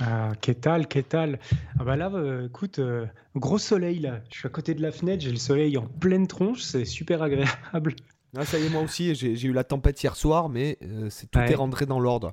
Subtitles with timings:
[0.00, 1.38] Ah, Kétal, Kétal.
[1.78, 4.20] Ah bah là, euh, écoute, euh, gros soleil là.
[4.32, 7.22] Je suis à côté de la fenêtre, j'ai le soleil en pleine tronche, c'est super
[7.22, 7.94] agréable.
[8.36, 11.30] Ah, ça y est, moi aussi, j'ai eu la tempête hier soir, mais euh, c'est
[11.30, 11.50] tout Ouais.
[11.52, 12.32] est rentré dans l'ordre.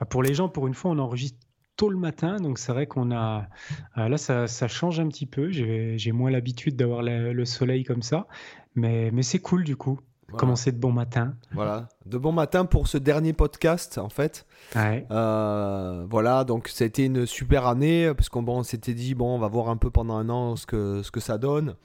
[0.00, 1.38] Ah, pour les gens, pour une fois, on enregistre
[1.76, 3.48] tôt le matin, donc c'est vrai qu'on a.
[3.96, 5.50] là, ça, ça change un petit peu.
[5.50, 8.26] J'ai moins l'habitude d'avoir le soleil comme ça,
[8.74, 10.00] mais, mais c'est cool du coup.
[10.28, 10.40] Voilà.
[10.40, 11.34] Commencer de bon matin.
[11.52, 11.88] Voilà.
[12.04, 14.46] De bon matin pour ce dernier podcast, en fait.
[14.76, 15.06] Ouais.
[15.10, 19.14] Euh, voilà, donc ça a été une super année, parce qu'on bon, on s'était dit,
[19.14, 21.76] bon, on va voir un peu pendant un an ce que, ce que ça donne.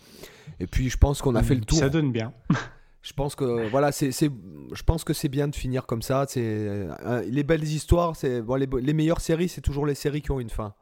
[0.59, 1.77] Et puis, je pense qu'on a fait le tour.
[1.79, 2.33] Ça donne bien.
[3.01, 4.31] Je pense que voilà, c'est, c'est-
[4.71, 6.23] je pense que c'est bien de finir comme ça.
[6.29, 10.21] C'est euh, les belles histoires, c'est bon, les, les meilleures séries, c'est toujours les séries
[10.21, 10.73] qui ont une fin.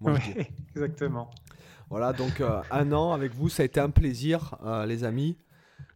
[0.00, 0.38] Moi, je dis.
[0.38, 1.30] Ouais, exactement.
[1.88, 5.36] Voilà, donc euh, un an avec vous, ça a été un plaisir, euh, les amis.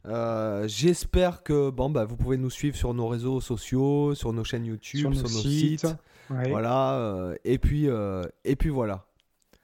[0.07, 4.45] Euh, j'espère que bon, bah, vous pouvez nous suivre sur nos réseaux sociaux, sur nos
[4.45, 5.81] chaînes YouTube, Sur sur, nos sites.
[5.81, 5.97] sites.
[6.31, 6.49] Ouais.
[6.51, 9.07] Voilà, euh, et puis euh, et puis voilà.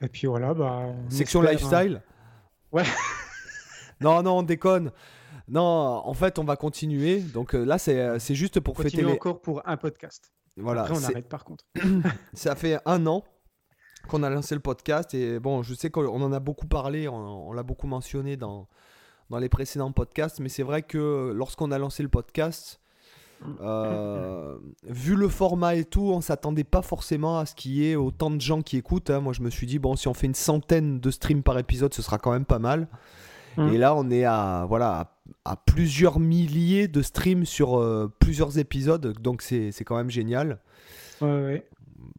[0.00, 0.86] Et puis voilà, bah.
[0.86, 1.83] on Section espère, hein.
[1.83, 2.03] lifestyle.
[2.70, 2.84] Ouais.
[4.00, 4.92] non, non, on déconne.
[5.48, 7.20] Non, en fait, on va continuer.
[7.20, 9.12] Donc là, c'est juste pour fêter les.
[9.12, 10.33] encore pour un podcast.
[10.56, 11.64] Voilà, Après, on arrête par contre.
[12.33, 13.25] ça fait un an
[14.09, 17.48] qu'on a lancé le podcast et bon, je sais qu'on en a beaucoup parlé, on,
[17.48, 18.69] on l'a beaucoup mentionné dans
[19.31, 22.81] dans les précédents podcasts, mais c'est vrai que lorsqu'on a lancé le podcast,
[23.61, 27.97] euh, vu le format et tout, on s'attendait pas forcément à ce qu'il y ait
[27.97, 29.11] autant de gens qui écoutent.
[29.11, 29.21] hein.
[29.21, 31.95] Moi, je me suis dit bon, si on fait une centaine de streams par épisode,
[31.95, 32.89] ce sera quand même pas mal.
[33.56, 33.69] Mm.
[33.69, 35.12] Et là, on est à voilà
[35.45, 40.10] à, à plusieurs milliers de streams sur euh, plusieurs épisodes, donc c'est c'est quand même
[40.10, 40.59] génial.
[41.21, 41.69] Ouais, ouais.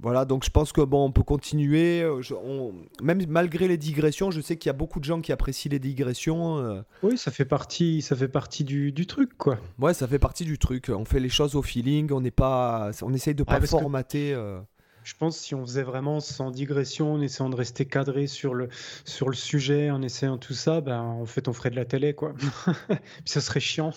[0.01, 2.01] Voilà, donc je pense que bon, on peut continuer.
[2.01, 5.22] euh, je- on- même malgré les digressions, je sais qu'il y a beaucoup de gens
[5.22, 6.57] qui apprécient les digressions.
[6.57, 9.57] euh, Oui, ça fait partie, ça fait partie du, du truc, quoi.
[9.79, 10.90] ouais, ça fait partie du truc.
[10.90, 12.12] On fait les choses au feeling.
[12.12, 14.34] On n'est pas, on essaye de pas que- formater.
[14.34, 14.59] euh,
[15.03, 18.53] Je pense que si on faisait vraiment sans digression, en essayant de rester cadré sur
[18.53, 18.69] le,
[19.06, 22.13] sur le sujet, en essayant tout ça, ben, en fait, on ferait de la télé,
[22.13, 22.34] quoi.
[22.88, 23.91] Puis ça serait chiant.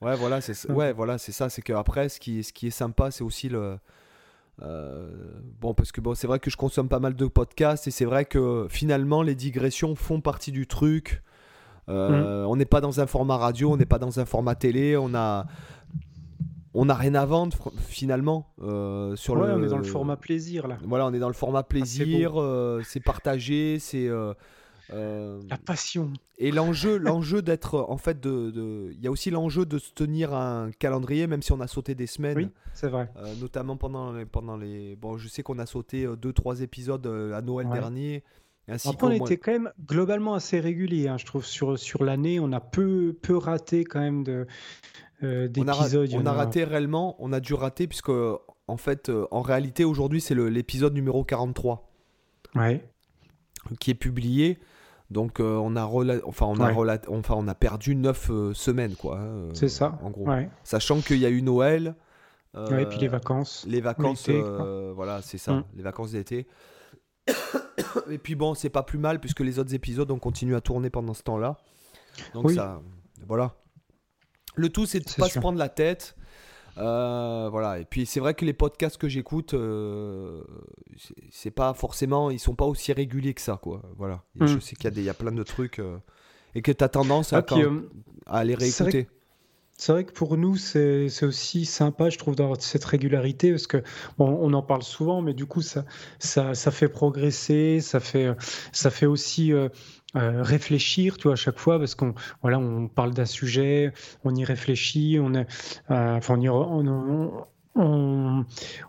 [0.00, 1.48] Ouais, voilà, c'est ça- ouais, voilà, c'est ça.
[1.48, 3.78] C'est qu'après, ce qui, ce qui est sympa, c'est aussi le.
[4.62, 5.08] Euh,
[5.60, 8.04] bon, parce que bon, c'est vrai que je consomme pas mal de podcasts et c'est
[8.04, 11.22] vrai que finalement, les digressions font partie du truc.
[11.88, 14.96] Euh, On n'est pas dans un format radio, on n'est pas dans un format télé,
[14.96, 15.46] on a.
[16.76, 17.56] On n'a rien à vendre
[17.86, 19.54] finalement euh, sur ouais, le.
[19.54, 20.76] on est dans le format plaisir, là.
[20.84, 21.68] Voilà, on est dans le format beau.
[21.68, 22.32] plaisir,
[22.84, 24.08] c'est partagé, c'est.
[24.92, 26.12] Euh, La passion.
[26.38, 29.92] et l'enjeu, l'enjeu d'être, en fait, de, de- il y a aussi l'enjeu de se
[29.92, 33.10] tenir un calendrier, même si on a sauté des semaines, Oui, c'est vrai.
[33.16, 36.60] euh, notamment pendant les, pendant les, bon, je sais qu'on a sauté euh, deux, trois
[36.60, 37.78] épisodes à Noël Ouais.
[37.78, 38.24] dernier,
[38.68, 42.40] ainsi Après, on était quand même globalement assez régulier, hein, je trouve, sur, sur l'année.
[42.40, 44.46] On a peu, peu raté quand même de,
[45.22, 46.10] euh, on a, ra- d'épisodes.
[46.22, 50.34] On a raté réellement, on a dû rater puisque, en fait, en réalité, aujourd'hui, c'est
[50.34, 51.90] l'épisode numéro 43
[52.54, 52.82] Ouais.
[53.80, 54.58] qui est publié.
[55.10, 56.74] Donc euh, on a rela- enfin on a Ouais.
[56.74, 59.18] rela- enfin on a perdu 9 semaines quoi.
[59.18, 59.98] hein, euh, C'est ça.
[60.02, 60.26] En gros.
[60.28, 60.48] Ouais.
[60.64, 61.94] Sachant qu'il y a eu Noël.
[62.54, 63.64] Ouais, et puis les euh, vacances.
[63.68, 65.64] Les vacances, euh, voilà, c'est ça, Mm.
[65.76, 66.46] les vacances d'été.
[68.10, 70.90] Et puis bon, c'est pas plus mal puisque les autres épisodes ont continué à tourner
[70.90, 71.56] pendant ce temps-là.
[72.32, 72.54] Donc Oui.
[72.54, 72.80] ça,
[73.26, 73.54] voilà.
[74.56, 76.16] Le tout, c'est de pas se prendre la tête.
[76.78, 77.78] Euh, voilà.
[77.78, 80.42] Et puis c'est vrai que les podcasts que j'écoute, euh,
[81.30, 83.82] c'est- pas forcément, ils sont pas aussi réguliers que ça, quoi.
[83.96, 84.22] Voilà.
[84.40, 84.46] Et Mm.
[84.48, 85.96] Je sais qu'il y a des, il y a plein de trucs euh,
[86.54, 87.82] et que tu as tendance à, Ah, puis, quand-
[88.26, 89.08] à les réécouter.
[89.76, 93.66] C'est vrai que pour nous, c'est c'est aussi sympa, je trouve, d'avoir cette régularité, parce
[93.66, 93.82] que
[94.18, 95.84] bon, on en parle souvent, mais du coup, ça,
[96.20, 98.36] ça, ça fait progresser, ça fait,
[98.72, 99.68] ça fait aussi euh,
[100.16, 103.92] euh, réfléchir, tu à chaque fois, parce qu'on voilà, on parle d'un sujet,
[104.24, 105.44] on y réfléchit, on, euh,
[105.88, 108.44] enfin, on, y on, on,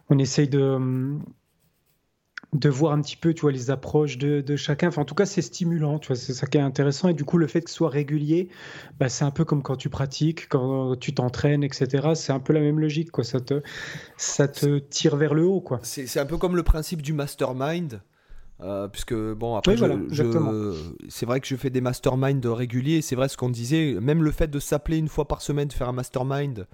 [0.10, 1.18] on, essaye de
[2.54, 4.88] de voir un petit peu, tu vois, les approches de, de chacun.
[4.88, 7.10] Enfin, en tout cas, c'est stimulant, tu vois, c'est ça qui est intéressant.
[7.10, 8.50] Et du coup, le fait que ce soit régulier,
[9.00, 12.10] bah, c'est un peu comme quand tu pratiques, quand tu t'entraînes, etc.
[12.16, 13.24] C'est un peu la même logique, quoi.
[13.24, 13.62] Ça te,
[14.18, 15.80] ça te tire vers le haut, quoi.
[15.84, 18.02] C'est un peu comme le principe du mastermind.
[18.62, 19.96] Euh, puisque bon après Oui, voilà,
[21.10, 24.32] c'est vrai que je fais des masterminds réguliers c'est vrai ce qu'on disait même le
[24.32, 26.66] fait de s'appeler une fois par semaine de faire un mastermind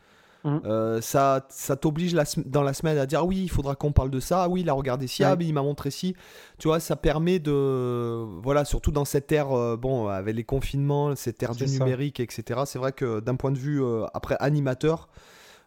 [0.44, 0.60] Mmh.
[0.66, 4.10] Euh, ça ça t'oblige dans la semaine à dire ah oui, il faudra qu'on parle
[4.10, 4.44] de ça.
[4.44, 6.16] Ah oui, il a regardé ci, ah, il m'a montré ci.
[6.58, 8.26] Tu vois, ça permet de.
[8.42, 12.62] Voilà, surtout dans cette ère, euh, bon, avec les confinements, cette ère du numérique, etc.
[12.66, 13.82] C'est vrai que d'un point de vue,
[14.14, 15.10] après, animateur,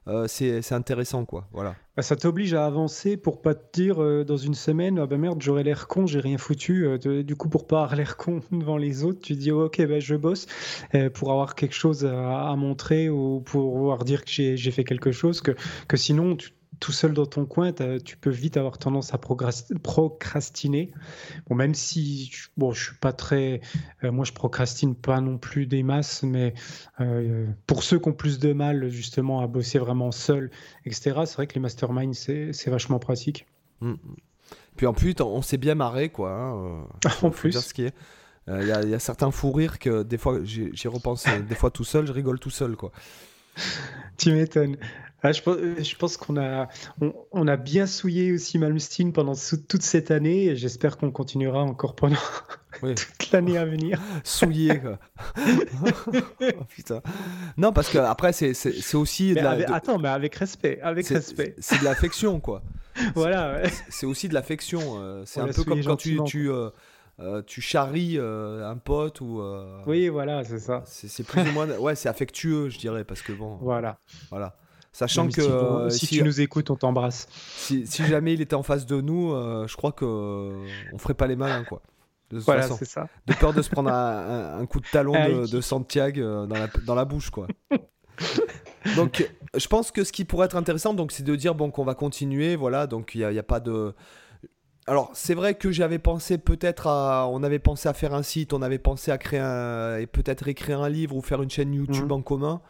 [0.07, 1.49] euh, c'est intéressant, quoi.
[1.53, 1.77] Voilà.
[1.97, 5.17] Bah, ça t'oblige à avancer pour pas te dire euh, dans une semaine, ah bah
[5.17, 6.87] merde, j'aurais l'air con, j'ai rien foutu.
[6.87, 10.01] Euh, du coup, pour pas avoir l'air con devant les autres, tu dis ok, bah,
[10.01, 10.47] je bosse
[11.15, 15.41] pour avoir quelque chose à, montrer ou pour pouvoir dire que j'ai fait quelque chose.
[15.41, 15.53] Que,
[15.89, 16.51] que sinon, tu
[16.85, 17.73] tout seul dans ton coin,
[18.05, 20.91] tu peux vite avoir tendance à procrastiner.
[21.49, 23.63] Bon, même si, bon, je suis pas très,
[24.03, 26.53] euh, moi je procrastine pas non plus des masses, mais
[27.01, 30.51] euh, pour ceux qui ont plus de mal justement à bosser vraiment seul,
[30.85, 31.23] etc.
[31.25, 33.47] C'est vrai que les masterminds c'est vachement pratique.
[33.81, 33.95] Mm.
[34.77, 36.33] Puis en plus, on s'est bien marré, quoi.
[36.33, 37.59] Hein, euh, en plus.
[37.59, 37.95] ce qui est.
[38.47, 42.07] Il y, a certains fous rires que des fois j'y repense, des fois tout seul,
[42.07, 42.93] je rigole tout seul, quoi.
[44.19, 44.77] tu m'étonnes.
[45.27, 45.41] Ah, je,
[45.97, 46.69] pense, qu'on a,
[47.33, 51.95] on, a bien souillé aussi Malmsteen pendant toute cette année et j'espère qu'on continuera encore
[51.95, 52.19] pendant
[52.81, 53.99] toute l'année à venir.
[54.23, 54.99] Souillé, quoi.
[56.43, 57.01] Oh, putain.
[57.57, 59.33] Non, parce que après, c'est aussi.
[59.33, 60.79] De Attends, mais avec respect.
[60.83, 61.57] Avec respect.
[61.59, 62.63] C'est de l'affection, quoi.
[63.15, 64.99] voilà, C'est aussi de l'affection.
[64.99, 66.21] Euh, c'est un peu comme quand tu.
[66.27, 66.69] tu euh,
[67.21, 69.43] euh, tu charries un pote ou.
[69.87, 70.83] oui, voilà, c'est ça.
[70.85, 71.67] C'est plus ou moins.
[71.79, 73.57] Ouais, c'est affectueux, je dirais, parce que bon.
[73.63, 73.97] Voilà.
[74.29, 74.55] Voilà.
[74.95, 75.41] Sachant que.
[75.41, 77.27] Euh, si, tu nous écoutes, on t'embrasse.
[77.33, 81.15] Si, jamais il était en face de nous, euh, je crois qu'on euh, on ferait
[81.15, 81.83] pas les malins, quoi.
[82.31, 83.09] De voilà, ça.
[83.27, 87.05] De peur de se prendre un, coup de talon de, Santiago dans la, dans la
[87.05, 87.49] bouche, quoi.
[88.97, 91.85] donc, je pense que ce qui pourrait être intéressant, donc, c'est de dire bon qu'on
[91.85, 92.87] va continuer, voilà.
[92.87, 93.95] Donc, il n'y a, a, pas de.
[94.87, 97.27] Alors, c'est vrai que j'avais pensé peut-être à.
[97.29, 99.99] On avait pensé à faire un site, on avait pensé à créer un.
[99.99, 102.13] et peut-être écrire un livre ou faire une chaîne YouTube mmh.
[102.13, 102.63] en commun.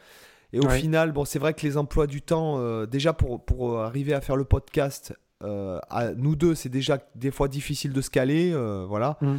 [0.55, 3.73] Et au final, bon, c'est vrai que les emplois du temps, euh, déjà pour, pour
[3.73, 5.13] euh, arriver à faire le podcast,
[5.43, 8.55] euh, à nous deux, c'est déjà des fois difficile de se caler.
[8.89, 9.19] voilà.
[9.21, 9.39] Mm.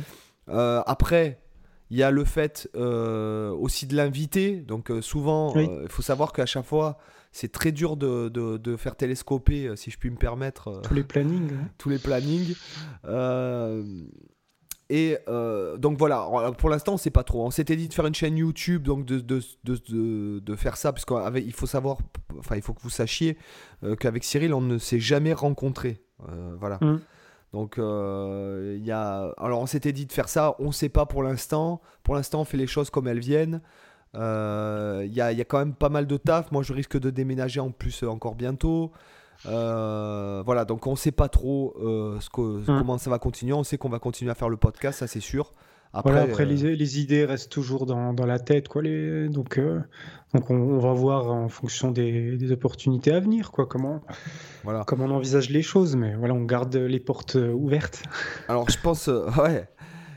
[0.85, 1.39] après,
[1.89, 4.57] il y a le fait aussi de l'inviter.
[4.57, 6.97] Donc souvent, il faut savoir qu'à chaque fois,
[7.31, 10.81] c'est très dur de, de, de, faire télescoper, si je puis me permettre.
[10.83, 11.51] tous les plannings.
[11.77, 12.55] Tous les plannings.
[14.89, 17.43] Et euh, donc voilà, pour l'instant on sait pas trop.
[17.43, 20.93] On s'était dit de faire une chaîne YouTube, donc de, de, de, de faire ça,
[20.93, 21.97] parce qu'il faut savoir,
[22.37, 23.37] enfin il faut que vous sachiez
[23.83, 26.01] euh, qu'avec Cyril on ne s'est jamais rencontré.
[26.29, 26.77] Euh, voilà.
[26.81, 26.99] Mm.
[27.53, 31.23] Donc il y a, alors on s'était dit de faire ça, on sait pas pour
[31.23, 31.81] l'instant.
[32.03, 33.61] Pour l'instant on fait les choses comme elles viennent.
[34.13, 36.51] Il y a, y, a, quand même pas mal de taf.
[36.51, 38.91] Moi je risque de déménager en plus encore bientôt.
[39.45, 42.63] Euh, voilà, donc on ne sait pas trop euh, ce que, hum.
[42.65, 43.53] comment ça va continuer.
[43.53, 45.53] On sait qu'on va continuer à faire le podcast, ça c'est sûr.
[45.93, 48.81] Après, après euh, les, idées restent toujours dans, dans la tête, quoi.
[48.81, 49.61] Les, donc,
[50.33, 53.65] donc on, va voir en fonction des, des, opportunités à venir, quoi.
[53.65, 54.01] Comment,
[54.65, 54.83] voilà.
[54.85, 58.03] comment on envisage les choses, mais voilà, on garde les portes ouvertes.
[58.49, 59.69] Alors je pense, ouais.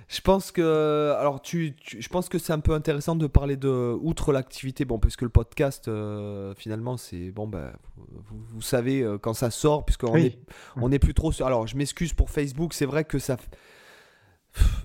[0.09, 3.95] Je pense que, alors tu, je pense que c'est un peu intéressant de parler de,
[4.01, 9.35] outre l'activité, bon, puisque le podcast, euh, finalement, c'est bon, ben, vous, savez euh, quand
[9.35, 10.39] ça sort, puisqu'on est,
[10.77, 11.47] on est plus trop sur.
[11.47, 13.37] Alors, je m'excuse pour Facebook, c'est vrai que ça,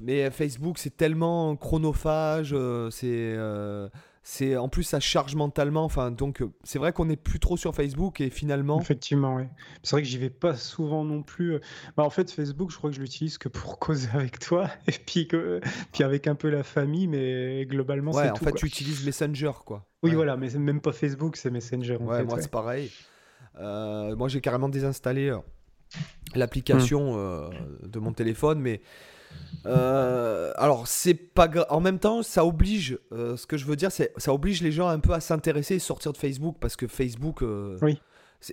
[0.01, 3.37] mais Facebook, c'est tellement chronophage, euh, c'est
[4.25, 5.83] c'est en plus ça charge mentalement.
[5.83, 8.79] Enfin, donc euh, c'est vrai qu'on n'est plus trop sur Facebook et finalement.
[8.79, 9.43] Effectivement, oui.
[9.83, 11.55] C'est vrai que j'y vais pas souvent non plus.
[11.55, 11.59] Euh.
[11.97, 14.93] Bah, en fait, Facebook, je crois que je l'utilise que pour causer avec toi et
[14.93, 15.59] puis que...
[15.91, 19.51] puis avec un peu la famille, mais globalement ouais, c'est en fait, tu utilises Messenger,
[19.65, 19.85] quoi.
[20.03, 21.97] Oui, voilà, mais c'est même pas Facebook, c'est Messenger.
[21.99, 22.91] En ouais, moi c'est pareil.
[23.59, 25.35] Euh, moi j'ai carrément désinstallé
[26.33, 27.51] l'application mmh.
[27.87, 28.81] de mon téléphone, mais
[29.65, 33.91] euh, alors, c'est pas en même temps, ça oblige, euh, ce que je veux dire,
[33.91, 36.87] c'est ça oblige les gens un peu à s'intéresser et sortir de Facebook parce que
[36.87, 37.41] Facebook.
[37.41, 37.99] Euh, oui.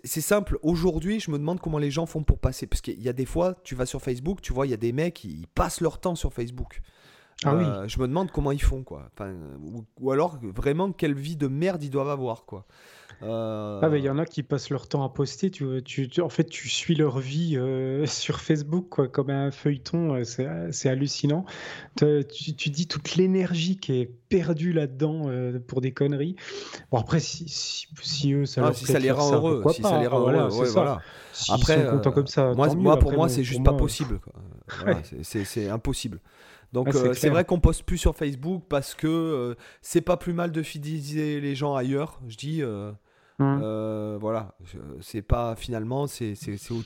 [0.04, 0.56] C'est simple.
[0.62, 2.68] Aujourd'hui, je me demande comment les gens font pour passer.
[2.68, 4.76] Parce qu'il y a des fois, tu vas sur Facebook, tu vois, il y a
[4.76, 6.80] des mecs, ils passent leur temps sur Facebook.
[7.42, 7.64] Ah oui.
[7.88, 9.10] Je me demande comment ils font, quoi.
[9.12, 12.66] Enfin, ou, ou, alors, vraiment, quelle vie de merde ils doivent avoir, quoi.
[13.22, 15.50] Euh, ah, mais il y en a qui passent leur temps à poster.
[15.50, 20.14] Tu, tu, en fait, tu suis leur vie euh, sur Facebook, quoi, comme un feuilleton.
[20.14, 20.24] Euh,
[20.70, 21.44] c'est hallucinant.
[21.96, 25.30] Tu, tu, dis toute l'énergie qui est perdue là-dedans
[25.66, 26.36] pour des conneries.
[26.90, 29.62] Bon, après, si, si, eux, ça, ah, si ça les rend heureux.
[29.72, 31.00] Si ça les rend heureux, voilà.
[31.48, 34.20] après, comme ça, moi, moi pour moi, c'est juste pas possible.
[35.22, 36.20] c'est impossible.
[36.72, 40.62] Donc c'est vrai qu'on poste plus sur Facebook parce que c'est pas plus mal de
[40.62, 42.20] fidéliser les gens ailleurs.
[42.28, 42.62] Je dis,
[43.40, 43.60] Mmh.
[43.62, 44.54] Euh, voilà,
[45.00, 46.34] c'est pas finalement, c'est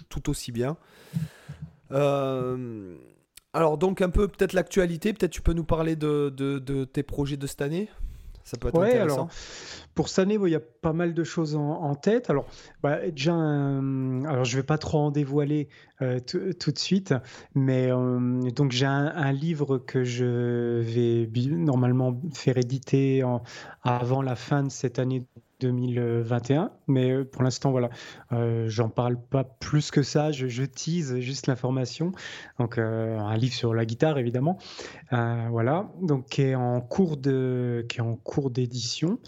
[0.09, 0.77] tout aussi bien.
[1.91, 2.97] Euh,
[3.53, 7.37] alors donc un peu peut-être l'actualité, peut-être tu peux nous parler de, de, tes projets
[7.37, 7.89] de cette année?
[8.45, 9.15] Ça peut être intéressant.
[9.15, 9.29] Alors,
[9.95, 12.29] pour cette année, il y a pas mal de choses en, tête.
[12.29, 12.47] Alors,
[12.83, 15.69] bah, déjà, alors je vais pas trop en dévoiler
[16.03, 17.15] euh, tout de suite,
[17.55, 23.25] mais euh, donc j'ai un, livre que je vais normalement faire éditer
[23.83, 25.27] avant la fin de cette année
[25.61, 26.71] 2021.
[26.87, 27.91] Mais euh, pour l'instant, voilà,
[28.33, 30.33] euh, j'en parle pas plus que ça.
[30.33, 32.13] Je, tease juste l'information.
[32.59, 34.59] Donc, euh, un livre sur la guitare, évidemment.
[35.11, 39.19] voilà, donc qui est en cours de, qui est en cours d'édition.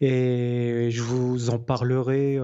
[0.00, 2.38] Et je vous en parlerai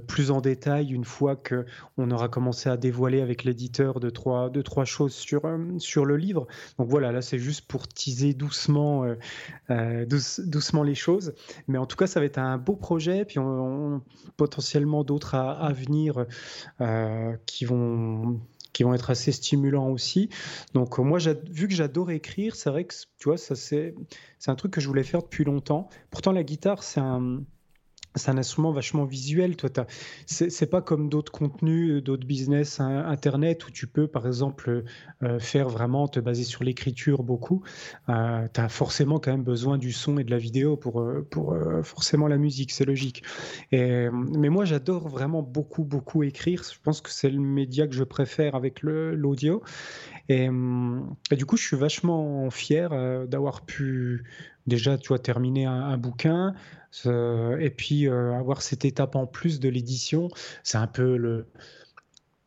[0.00, 1.64] plus en détail une fois que
[1.96, 5.42] on aura commencé à dévoiler avec l'éditeur de trois, de trois choses sur,
[5.78, 6.46] sur le livre.
[6.78, 9.04] Donc voilà, là c'est juste pour teaser doucement,
[10.38, 11.34] doucement les choses.
[11.68, 14.02] Mais en tout cas, ça va être un beau projets, puis on,
[14.36, 16.26] potentiellement d'autres à, venir
[16.80, 18.40] euh, qui vont
[18.72, 20.30] qui vont être assez stimulants aussi.
[20.72, 21.18] Donc moi,
[21.50, 23.94] vu que j'adore écrire, c'est vrai que tu vois, ça c'est
[24.38, 25.88] c'est un truc que je voulais faire depuis longtemps.
[26.10, 27.42] Pourtant, la guitare, c'est un
[28.14, 29.56] c'est un instrument vachement visuel.
[29.56, 29.70] Toi,
[30.26, 34.84] c'est pas comme d'autres contenus, euh, d'autres business hein, internet où tu peux, par exemple,
[35.22, 37.62] euh, faire vraiment te baser sur l'écriture beaucoup.
[38.08, 41.56] Euh, tu as forcément quand même besoin du son et de la vidéo pour, pour
[41.82, 43.22] forcément la musique, c'est logique.
[43.70, 46.62] Et, mais moi, j'adore vraiment beaucoup, beaucoup écrire.
[46.64, 49.62] Je pense que c'est le média que je préfère avec l'audio.
[50.28, 50.48] Et,
[51.30, 52.90] et, du coup, je suis vachement fier
[53.26, 54.24] d'avoir pu
[54.66, 56.54] déjà, tu vois, terminer un bouquin.
[57.04, 60.28] Et puis euh, avoir cette étape en plus de l'édition,
[60.62, 61.46] c'est un peu le,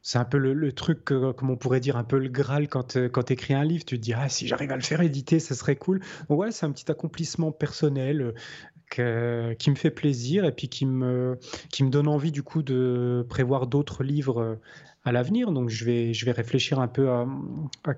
[0.03, 3.09] c'est un peu le, truc, comme on pourrait dire, un peu le Graal quand, euh,
[3.09, 3.83] quand tu écris un livre.
[3.85, 5.99] Tu te dis, ah, si j'arrive à le faire éditer, ça serait cool.
[6.29, 8.35] Donc, ouais, c'est un petit accomplissement personnel
[8.99, 11.37] euh, qui me fait plaisir et puis qui me,
[11.69, 14.57] qui me donne envie, du coup, de prévoir d'autres livres
[15.05, 15.51] à l'avenir.
[15.51, 17.25] Donc, je vais, je vais réfléchir un peu à,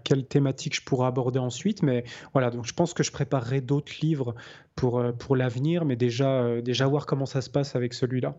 [0.04, 1.82] quelle thématique je pourrais aborder ensuite.
[1.82, 4.36] Mais voilà, donc je pense que je préparerai d'autres livres
[4.76, 8.38] pour, euh, pour l'avenir, mais déjà, euh, déjà voir comment ça se passe avec celui-là.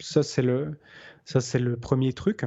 [0.00, 0.76] ça, c'est le,
[1.54, 2.44] le premier truc.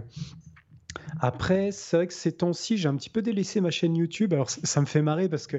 [1.19, 4.33] Après, c'est vrai que ces temps-ci, j'ai un petit peu délaissé ma chaîne YouTube.
[4.33, 5.57] Alors, ça me fait marrer parce que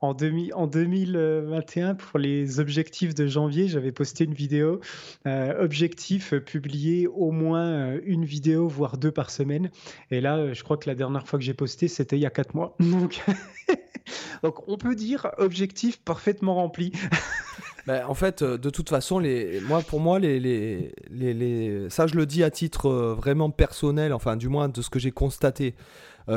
[0.00, 4.80] en, 2021, pour les objectifs de janvier, j'avais posté une vidéo.
[5.26, 9.70] Euh, objectif euh, publier au moins euh, une vidéo, voire deux par semaine.
[10.10, 12.30] Et là, je crois que la dernière fois que j'ai posté, c'était il y a
[12.30, 12.76] quatre mois.
[14.42, 16.92] Donc, on peut dire objectif parfaitement rempli.
[17.86, 19.22] Ben, en fait, de toute façon,
[19.68, 24.82] moi, pour moi, ça, je le dis à titre vraiment personnel, enfin, du moins de
[24.82, 25.76] ce que j'ai constaté.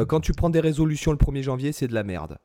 [0.07, 2.37] quand tu prends des résolutions le 1er janvier, c'est de la merde.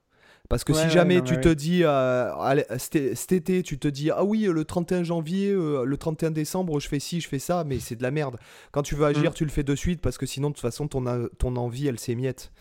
[0.48, 2.30] Parce que si jamais tu te dis, euh,
[2.78, 6.88] cet été, tu te dis, ah oui, le 31 janvier, euh, le 31 décembre, je
[6.88, 8.36] fais ci, je fais ça, mais c'est de la merde.
[8.70, 9.34] Quand tu veux agir, mm.
[9.34, 11.98] tu le fais de suite parce que sinon, de toute façon, ton, ton envie, elle
[11.98, 12.52] s'émiette.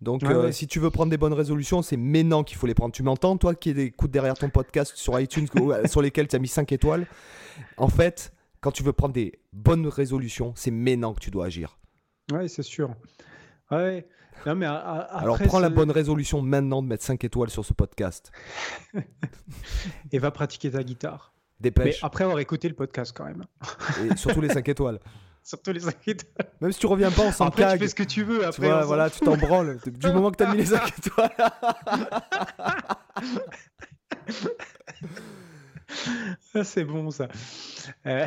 [0.00, 2.92] Donc, euh, si tu veux prendre des bonnes résolutions, c'est maintenant qu'il faut les prendre.
[2.92, 5.46] Tu m'entends, toi qui écoutes derrière ton podcast sur iTunes,
[5.86, 7.06] sur lesquels tu as mis 5 étoiles?
[7.76, 11.78] En fait, quand tu veux prendre des bonnes résolutions, c'est maintenant que tu dois agir.
[12.32, 12.94] Oui, c'est sûr.
[13.70, 14.06] Ouais.
[14.46, 18.32] Mais Alors prends la bonne résolution maintenant de mettre 5 étoiles sur ce podcast.
[20.12, 21.32] Et va pratiquer ta guitare.
[21.60, 22.00] Dépêche.
[22.00, 23.44] Mais après avoir écouté le podcast quand même.
[24.04, 25.00] Et surtout les 5 étoiles.
[25.44, 26.50] Surtout les 5 étoiles.
[26.60, 28.44] Même si tu reviens pas, on s'en Après, tu fais ce que tu veux.
[28.44, 29.78] Après, tu voilà, tu t'en branles.
[29.86, 31.30] Du moment que tu as mis les 5 étoiles.
[36.64, 37.28] c'est bon ça.
[38.04, 38.26] Euh...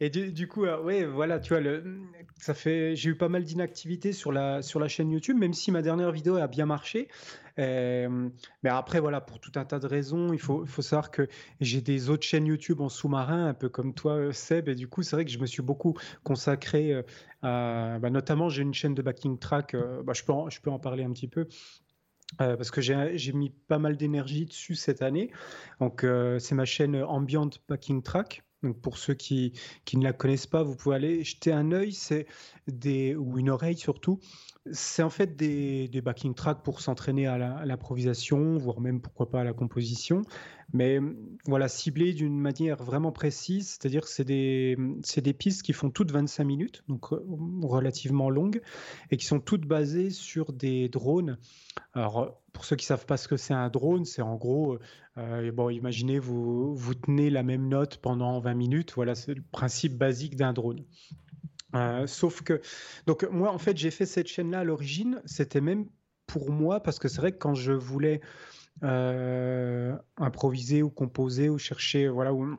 [0.00, 2.00] Et du, coup, euh, ouais, voilà, tu vois, le,
[2.36, 5.70] ça fait, j'ai eu pas mal d'inactivité sur la, sur la chaîne YouTube, même si
[5.70, 7.08] ma dernière vidéo a bien marché.
[7.58, 8.28] Euh,
[8.62, 11.28] mais après, voilà, pour tout un tas de raisons, il faut, savoir que
[11.60, 14.88] j'ai des autres chaînes YouTube en sous-marin, un peu comme toi, euh, Seb, et du
[14.88, 17.04] coup, c'est vrai que je me suis beaucoup consacré
[17.42, 20.70] à, bah, notamment, j'ai une chaîne de backing track, bah, je, peux en, je peux
[20.70, 21.46] en parler un petit peu.
[22.38, 25.30] parce que j'ai mis pas mal d'énergie dessus cette année.
[25.80, 26.06] Donc,
[26.38, 28.42] c'est ma chaîne Ambient Backing Track.
[28.62, 29.52] Donc pour ceux qui,
[29.94, 32.26] ne la connaissent pas, vous pouvez aller jeter un œil, c'est
[32.68, 34.20] des ou une oreille surtout.
[34.70, 39.44] C'est en fait des, backing tracks pour s'entraîner à l'improvisation, voire même pourquoi pas à
[39.44, 40.22] la composition.
[40.72, 41.00] Mais
[41.46, 44.76] voilà, ciblé d'une manière vraiment précise, c'est-à-dire c'est des,
[45.16, 47.06] des pistes qui font toutes 25 minutes, donc
[47.62, 48.62] relativement longues,
[49.10, 51.38] et qui sont toutes basées sur des drones.
[51.92, 54.78] Alors pour ceux qui savent pas ce que c'est un drone, c'est en gros,
[55.18, 58.92] euh, bon, imaginez vous vous tenez la même note pendant 20 minutes.
[58.94, 60.84] Voilà, c'est le principe basique d'un drone.
[61.74, 62.60] Euh, sauf que,
[63.06, 65.86] donc moi en fait j'ai fait cette chaîne-là à l'origine, c'était même
[66.26, 68.20] pour moi parce que c'est vrai que quand je voulais
[68.82, 72.56] euh, improviser ou composer ou chercher, voilà, ou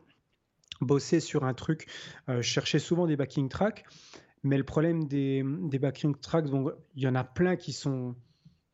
[0.82, 1.88] bosser sur un truc,
[2.28, 3.86] je cherchais souvent des backing tracks.
[4.44, 6.48] Mais le problème des, des backing tracks,
[6.96, 8.16] il y en a plein qui sont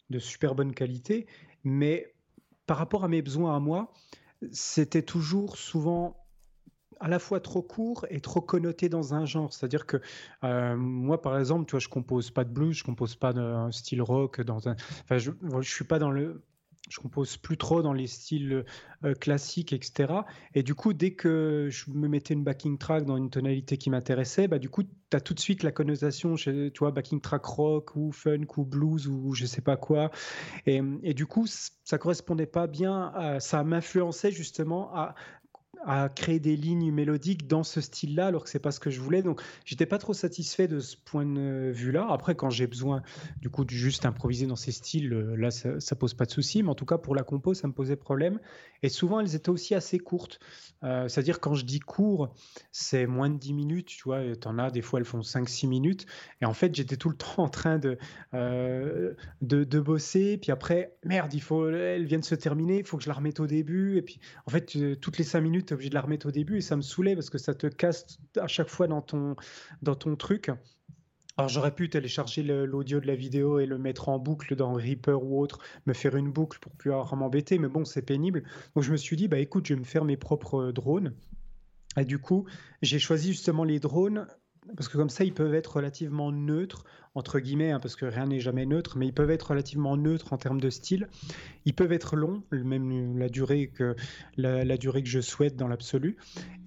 [0.09, 1.27] de super bonne qualité,
[1.63, 2.13] mais
[2.65, 3.93] par rapport à mes besoins à moi,
[4.51, 6.17] c'était toujours souvent
[6.99, 9.53] à la fois trop court et trop connoté dans un genre.
[9.53, 10.01] C'est-à-dire que
[10.43, 13.71] euh, moi, par exemple, tu vois, je compose pas de blues, je compose pas d'un
[13.71, 14.75] style rock, dans un.
[15.03, 16.41] Enfin, je, je suis pas dans le
[16.89, 18.65] je compose plus trop dans les styles
[19.03, 20.13] euh, classiques, etc.
[20.55, 23.89] Et du coup, dès que je me mettais une backing track dans une tonalité qui
[23.89, 27.45] m'intéressait, bah, du coup, tu as tout de suite la connotation, tu vois, backing track
[27.45, 30.09] rock ou funk ou blues ou je sais pas quoi.
[30.65, 35.15] Et, et du coup, ça correspondait pas bien, ça m'influençait justement à,
[35.85, 38.99] à créer des lignes mélodiques dans ce style-là, alors que c'est pas ce que je
[38.99, 39.21] voulais.
[39.21, 42.07] Donc, j'étais pas trop satisfait de ce point de vue-là.
[42.09, 43.01] Après, quand j'ai besoin,
[43.41, 46.31] du coup, de juste improviser dans ces styles, euh, là, ça, ça pose pas de
[46.31, 46.63] souci.
[46.63, 48.39] Mais en tout cas, pour la compo, ça me posait problème.
[48.83, 50.39] Et souvent, elles étaient aussi assez courtes.
[50.83, 52.33] Euh, c'est-à-dire, quand je dis court,
[52.71, 54.21] c'est moins de 10 minutes, tu vois.
[54.35, 56.05] Tu en as, des fois, elles font 5-6 minutes.
[56.41, 57.97] Et en fait, j'étais tout le temps en train de,
[58.33, 60.37] euh, de, de, bosser.
[60.37, 63.15] Puis après, merde, il faut, elle vient de se terminer, il faut que je la
[63.15, 63.97] remette au début.
[63.97, 66.57] Et puis, en fait, toutes les 5 minutes, obligé de la remettre au début.
[66.57, 69.35] Et ça me saoulait parce que ça te casse à chaque fois dans ton,
[69.81, 70.51] dans ton truc.
[71.37, 75.23] Alors j'aurais pu télécharger l'audio de la vidéo et le mettre en boucle dans Reaper
[75.23, 78.43] ou autre, me faire une boucle pour pouvoir m'embêter, mais bon, c'est pénible.
[78.75, 81.13] Donc je me suis dit, bah écoute, je vais me faire mes propres drones.
[81.97, 82.45] Et du coup,
[82.81, 84.27] j'ai choisi justement les drones
[84.75, 86.83] parce que comme ça, ils peuvent être relativement neutres,
[87.15, 90.33] entre guillemets, hein, parce que rien n'est jamais neutre, mais ils peuvent être relativement neutres
[90.33, 91.07] en termes de style.
[91.65, 93.95] Ils peuvent être longs, même la durée que,
[94.37, 96.17] la, durée que je souhaite dans l'absolu.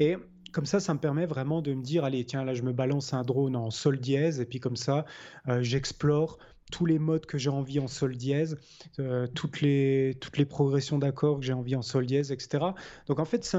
[0.01, 0.17] Et
[0.53, 3.15] comme ça, ça me permet vraiment de me dire, allez, tiens, là, je me balance
[3.15, 5.05] un drone en sol dièse, et puis comme ça,
[5.49, 6.39] euh, j'explore
[6.71, 8.59] tous les modes que j'ai envie en sol dièse,
[8.99, 12.65] euh, toutes, les, toutes les progressions d'accords que j'ai envie en sol dièse, etc.
[13.07, 13.59] Donc en fait, c'est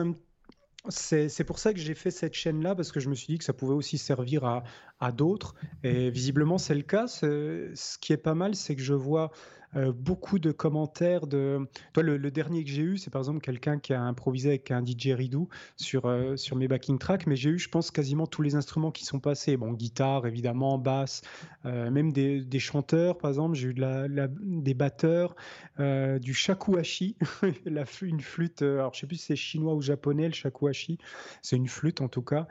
[1.46, 3.54] pour ça que j'ai fait cette chaîne-là, parce que je me suis dit que ça
[3.54, 4.63] pouvait aussi servir
[5.00, 5.56] à d'autres.
[5.84, 7.08] Et visiblement, c'est le cas.
[7.08, 9.32] Ce qui est pas mal, c'est que je vois
[9.75, 11.68] euh, beaucoup de commentaires de.
[11.94, 14.84] Toi, le, dernier que j'ai eu, c'est par exemple quelqu'un qui a improvisé avec un
[14.84, 18.42] DJ Ridou sur, euh, sur mes backing tracks, mais j'ai eu, je pense, quasiment tous
[18.42, 19.58] les instruments qui sont passés.
[19.58, 21.22] Bon, guitare, évidemment, basse,
[21.65, 25.36] euh, même des, des, chanteurs, par exemple, j'ai eu de la, des batteurs,
[25.79, 27.16] du shakuhachi,
[27.66, 30.98] la, une flûte, alors je sais plus si c'est chinois ou japonais, le shakuhachi,
[31.42, 32.48] c'est une flûte en tout cas.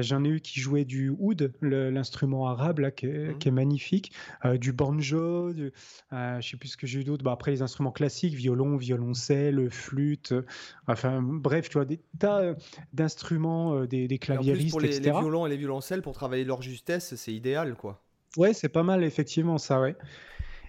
[0.00, 3.38] J'en ai eu qui jouait du oud, l'instrument arabe, là, qui est, mmh.
[3.38, 4.12] qui est magnifique,
[4.54, 5.72] du banjo, du,
[6.10, 7.22] je sais plus puisque que j'ai eu d'autres.
[7.22, 10.46] Bah, après, les instruments classiques, violon, violoncelle, flûte, euh,
[10.86, 12.54] enfin bref, tu vois, des tas euh,
[12.92, 17.14] d'instruments, euh, des, des, claviéristes, pour les, violons et les violoncelles, pour travailler leur justesse,
[17.16, 18.02] c'est idéal, quoi.
[18.38, 19.94] Ouais, c'est pas mal, effectivement, ça, ouais.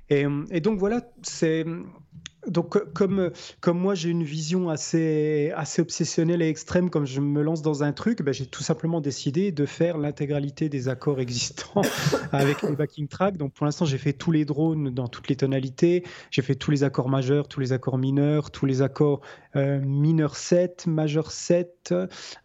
[0.09, 1.65] Et, et donc voilà, c'est
[2.47, 7.41] donc, comme, comme moi, j'ai une vision assez, assez obsessionnelle et extrême, comme je me
[7.41, 11.81] lance dans un truc, ben, j'ai tout simplement décidé de faire l'intégralité des accords existants
[12.31, 13.37] avec les backing tracks.
[13.37, 16.03] Donc, pour l'instant, j'ai fait tous les drones dans toutes les tonalités.
[16.31, 20.35] J'ai fait tous les accords majeurs, tous les accords mineurs, tous les accords euh, mineur
[20.35, 21.93] 7, majeur 7,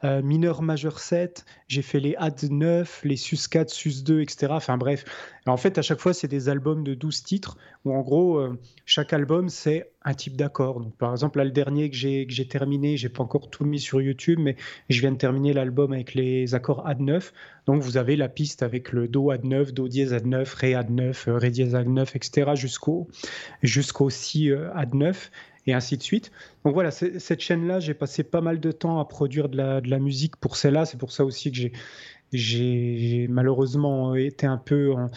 [0.05, 1.45] euh, mineur majeur 7.
[1.69, 4.49] J'ai fait les add 9, les sus 4, sus 2, etc.
[4.51, 5.05] Enfin, bref.
[5.47, 8.59] en fait, à chaque fois, c'est des albums de 12 titres où, en gros, euh,
[8.87, 10.83] chaque album, c'est un type d'accord.
[10.99, 13.81] Par exemple, là, le dernier que j'ai, que j'ai terminé, j'ai pas encore tout mis
[13.81, 14.57] sur YouTube, mais
[14.89, 17.33] je viens de terminer l'album avec les accords Ad 9.
[17.67, 20.75] Donc, vous avez la piste avec le Do Ad 9, Do dièse Ad 9, Ré
[20.75, 22.53] Ad 9, euh, Ré dièse Ad 9, etc.
[22.55, 23.09] jusqu'au,
[23.63, 25.31] jusqu'au Si euh, Ad 9
[25.71, 26.31] et ainsi de suite.
[26.65, 29.89] Donc voilà, cette chaîne-là, j'ai passé pas mal de temps à produire de la, de
[29.89, 30.85] la musique pour celle-là.
[30.85, 31.59] C'est pour ça aussi que
[32.33, 35.11] j'ai, malheureusement été un peu en,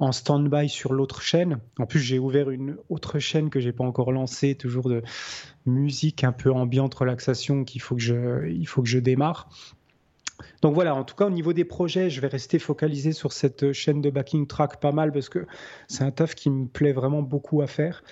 [0.00, 1.58] en stand-by sur l'autre chaîne.
[1.78, 5.02] En plus, j'ai ouvert une autre chaîne que j'ai pas encore lancée, toujours de
[5.66, 9.48] musique un peu ambiante, relaxation qu'il faut que je, il faut que je démarre.
[10.62, 13.72] Donc voilà, en tout cas au niveau des projets, je vais rester focalisé sur cette
[13.72, 15.46] chaîne de backing track pas mal parce que
[15.88, 18.02] c'est un taf qui me plaît vraiment beaucoup à faire.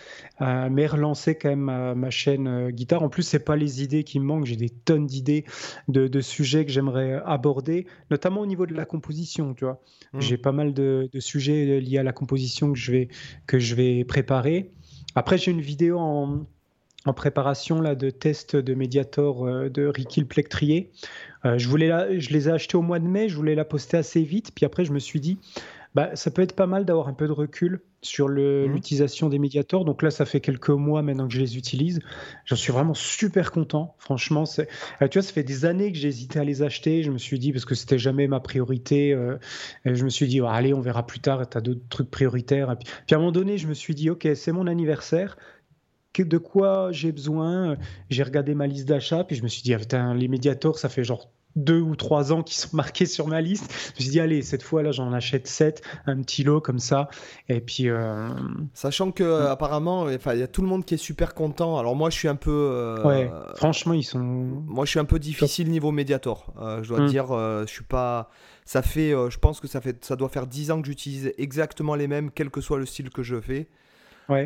[0.41, 3.03] Euh, mais relancer quand même ma, chaîne euh, guitare.
[3.03, 5.45] En plus, c'est pas les idées qui me manquent, j'ai des tonnes d'idées
[5.89, 9.55] de, sujets que j'aimerais aborder, notamment au niveau de la composition.
[9.55, 9.81] Tu vois,
[10.13, 10.21] mmh.
[10.21, 13.09] j'ai pas mal de, sujets liés à la composition que je vais
[13.47, 14.73] que je vais préparer.
[15.15, 16.47] Après, j'ai une vidéo en
[17.05, 20.91] en préparation là, de tests de Mediator euh, de Ricky Plectrier.
[21.45, 23.65] Euh, je, voulais la, je les ai achetés au mois de mai, je voulais la
[23.65, 25.39] poster assez vite, puis après je me suis dit,
[25.95, 28.73] bah, ça peut être pas mal d'avoir un peu de recul sur mhm.
[28.73, 29.85] l'utilisation des médiators.
[29.85, 32.01] Donc là, ça fait quelques mois maintenant que je les utilise.
[32.45, 33.95] J'en suis vraiment super content.
[33.99, 34.69] Franchement, c'est,
[35.01, 37.03] euh, tu vois, ça fait des années que j'hésitais à les acheter.
[37.03, 39.17] Je me suis dit, parce que c'était jamais ma priorité,
[39.85, 42.77] je me suis dit, allez, on verra plus tard, tu as d'autres trucs prioritaires.
[42.79, 45.37] puis, puis, à un moment donné, je me suis dit, ok, c'est mon anniversaire
[46.17, 47.77] de quoi j'ai besoin.
[48.11, 51.05] J'ai regardé ma liste d'achat, puis je me suis dit, ah, les médiators, ça fait
[51.05, 53.71] genre deux ou trois ans qui sont marqués sur ma liste.
[53.71, 57.09] Je me suis dit, allez, cette fois-là, j'en achète sept, un petit lot comme ça.
[57.49, 57.89] Et puis.
[57.89, 58.29] Euh,
[58.75, 61.79] Sachant que, euh, apparemment, il y a tout le monde qui est super content.
[61.79, 62.51] Alors, moi, je suis un peu.
[62.73, 64.19] Euh, ouais, franchement, ils sont.
[64.19, 66.53] Moi, je suis un peu difficile niveau Mediator.
[66.83, 67.07] je dois hmm.
[67.07, 68.31] dire, je suis pas.
[68.65, 69.11] Ça fait.
[69.11, 72.31] je pense que ça, fait, ça doit faire dix ans que j'utilise exactement les mêmes,
[72.31, 73.69] quel que soit le style que je fais.
[74.29, 74.45] Ouais.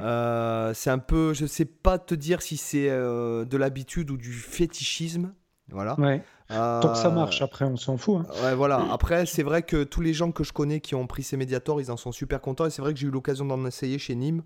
[0.74, 1.34] c'est un peu.
[1.34, 5.32] Je sais pas te dire si c'est de l'habitude ou du fétichisme.
[5.68, 5.98] Voilà.
[5.98, 6.22] Ouais.
[6.48, 8.20] Tant que ça marche, euh, après, on s'en fout.
[8.20, 8.44] Hein.
[8.44, 8.84] Ouais, voilà.
[8.90, 11.80] Après, c'est vrai que tous les gens que je connais qui ont pris ces médiators,
[11.80, 12.66] ils en sont super contents.
[12.66, 14.42] Et c'est vrai que j'ai eu l'occasion d'en essayer chez Nîmes.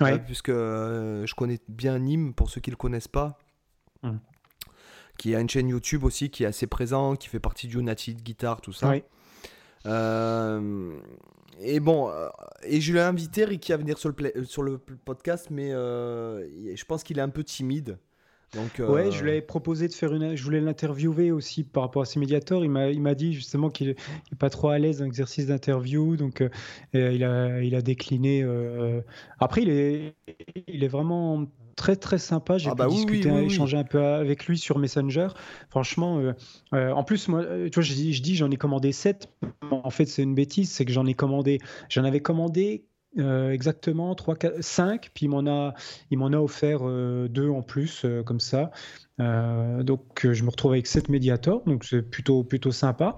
[0.00, 0.18] Ouais.
[0.18, 3.38] puisque euh, je connais bien Nîmes, pour ceux qui ne le connaissent pas.
[4.02, 4.18] Hum.
[5.16, 8.20] Qui a une chaîne YouTube aussi qui est assez présent, qui fait partie du United
[8.22, 8.94] Guitar, tout ça.
[9.86, 10.98] Euh,
[11.60, 12.10] et bon,
[12.64, 17.02] et je l'ai invité, Ricky, à venir sur le, sur le podcast, mais je pense
[17.02, 17.98] qu'il est un peu timide.
[18.54, 20.36] Donc, Ouais, je euh, lui avais proposé de faire une.
[20.36, 22.62] Je voulais l'interviewer aussi par rapport à ses médiators.
[22.64, 26.50] Il m'a, dit justement qu'il n'est pas trop à l'aise dans l'exercice d'interview, donc euh,
[26.92, 28.42] il, a, il a décliné.
[28.42, 29.00] Euh,
[29.38, 30.14] après, il est,
[30.66, 32.58] il est vraiment très très sympa.
[32.58, 35.28] J'ai ah pu bah discuter, échanger un peu avec lui sur Messenger.
[35.70, 36.22] Franchement,
[36.72, 39.28] en plus, moi, tu vois, je, je dis j'en ai commandé 7.
[39.70, 41.58] En fait, c'est une bêtise, c'est que j'en ai commandé.
[41.88, 42.84] J'en avais commandé
[43.18, 45.74] euh, exactement 3, 4, 5, puis il m'en a,
[46.10, 48.70] il m'en a offert euh, deux en plus, euh, comme ça.
[49.18, 53.16] Donc je me retrouve avec 7 médiators, donc c'est plutôt, plutôt sympa.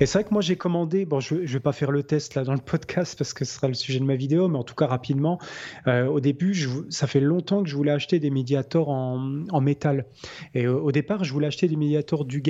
[0.00, 2.34] Et c'est vrai que moi j'ai commandé, bon je ne vais pas faire le test
[2.34, 4.64] là dans le podcast parce que ce sera le sujet de ma vidéo, mais en
[4.64, 5.38] tout cas rapidement,
[5.86, 6.54] au début
[6.88, 10.06] ça fait longtemps que je voulais acheter des médiators en, en métal.
[10.54, 12.40] Et au départ je voulais acheter des médiators du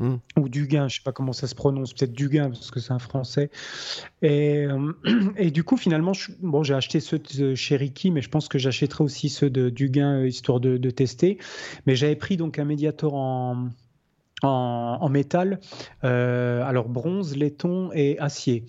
[0.00, 0.16] Hmm.
[0.38, 2.98] ou Duguin, je sais pas comment ça se prononce, peut-être Duguin parce que c'est un
[2.98, 3.50] français.
[4.22, 8.58] Et, euh, du coup, finalement, bon, j'ai acheté ceux de chez mais je pense que
[8.58, 11.36] j'achèterai aussi ceux de Duguin euh, histoire de, tester.
[11.86, 13.68] Mais j'avais pris donc un médiator en,
[14.42, 15.60] en, métal,
[16.04, 18.64] euh, alors bronze, laiton et acier,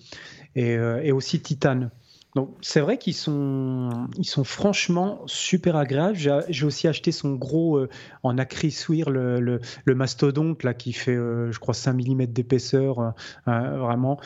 [0.54, 1.90] et aussi titane.
[2.34, 4.08] Donc c'est vrai qu'ils sont,
[4.44, 6.16] franchement super agréables.
[6.16, 7.90] J'ai aussi acheté son gros euh,
[8.22, 13.14] en acryssuire, le, le, mastodonte qui fait, euh, je crois, 5 mm d'épaisseur,
[13.48, 14.18] euh, vraiment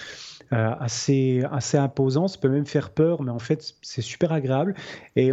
[0.50, 2.28] assez, assez imposant.
[2.28, 4.74] Ça peut même faire peur, mais en fait c'est super agréable.
[5.16, 5.32] Et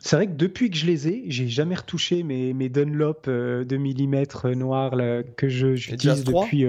[0.00, 3.76] c'est vrai que depuis que je les ai, j'ai jamais retouché mes, mes Dunlop de
[3.76, 6.66] mm noirs là, que j'utilise depuis.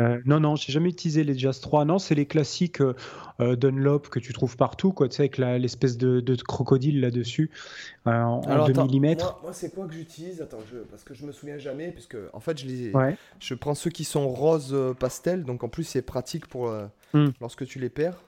[0.00, 1.84] Euh, non, non, j'ai jamais utilisé les Jazz 3.
[1.84, 5.96] Non, c'est les classiques euh, Dunlop que tu trouves partout, quoi, tu sais, avec l'espèce
[5.96, 7.50] de, de, crocodile là-dessus
[8.04, 9.16] en, 2 mm.
[9.42, 10.42] Moi, c'est quoi que j'utilise?
[10.42, 10.58] Attends,
[10.90, 12.92] parce que je me souviens jamais, puisque en fait, je, les...
[13.40, 16.70] je prends ceux qui sont rose pastel, donc en plus, c'est pratique pour
[17.14, 17.30] hmm.
[17.40, 18.25] lorsque tu les perds.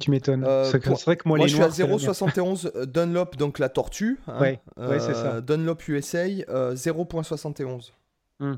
[0.00, 0.44] Tu m'étonnes.
[0.44, 3.68] Euh, c'est vrai que moi, moi les je suis à 0,71 euh, Dunlop, donc la
[3.68, 4.18] tortue.
[4.26, 4.40] Hein.
[4.40, 4.60] ouais,
[4.98, 5.34] c'est ça.
[5.34, 7.92] Euh, Dunlop USA, 0,71.
[8.40, 8.54] Hmm.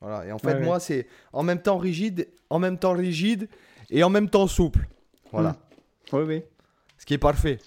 [0.00, 0.26] Voilà.
[0.26, 3.48] Et en fait, moi, c'est en même temps rigide, en même temps rigide
[3.90, 4.88] et en même temps souple.
[5.30, 5.56] Voilà.
[6.12, 6.42] Oui, oui.
[6.96, 7.58] Ce qui est parfait.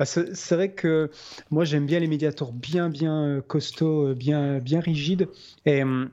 [0.00, 1.10] Ah, c'est vrai que
[1.50, 5.28] moi, j'aime bien les médiators bien, bien costauds, bien, bien rigides.
[5.64, 5.82] Et.
[5.82, 6.10] Hum,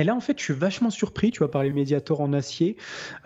[0.00, 2.76] et là, en fait, je suis vachement surpris, tu vois, par les médiators en acier.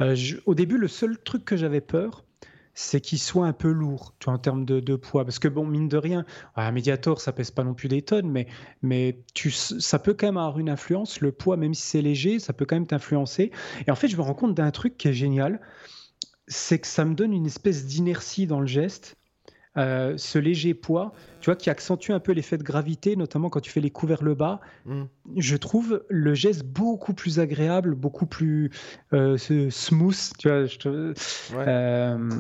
[0.01, 2.25] Euh, au début, le seul truc que j'avais peur,
[2.75, 5.25] c'est qu'il soit un peu lourd, tu vois, en termes de, poids.
[5.25, 6.25] Parce que, bon, mine de rien,
[6.57, 8.49] un médiator, ça pèse pas non plus des tonnes, mais,
[8.83, 11.21] mais ça peut quand même avoir une influence.
[11.21, 13.53] Le poids, même si c'est léger, ça peut quand même t'influencer.
[13.87, 15.61] Et en fait, je me rends compte d'un truc qui est génial,
[16.49, 19.17] c'est que ça me donne une espèce d'inertie dans le geste
[19.77, 23.61] euh, ce léger poids, tu vois, qui accentue un peu l'effet de gravité, notamment quand
[23.61, 24.61] tu fais les coups vers le bas.
[24.87, 25.03] Mm.
[25.37, 28.71] Je trouve le geste beaucoup plus agréable, beaucoup plus
[29.13, 30.65] euh, smooth, tu vois.
[31.55, 32.31] Euh,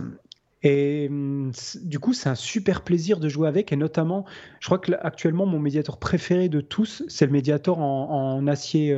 [0.62, 1.51] et mm,
[1.83, 3.73] du coup, c'est un super plaisir de jouer avec.
[3.73, 4.25] Et notamment,
[4.61, 8.97] je crois que actuellement, mon médiator préféré de tous, c'est le médiator en, acier.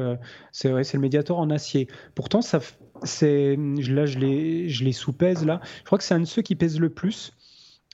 [0.53, 1.88] c'est vrai, c'est le médiator en acier.
[2.14, 2.61] Pourtant, ça,
[3.03, 5.61] c'est là, je les, je les sous-pèse là.
[5.81, 7.33] Je crois que c'est un de ceux qui pèse le plus.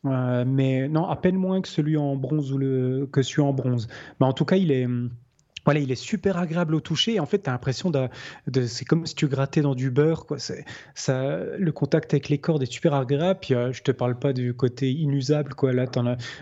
[0.05, 3.53] Euh, mais non, à peine moins que celui en bronze ou le, que celui en
[3.53, 3.87] bronze.
[4.21, 4.87] Mais en tout cas, il est,
[5.65, 7.21] voilà, il est super agréable au toucher.
[7.21, 8.09] En fait, tu as l'impression de,
[8.67, 10.27] c'est comme si tu grattais dans du beurre.
[10.27, 10.39] Quoi.
[10.95, 13.41] Ça, le contact avec les cordes est super agréable.
[13.41, 15.55] Puis euh, je te parle pas du côté inusable.
[15.55, 15.73] Quoi.
[15.73, 15.87] Là,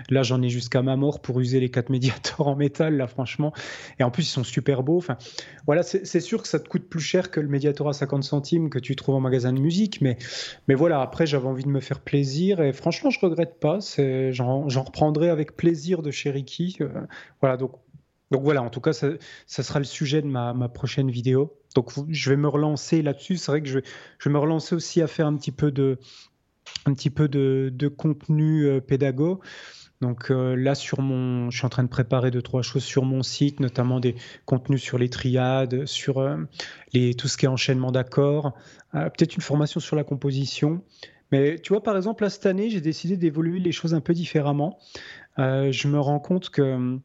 [0.08, 3.52] là j'en ai jusqu'à ma mort pour user les quatre médiators en métal, là, franchement.
[3.98, 4.98] Et en plus, ils sont super beaux.
[4.98, 5.18] Enfin,
[5.66, 8.70] voilà, c'est sûr que ça te coûte plus cher que le médiator à 50 centimes
[8.70, 10.00] que tu trouves en magasin de musique.
[10.00, 10.16] Mais,
[10.68, 12.60] mais voilà, après, j'avais envie de me faire plaisir.
[12.60, 13.78] Et franchement, je regrette pas.
[14.30, 16.78] J'en reprendrai avec plaisir de Cherokee.
[16.80, 16.88] Euh,
[17.40, 17.72] voilà, donc
[18.30, 19.08] donc voilà, en tout cas, ça,
[19.46, 21.56] sera le sujet de ma, prochaine vidéo.
[21.74, 23.36] Donc je vais me relancer là-dessus.
[23.36, 25.98] C'est vrai que je vais, me relancer aussi à faire un petit peu de,
[27.88, 29.40] contenu euh, pédago.
[30.00, 33.04] Donc euh, là, sur mon, je suis en train de préparer deux trois choses sur
[33.04, 34.14] mon site, notamment des
[34.46, 36.36] contenus sur les triades, sur euh,
[36.92, 38.54] les, tout ce qui est enchaînement d'accords,
[38.92, 40.82] peut-être une formation sur la composition.
[41.32, 44.14] Mais tu vois, par exemple, là, cette année, j'ai décidé d'évoluer les choses un peu
[44.14, 44.78] différemment.
[45.36, 46.98] je me rends compte que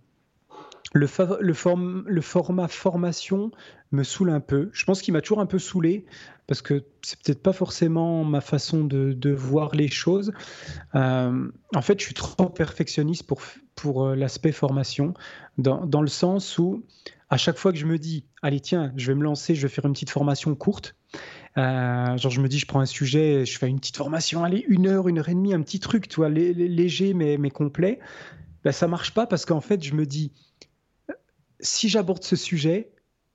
[0.93, 1.07] le,
[1.41, 3.51] le, le, format formation
[3.91, 4.69] me saoule un peu.
[4.71, 6.05] Je pense qu'il m'a toujours un peu saoulé
[6.47, 10.31] parce que c'est peut-être pas forcément ma façon de, voir les choses.
[10.93, 13.41] Euh, en fait, je suis trop perfectionniste pour,
[13.75, 15.13] pour euh, l'aspect formation,
[15.57, 16.85] dans, dans, le sens où
[17.29, 19.73] à chaque fois que je me dis, allez tiens, je vais me lancer, je vais
[19.73, 20.95] faire une petite formation courte.
[21.57, 24.65] Euh, genre je me dis, je prends un sujet, je fais une petite formation, allez
[24.67, 27.99] une heure, une heure et demie, un petit truc, tu vois, léger mais, mais complet.
[28.63, 30.31] Ben, ça marche pas parce qu'en fait, je me dis,
[31.59, 32.91] si j'aborde ce sujet,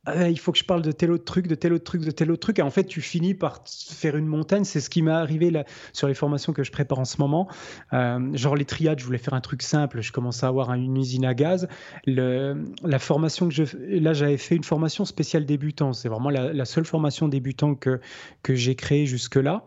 [0.06, 2.10] ah, il faut que je parle de tel autre truc, de tel autre truc, de
[2.10, 2.58] tel autre truc.
[2.58, 4.64] Et en fait, tu finis par faire une montagne.
[4.64, 5.52] C'est ce qui m'est arrivé
[5.92, 7.48] sur les formations que je prépare en ce moment.
[7.92, 10.00] Euh, genre les triades, je voulais faire un truc simple.
[10.00, 11.68] Je commençais à avoir une usine à gaz.
[12.06, 13.64] La formation que je.
[13.76, 15.92] Là, j'avais fait une formation spéciale débutant.
[15.92, 18.00] C'est vraiment la, seule formation débutant que,
[18.42, 19.66] que j'ai créée jusque-là.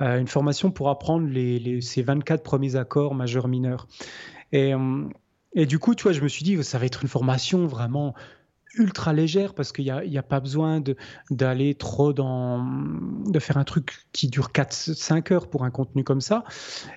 [0.00, 3.88] Euh, une formation pour apprendre les, ces 24 premiers accords majeurs mineurs.
[4.52, 5.04] Et, euh,
[5.54, 8.14] et du coup, tu vois, je me suis dit, ça va être une formation vraiment
[8.74, 10.82] ultra légère parce qu'il n'y a, a, pas besoin
[11.30, 12.64] d'aller trop dans.
[13.26, 16.44] de faire un truc qui dure 4-5 heures pour un contenu comme ça.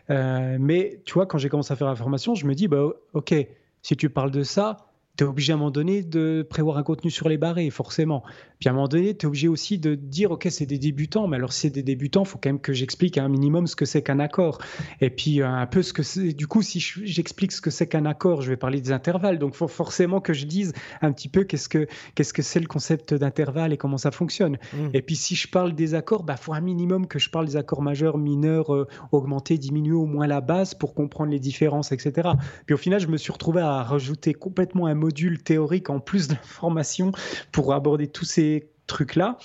[0.10, 2.88] Euh, mais tu vois, quand j'ai commencé à faire la formation, je me dis, bah,
[3.14, 3.36] ok,
[3.82, 6.84] si tu parles de ça, tu es obligé à un moment donné de prévoir un
[6.84, 8.24] contenu sur les barrés, forcément.
[8.60, 11.28] Puis à un moment donné, tu es obligé aussi de dire, OK, c'est des débutants,
[11.28, 13.76] mais alors si c'est des débutants, il faut quand même que j'explique un minimum ce
[13.76, 14.60] que c'est qu'un accord.
[15.02, 16.34] Et puis euh, un peu ce que c'est.
[16.34, 19.40] Du coup, si j'explique ce que c'est qu'un accord, je vais parler des intervalles.
[19.40, 22.60] Donc il faut forcément que je dise un petit peu qu'est-ce que qu'est-ce que c'est
[22.60, 24.58] le concept d'intervalle et comment ça fonctionne.
[24.74, 24.90] Mmh.
[24.94, 27.46] Et puis si je parle des accords, il bah, faut un minimum que je parle
[27.46, 31.92] des accords majeurs, mineurs, euh, augmenter, diminuer au moins la base pour comprendre les différences,
[31.92, 32.30] etc.
[32.66, 36.36] Puis au final, je me suis retrouvé à rajouter complètement un théorique en plus de
[36.44, 37.12] formation
[37.52, 39.38] pour aborder tous ces trucs-là.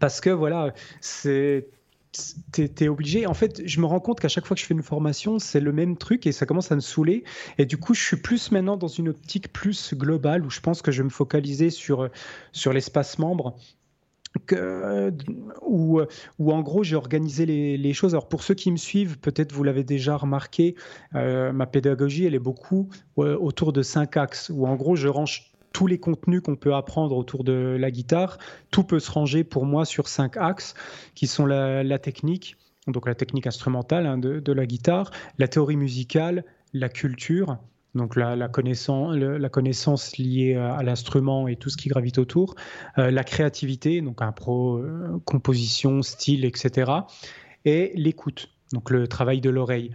[0.00, 1.68] Parce que voilà, c'est
[2.52, 3.26] t'es obligé.
[3.26, 5.60] En fait, je me rends compte qu'à chaque fois que je fais une formation, c'est
[5.60, 7.24] le même truc et ça commence à me saouler.
[7.58, 10.82] Et du coup, je suis plus maintenant dans une optique plus globale où je pense
[10.82, 12.10] que je vais me focaliser sur,
[12.52, 13.56] sur l'espace membre.
[14.46, 15.12] Que,
[15.60, 16.00] où,
[16.40, 18.14] en gros j'ai organisé les, choses.
[18.14, 20.74] Alors pour ceux qui me suivent, peut-être vous l'avez déjà remarqué,
[21.14, 24.50] euh, ma pédagogie elle est beaucoup autour de cinq axes.
[24.52, 28.38] Où en gros je range tous les contenus qu'on peut apprendre autour de la guitare,
[28.70, 30.74] tout peut se ranger pour moi sur cinq axes
[31.14, 36.44] qui sont la, technique, donc la technique instrumentale hein, de, la guitare, la théorie musicale,
[36.72, 37.58] la culture,
[37.94, 42.54] donc la, connaissance, la connaissance liée à, l'instrument et tout ce qui gravite autour,
[42.98, 46.90] euh, la créativité, donc un pro, euh, composition, style, etc.,
[47.64, 49.90] et l'écoute donc le travail de l'oreille.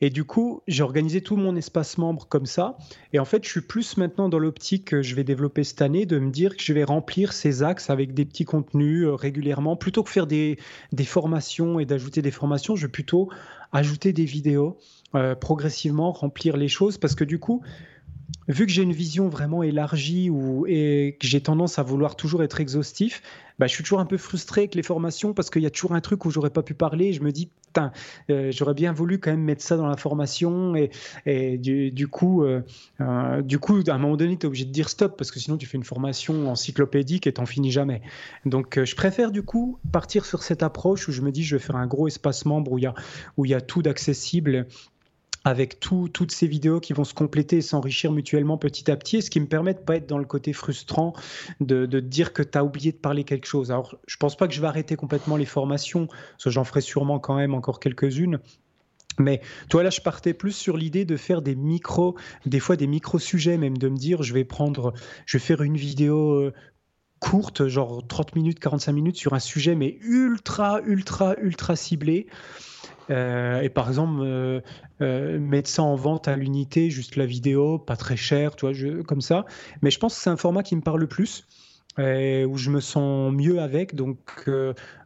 [0.00, 2.78] Et du coup, j'ai organisé tout mon espace membre comme ça.
[3.12, 6.06] Et en fait, je suis plus maintenant dans l'optique que je vais développer cette année
[6.06, 9.76] de me dire que je vais remplir ces axes avec des petits contenus euh, régulièrement.
[9.76, 10.58] Plutôt que faire des,
[10.92, 13.28] des formations et d'ajouter des formations, je vais plutôt
[13.72, 14.78] ajouter des vidéos,
[15.14, 17.62] euh, progressivement remplir les choses parce que du coup,
[18.48, 22.42] vu que j'ai une vision vraiment élargie ou, et que j'ai tendance à vouloir toujours
[22.42, 23.22] être exhaustif,
[23.58, 25.92] bah, je suis toujours un peu frustré avec les formations parce qu'il y a toujours
[25.92, 27.12] un truc où j'aurais pas pu parler.
[27.12, 27.50] je me dis,
[28.30, 30.74] euh, j'aurais bien voulu quand même mettre ça dans la formation.
[30.76, 30.90] Et,
[31.26, 32.62] et du, coup, euh,
[33.00, 35.38] euh, du coup, à un moment donné, tu es obligé de dire stop parce que
[35.38, 38.02] sinon tu fais une formation encyclopédique et t'en finis jamais.
[38.44, 41.62] Donc, je préfère du coup partir sur cette approche où je me dis, je vais
[41.62, 42.94] faire un gros espace membre où il y a,
[43.36, 44.66] où il y a tout d'accessible
[45.44, 49.30] avec toutes ces vidéos qui vont se compléter et s'enrichir mutuellement petit à petit, ce
[49.30, 51.14] qui me permet de pas être dans le côté frustrant
[51.60, 53.70] de, dire que tu as oublié de parler quelque chose.
[53.70, 57.18] Alors, je pense pas que je vais arrêter complètement les formations, parce j'en ferai sûrement
[57.18, 58.38] quand même encore quelques-unes.
[59.18, 62.86] Mais toi là, je partais plus sur l'idée de faire des micros, des fois des
[62.86, 64.94] micro-sujets, même de me dire, je vais prendre,
[65.26, 66.52] je vais faire une vidéo euh,
[67.22, 72.26] courte, genre 30 minutes, 45 minutes sur un sujet, mais ultra, ultra, ultra ciblé.
[73.10, 74.60] Euh, et par exemple, euh,
[75.00, 79.04] euh, mettre ça en vente à l'unité, juste la vidéo, pas très cher, tu vois,
[79.04, 79.46] comme ça.
[79.82, 81.46] Mais je pense que c'est un format qui me parle le plus,
[81.98, 83.94] où je me sens mieux avec.
[83.94, 84.50] Donc,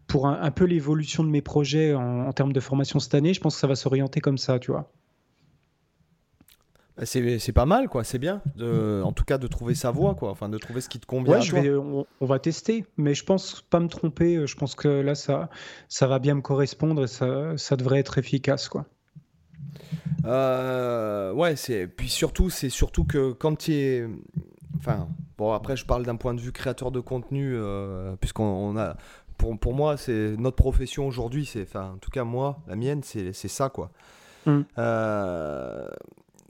[0.06, 3.56] pour un, peu l'évolution de mes projets en, termes de formation cette année, je pense
[3.56, 4.90] que ça va s'orienter comme ça, tu vois.
[7.04, 8.04] C'est pas mal, quoi.
[8.04, 10.30] C'est bien, de, en tout cas, de trouver sa voie, quoi.
[10.30, 11.40] Enfin, de trouver ce qui te convient.
[11.40, 14.46] je Vais, on, va tester, mais je pense pas me tromper.
[14.46, 15.50] Je pense que là, ça,
[15.88, 18.86] ça va bien me correspondre et ça, ça devrait être efficace, quoi.
[20.24, 24.08] Euh, ouais, c'est puis surtout, c'est surtout que quand tu es,
[24.78, 28.96] enfin, bon après, je parle d'un point de vue créateur de contenu, euh, puisqu'on a,
[29.38, 33.02] pour, pour moi, c'est notre profession aujourd'hui, c'est, enfin, en tout cas moi, la mienne,
[33.02, 33.90] c'est ça, quoi.
[34.46, 34.60] Mm.
[34.78, 35.88] Euh,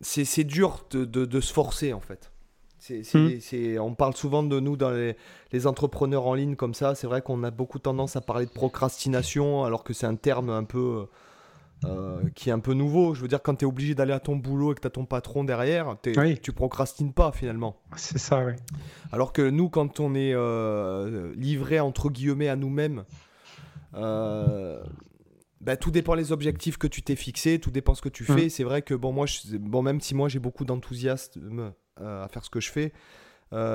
[0.01, 2.33] c'est dur de, de, se forcer en fait.
[2.79, 3.81] C'est, hmm.
[3.81, 5.17] on parle souvent de nous dans les,
[5.51, 6.95] les entrepreneurs en ligne comme ça.
[6.95, 10.51] C'est vrai qu'on a beaucoup tendance à parler de procrastination alors que c'est un terme
[10.51, 11.07] un peu
[11.85, 13.15] euh, qui est un peu nouveau.
[13.15, 14.91] Je veux dire, quand tu es obligé d'aller à ton boulot et que tu as
[14.91, 15.97] ton patron derrière,
[16.43, 17.77] tu procrastines pas finalement.
[17.97, 18.53] C'est ça, oui.
[19.13, 23.05] Alors que nous, quand on est euh, livré entre guillemets à nous-mêmes,
[23.95, 24.83] euh,
[25.61, 28.39] bah, tout dépend les objectifs que tu t'es fixé, tout dépend ce que tu mmh.
[28.39, 28.49] fais.
[28.49, 32.45] C'est vrai que bon, moi, je, bon, même si moi j'ai beaucoup d'enthousiasme à faire
[32.45, 32.93] ce que je fais,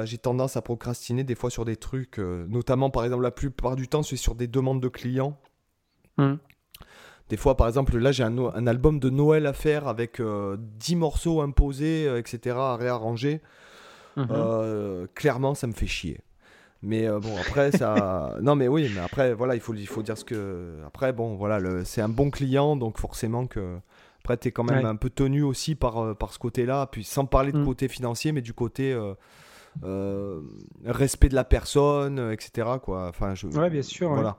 [0.06, 3.88] j'ai tendance à procrastiner des fois sur des trucs, notamment par exemple la plupart du
[3.88, 5.39] temps, c'est sur des demandes de clients.
[6.17, 6.36] Mmh.
[7.32, 10.58] Des fois, par exemple, là, j'ai un, album de Noël à faire avec 10 euh,
[10.98, 13.39] morceaux imposés, euh, etc., à réarranger.
[14.17, 16.20] Euh, clairement, ça me fait chier.
[16.84, 18.36] Mais bon, après, ça.
[18.41, 20.78] non, mais oui, mais après, voilà, il faut, il faut dire ce que.
[20.86, 23.78] Après, bon, voilà, c'est un bon client, donc forcément que.
[24.24, 26.88] Après, tu es quand même un peu tenu aussi par, par ce côté-là.
[26.91, 27.65] Puis sans parler de mm.
[27.65, 28.98] côté financier, mais du côté.
[30.86, 32.67] respect de la personne, etc.
[32.82, 33.08] Quoi.
[33.10, 34.10] Enfin, je, ouais, bien sûr.
[34.10, 34.38] Voilà.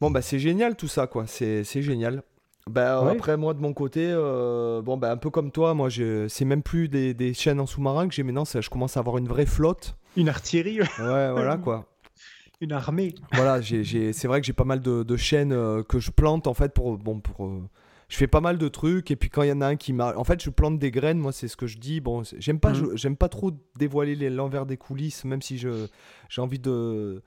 [0.00, 1.26] Bon, bah, c'est génial tout ça, quoi.
[1.26, 2.22] C'est génial.
[2.66, 5.88] Bah, Après, moi, de mon côté, euh, bon, bah, un peu comme toi, moi,
[6.28, 8.44] c'est même plus des, des chaînes en sous-marin que j'ai maintenant.
[8.44, 9.96] Je commence à avoir une vraie flotte.
[10.16, 10.80] Une artillerie.
[10.80, 11.86] Ouais, voilà, quoi.
[12.60, 13.14] Une armée.
[13.32, 16.54] Voilà, c'est vrai que j'ai pas mal de, de chaînes euh, que je plante, en
[16.54, 16.98] fait, pour.
[16.98, 17.62] Bon, pour euh,
[18.08, 19.92] je fais pas mal de trucs et puis quand il y en a un qui
[19.92, 22.58] m'a en fait je plante des graines moi c'est ce que je dis bon j'aime
[22.58, 22.96] pas mmh.
[22.96, 25.86] j'aime pas trop dévoiler l'envers des coulisses même si je
[26.28, 27.22] j'ai envie de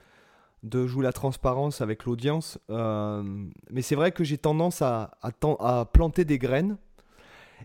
[0.64, 2.58] de jouer la transparence avec l'audience.
[2.70, 3.22] Euh,
[3.70, 6.78] mais c'est vrai que j'ai tendance à, à, planter des graines.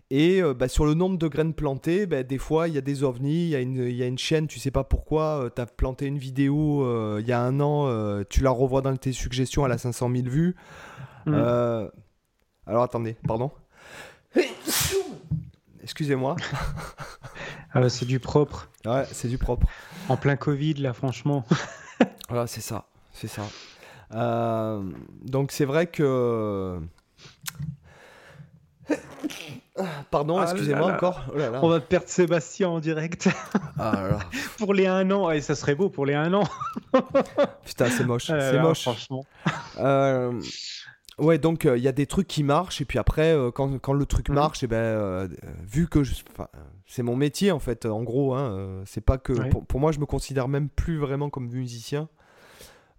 [0.09, 2.81] Et euh, bah, sur le nombre de graines plantées, bah, des fois, il y a
[2.81, 5.49] des ovnis, il y, a une, y a une chaîne, tu sais pas pourquoi, euh,
[5.53, 9.11] tu as planté une vidéo il y a un an, tu la revois dans tes
[9.11, 10.55] suggestions, elle a 500 000 vues.
[11.25, 11.33] Mm.
[12.65, 13.51] alors attendez, pardon.
[15.81, 16.35] Excusez-moi.
[17.71, 18.67] Ah, c'est du propre.
[18.83, 19.67] Ouais, c'est du propre.
[20.07, 21.45] En plein Covid, là, franchement.
[22.29, 22.87] voilà, c'est ça.
[23.13, 23.43] C'est ça.
[24.13, 24.81] Euh,
[25.23, 26.79] donc c'est vrai que...
[30.11, 31.21] Pardon, ah excusez-moi encore.
[31.33, 33.29] Oh On va perdre Sébastien en direct.
[33.77, 34.19] Ah
[34.57, 36.43] pour les un an, et ça serait beau pour les un an.
[37.65, 38.29] Putain, c'est moche.
[38.29, 38.81] Ah c'est moche.
[38.81, 39.25] Franchement.
[39.79, 40.39] Euh,
[41.17, 43.93] ouais, donc euh, il y a des trucs qui marchent, et puis après, quand, quand,
[43.93, 44.35] le truc mhm.
[44.35, 45.29] marche, et eh ben,
[45.61, 46.01] vu que
[46.85, 49.33] c'est mon métier en fait, en gros, hein, c'est pas que.
[49.49, 52.09] Pour, pour, moi, je me considère même plus vraiment comme musicien.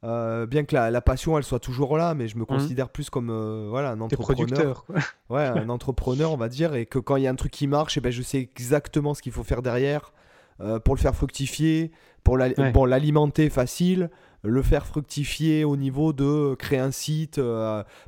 [0.02, 2.46] Euh, bien que la, passion elle soit toujours là, mais je me mhm.
[2.46, 4.86] considère plus comme euh, voilà un entrepreneur.
[5.28, 7.66] ouais, un entrepreneur on va dire, et que quand il y a un truc qui
[7.66, 10.12] marche, et eh ben je sais exactement ce qu'il faut faire derrière
[10.60, 11.92] euh, pour le faire fructifier,
[12.24, 14.10] pour l'alimenter facile,
[14.42, 17.38] le faire fructifier au niveau de créer un site.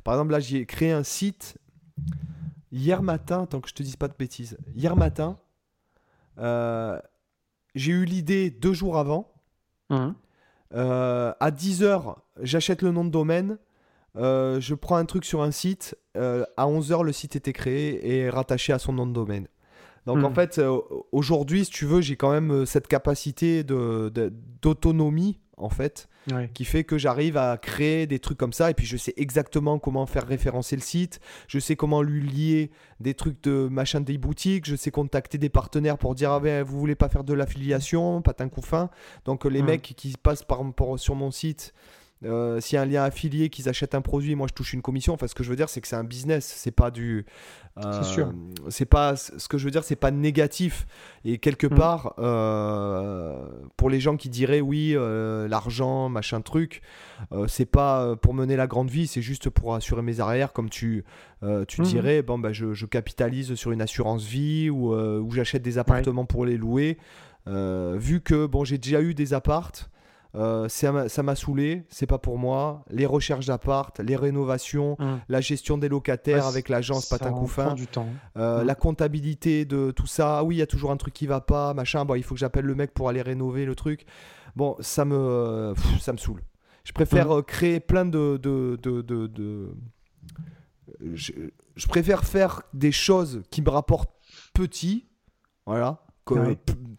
[0.03, 1.57] par exemple là j'ai créé un site
[2.71, 5.37] hier matin, tant que je te dise pas de bêtises, hier matin
[7.75, 9.31] j'ai eu l'idée deux jours avant.
[9.89, 10.13] Mmh.
[10.73, 13.57] Euh, à 10h, j'achète le nom de domaine.
[14.15, 15.97] Euh, je prends un truc sur un site.
[16.17, 19.47] Euh, à 11h, le site était créé et rattaché à son nom de domaine.
[20.05, 20.35] Donc en hmm.
[20.35, 20.61] fait,
[21.13, 26.09] aujourd'hui, si tu veux, j'ai quand même cette capacité d'autonomie en fait,
[26.53, 28.69] qui fait que j'arrive à créer des trucs comme ça.
[28.69, 31.19] Et puis je sais exactement comment faire référencer le site.
[31.47, 34.65] Je sais comment lui lier des trucs de machin des boutiques.
[34.65, 38.21] Je sais contacter des partenaires pour dire ah ben vous voulez pas faire de l'affiliation,
[38.21, 38.89] patin coup fin.
[39.25, 40.61] Donc les mecs qui passent par,
[40.97, 41.73] sur mon site
[42.25, 44.81] euh, s'il y a un lien affilié, qu'ils achètent un produit, moi je touche une
[44.81, 45.13] commission.
[45.13, 46.45] Enfin, ce que je veux dire, c'est que c'est un business.
[46.45, 47.25] C'est pas du.
[47.77, 48.33] Euh, c'est sûr.
[48.69, 49.15] C'est pas.
[49.15, 50.85] Ce que je veux dire, c'est pas négatif.
[51.25, 51.75] Et quelque mm.
[51.75, 53.45] part, euh,
[53.77, 54.95] pour les gens qui diraient oui,
[55.49, 56.81] l'argent, machin truc,
[57.47, 61.03] c'est pas pour mener la grande vie, c'est juste pour assurer mes arrières, comme tu,
[61.67, 61.85] tu mm.
[61.85, 62.21] dirais.
[62.21, 66.57] Bon, bah, je, capitalise sur une assurance vie ou, ou j'achète des appartements pour les
[66.57, 66.97] louer.
[67.47, 69.89] vu que bon, j'ai déjà eu des appartes.
[70.35, 72.83] Euh, ça m'a saoulé, c'est pas pour moi.
[72.89, 75.19] Les recherches d'appart, les rénovations, hum.
[75.29, 78.07] la gestion des locataires avec l'agence Patin Couffin, du temps.
[78.37, 78.65] Euh, hum.
[78.65, 80.39] la comptabilité de tout ça.
[80.39, 82.03] Ah oui, il y a toujours un truc qui va pas, machin.
[82.05, 84.05] Bon, il faut que j'appelle le mec pour aller rénover le truc.
[84.55, 86.41] Bon, ça me, ça me saoule.
[86.83, 87.39] Je préfère hum.
[87.39, 89.69] euh, créer plein de, de, de,
[91.13, 94.11] je, préfère faire des choses qui me rapportent
[94.53, 95.07] petit,
[95.65, 96.03] voilà,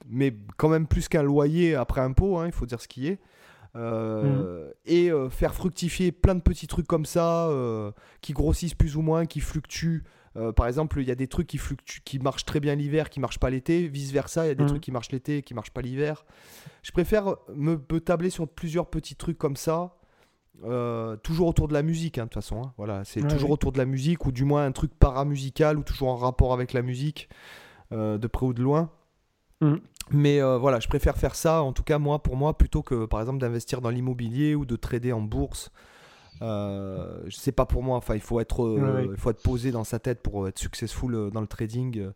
[0.08, 3.18] mais quand même plus qu'un loyer après impôt, hein, il faut dire ce qui est.
[3.76, 4.72] Euh, mm.
[4.86, 9.02] Et euh, faire fructifier plein de petits trucs comme ça, euh, qui grossissent plus ou
[9.02, 10.04] moins, qui fluctuent.
[10.56, 13.20] par exemple, il y a des trucs qui, fluctuent, qui marchent très bien l'hiver, qui
[13.20, 13.88] marchent pas l'été.
[13.88, 14.68] Vice versa, il y a des mm.
[14.68, 16.24] trucs qui marchent l'été, qui marchent pas l'hiver.
[16.82, 19.96] Je préfère me, tabler sur plusieurs petits trucs comme ça.
[21.22, 22.62] toujours autour de la musique, hein, de toute façon.
[22.62, 22.72] Hein.
[22.76, 26.08] Voilà, c'est toujours autour de la musique, ou du moins un truc paramusical, ou toujours
[26.08, 27.28] en rapport avec la musique.
[27.90, 28.90] de près ou de loin.
[29.60, 29.74] Mm.
[30.10, 33.20] Mais voilà, je préfère faire ça, en tout cas moi, pour moi, plutôt que par
[33.20, 35.70] exemple d'investir dans l'immobilier ou de trader en bourse.
[36.42, 37.96] Euh, sais pas pour moi.
[37.96, 41.40] Enfin, il faut être, il faut être posé dans sa tête pour être successful dans
[41.40, 42.10] le trading.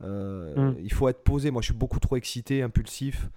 [0.00, 0.72] Mm.
[0.82, 1.52] Il faut être posé.
[1.52, 3.28] Moi, je suis beaucoup trop excité, impulsif.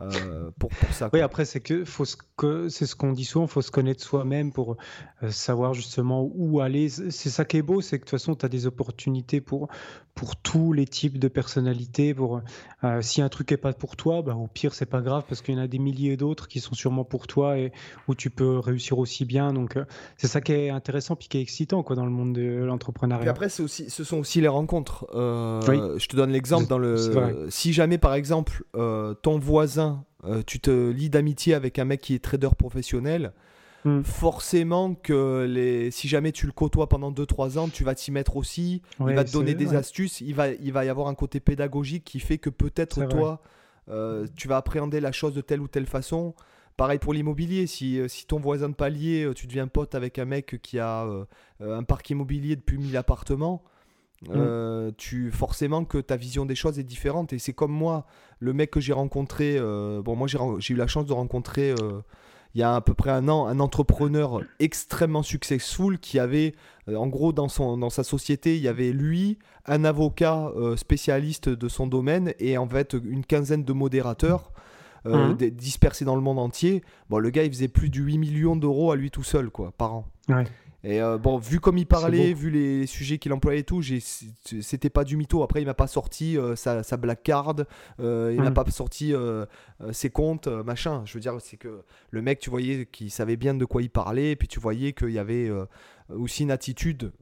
[0.00, 1.08] Euh, pour, pour, ça.
[1.12, 2.04] Oui, après, c'est que, faut
[2.36, 4.76] que c'est ce qu'on dit souvent, il faut se connaître soi-même pour
[5.22, 6.88] euh, savoir justement où aller.
[6.88, 9.68] C'est ça qui est beau, c'est que de toute façon, tu as des opportunités pour,
[10.14, 12.14] pour tous les types de personnalités.
[12.14, 12.40] Pour,
[12.84, 15.42] euh, si un truc n'est pas pour toi, bah, au pire, c'est pas grave parce
[15.42, 17.72] qu'il y en a des milliers d'autres qui sont sûrement pour toi et
[18.08, 19.52] où tu peux réussir aussi bien.
[19.52, 19.76] Donc,
[20.16, 23.26] c'est ça qui est intéressant puis qui est excitant quoi, dans le monde de l'entrepreneuriat.
[23.26, 25.06] Et après, aussi, ce sont aussi les rencontres.
[25.12, 27.48] Je te donne l'exemple dans le.
[27.50, 32.14] Si jamais, par exemple, ton voisin euh, tu te lis d'amitié avec un mec qui
[32.14, 33.32] est trader professionnel,
[33.84, 34.02] hmm.
[34.02, 35.90] forcément que les...
[35.90, 39.24] si jamais tu le côtoies pendant 2-3 ans, tu vas t'y mettre aussi, il va
[39.24, 42.38] te donner des astuces, il va, il va y avoir un côté pédagogique qui fait
[42.38, 43.40] que peut-être toi,
[43.88, 46.34] euh, tu vas appréhender la chose de telle ou telle façon.
[46.76, 50.24] Pareil pour l'immobilier, si, euh, si ton voisin de palier, tu deviens pote avec un
[50.24, 51.06] mec qui a
[51.60, 53.62] un parc immobilier depuis 1000 appartements,
[54.28, 54.32] Mm.
[54.36, 57.32] Euh, tu forcément que ta vision des choses est différente.
[57.32, 58.06] Et c'est comme moi.
[58.38, 62.00] Le mec que j'ai rencontré euh, bon moi j'ai eu la chance de rencontrer euh,
[62.54, 66.54] il y a à peu près un an un entrepreneur extrêmement successful qui avait
[66.88, 71.68] en gros dans son dans sa société il y avait lui un avocat spécialiste de
[71.68, 74.52] son domaine et en fait une quinzaine de modérateurs
[75.04, 75.34] mm.
[75.52, 78.92] dispersés dans le monde entier bon le gars il faisait plus de 8 millions d'euros
[78.92, 80.44] à lui tout seul quoi par an ouais.
[80.84, 84.90] Et euh, bon, vu comme il parlait, vu les sujets qu'il employait et tout, c'était
[84.90, 85.42] pas du mytho.
[85.42, 87.56] Après, il m'a pas sorti euh, sa, sa, black card,
[88.00, 88.54] euh, il m'a mm.
[88.54, 89.14] pas sorti
[89.92, 91.02] ses comptes, machin.
[91.06, 93.88] Je veux dire, c'est que le mec, tu voyais qu'il savait bien de quoi il
[93.88, 95.50] parlait, et puis tu voyais qu'il y avait
[96.10, 97.12] aussi une attitude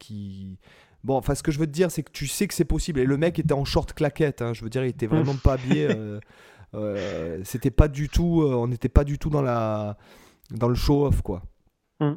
[0.00, 0.58] qui.
[1.04, 2.98] Bon, enfin, ce que je veux te dire, c'est que tu sais que c'est possible.
[2.98, 4.52] Et le mec était en short claquette, hein.
[4.52, 5.88] je veux dire, il était vraiment pas habillé.
[7.44, 8.42] c'était pas du tout.
[8.42, 9.96] on n'était pas du tout dans, la,
[10.50, 11.44] dans le show-off, quoi.
[12.00, 12.14] Mm.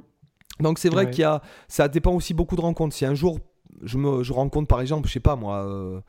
[0.60, 2.96] Donc c'est vrai qu'il y a, ça dépend aussi beaucoup de rencontres.
[2.96, 3.40] Si un jour
[3.84, 6.02] je me je rencontre par exemple, je sais pas moi, euh,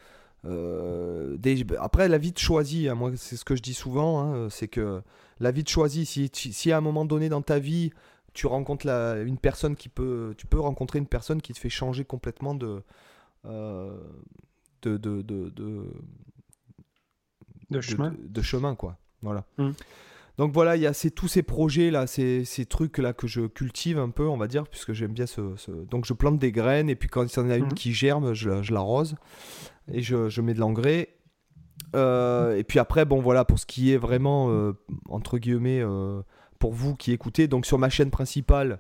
[0.47, 1.37] euh,
[1.79, 4.69] après la vie de choisie, hein, moi c'est ce que je dis souvent, hein, c'est
[4.69, 5.03] que
[5.39, 7.93] la vie de choisie, si, si à un moment donné dans ta vie
[8.33, 11.69] tu rencontres la, une personne qui peut, tu peux rencontrer une personne qui te fait
[11.69, 12.83] changer complètement de,
[13.45, 13.97] euh,
[14.83, 15.51] de, de, de,
[17.71, 18.97] de, chemin, de, chemin quoi.
[19.23, 19.45] Voilà.
[19.59, 19.71] Mmh.
[20.39, 23.99] Donc voilà, il y a tous ces projets là, ces, trucs là que je cultive
[23.99, 25.43] un peu, on va dire, puisque j'aime bien ce,
[25.91, 27.75] Donc je plante des graines et puis quand il y en a une mhm.
[27.75, 29.17] qui germe, je, l'arrose
[29.93, 31.11] et je, mets de l'engrais.
[31.95, 34.73] Euh, et puis après, bon voilà, pour ce qui est vraiment euh,
[35.09, 36.23] entre guillemets euh,
[36.59, 38.79] pour vous qui écoutez, donc sur ma chaîne principale.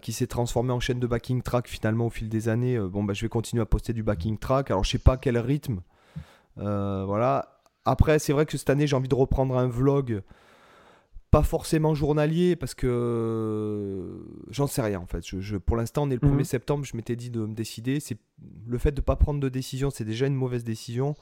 [0.00, 2.78] qui s'est transformée en chaîne de backing track finalement au fil des années.
[2.78, 4.70] bon, bah, je vais continuer à poster du backing track.
[4.70, 5.80] Alors, je sais pas quel rythme.
[6.56, 7.60] voilà.
[7.84, 10.22] Après, c'est vrai que cette année, j'ai envie de reprendre un vlog
[11.34, 15.24] pas forcément journalier parce que j'en sais rien en fait.
[15.26, 16.44] Je, pour l'instant, on est le 1er mhm.
[16.44, 17.98] septembre, je m'étais dit de me décider.
[17.98, 18.18] C'est
[18.68, 21.16] le fait de pas prendre de décision, c'est déjà une mauvaise décision.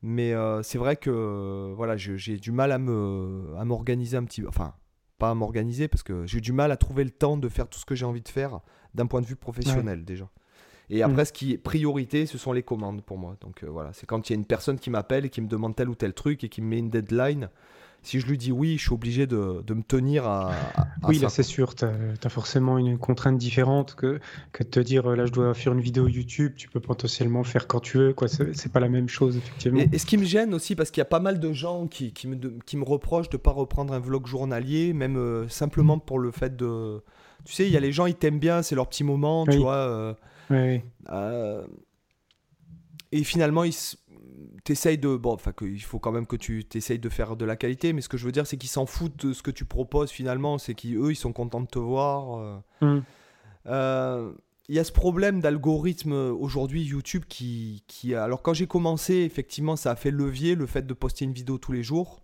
[0.00, 4.42] Mais euh, c'est vrai que voilà, j'ai du mal à me à m'organiser un petit
[4.42, 4.48] peu.
[4.48, 4.74] Enfin,
[5.18, 7.80] pas à m'organiser parce que j'ai du mal à trouver le temps de faire tout
[7.80, 8.60] ce que j'ai envie de faire
[8.94, 10.30] d'un point de vue professionnel déjà.
[10.88, 11.26] Et après, mhm.
[11.26, 13.36] ce qui est priorité, ce sont les commandes pour moi.
[13.40, 15.48] Donc euh, voilà, c'est quand il y a une personne qui m'appelle et qui me
[15.48, 17.50] demande tel ou tel truc et qui me met une deadline
[18.02, 20.52] si je lui dis oui, je suis obligé de, de me tenir à.
[21.06, 24.20] oui, là c'est sûr, tu as, forcément une contrainte différente que,
[24.52, 27.66] que de te dire là je dois faire une vidéo YouTube, tu peux potentiellement faire
[27.66, 28.28] quand tu veux, quoi.
[28.28, 29.80] C'est pas la même chose, effectivement.
[29.92, 32.12] Et, ce qui me gêne aussi, parce qu'il y a pas mal de gens qui,
[32.12, 35.98] qui, me, qui me reprochent de ne pas reprendre un vlog journalier, même euh, simplement
[35.98, 37.02] pour le fait de.
[37.44, 39.58] Tu sais, il y a les gens, ils t'aiment bien, c'est leur petit moment, tu
[39.58, 39.76] vois.
[39.76, 40.14] Euh,
[40.50, 40.82] oui.
[41.10, 41.66] Euh,
[43.12, 43.74] et finalement, ils
[44.64, 45.16] t'essayes de.
[45.16, 48.00] Bon, enfin, il faut quand même que tu t'essayes de faire de la qualité, mais
[48.00, 50.58] ce que je veux dire, c'est qu'ils s'en foutent de ce que tu proposes finalement.
[50.58, 52.38] C'est qu'eux, ils sont contents de te voir.
[52.38, 52.58] Euh.
[52.80, 53.02] Mm.
[53.66, 54.32] Euh,
[54.68, 58.14] il y a ce problème d'algorithme aujourd'hui YouTube qui, qui.
[58.14, 61.58] Alors, quand j'ai commencé, effectivement, ça a fait levier le fait de poster une vidéo
[61.58, 62.20] tous les jours.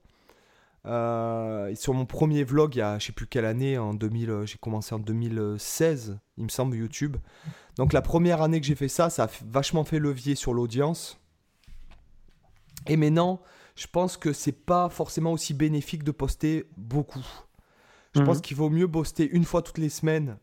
[0.87, 4.43] Euh, sur mon premier vlog, il y a je sais plus quelle année, en 2000,
[4.45, 7.17] j'ai commencé en 2016, il me semble, YouTube.
[7.77, 11.19] Donc la première année que j'ai fait ça, ça a vachement fait levier sur l'audience.
[12.87, 13.41] Et maintenant,
[13.77, 17.25] je pense que c'est pas forcément aussi bénéfique de poster beaucoup.
[18.15, 18.43] Je pense mhm.
[18.43, 20.39] qu'il vaut mieux poster une fois toutes les semaines,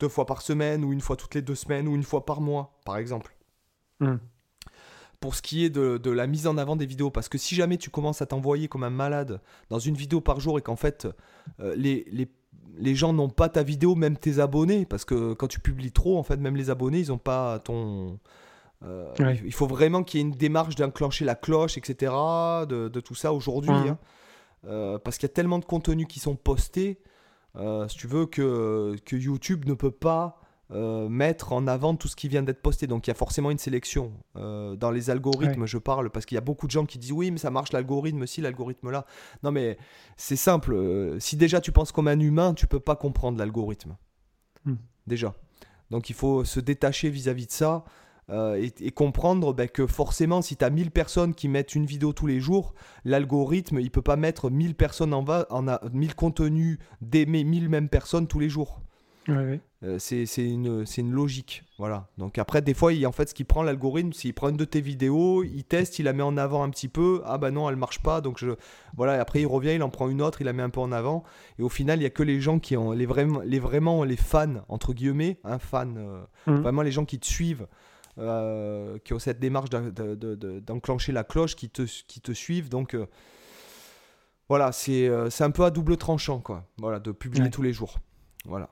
[0.00, 2.40] deux fois par semaine, ou une fois toutes les deux semaines, ou une fois par
[2.40, 3.36] mois, par exemple.
[4.00, 4.18] Mhm.
[5.20, 7.76] Pour ce qui est de, la mise en avant des vidéos, parce que si jamais
[7.76, 11.06] tu commences à t'envoyer comme un malade dans une vidéo par jour et qu'en fait
[11.60, 12.28] euh, les, les,
[12.76, 16.18] les, gens n'ont pas ta vidéo, même tes abonnés, parce que quand tu publies trop,
[16.18, 18.18] en fait, même les abonnés, ils n'ont pas ton,
[19.18, 22.12] Il faut vraiment qu'il y ait une démarche d'enclencher la cloche, etc.
[22.68, 23.70] De, tout ça aujourd'hui.
[23.72, 23.98] Hein.
[25.04, 27.00] parce qu'il y a tellement de contenus qui sont postés,
[27.56, 30.42] si tu veux, que, que YouTube ne peut pas
[30.74, 32.86] euh, mettre en avant tout ce qui vient d'être posté.
[32.86, 34.12] Donc il y a forcément une sélection.
[34.36, 37.12] Euh, dans les algorithmes, je parle parce qu'il y a beaucoup de gens qui disent
[37.12, 39.04] oui, mais ça marche l'algorithme, si l'algorithme là.
[39.42, 39.76] Non, mais
[40.16, 40.72] c'est simple.
[40.72, 43.96] Euh, si déjà tu penses comme un humain, tu peux pas comprendre l'algorithme.
[44.64, 44.76] Hmm.
[45.06, 45.34] Déjà.
[45.90, 47.84] Donc il faut se détacher vis-à-vis de ça.
[48.32, 52.26] Et, comprendre ben, que forcément, si tu as 1000 personnes qui mettent une vidéo tous
[52.26, 52.74] les jours,
[53.04, 57.68] l'algorithme, il peut pas mettre 1000 personnes en, va, en a, 1000 contenus d'aimer 1000
[57.68, 58.80] mêmes personnes tous les jours.
[59.28, 61.62] Ouais, euh, c'est une, une, logique.
[61.78, 62.08] Voilà.
[62.18, 64.64] Donc après, des fois, il, en fait, ce qu'il prend l'algorithme, s'il prend une de
[64.64, 67.22] tes vidéos, il teste, il la met en avant un petit peu.
[67.24, 68.20] Ah bah non, elle marche pas.
[68.20, 68.50] Donc je,
[68.96, 69.20] voilà.
[69.20, 71.22] après, il revient, il en prend une autre, il la met un peu en avant.
[71.58, 74.02] Et au final, il y a que les gens qui ont les vraiment, les vraiment
[74.02, 76.60] les fans entre guillemets, un hein, fan, euh, mmh.
[76.60, 77.66] vraiment les gens qui te suivent.
[78.18, 82.68] Euh, qui ont cette démarche d'enclencher la cloche, qui te, qui te suivent.
[82.68, 82.96] Donc
[84.48, 85.08] voilà, c'est
[85.40, 86.66] un peu à double tranchant, quoi.
[86.78, 87.98] Voilà, de publier tous les jours.
[88.44, 88.68] Voilà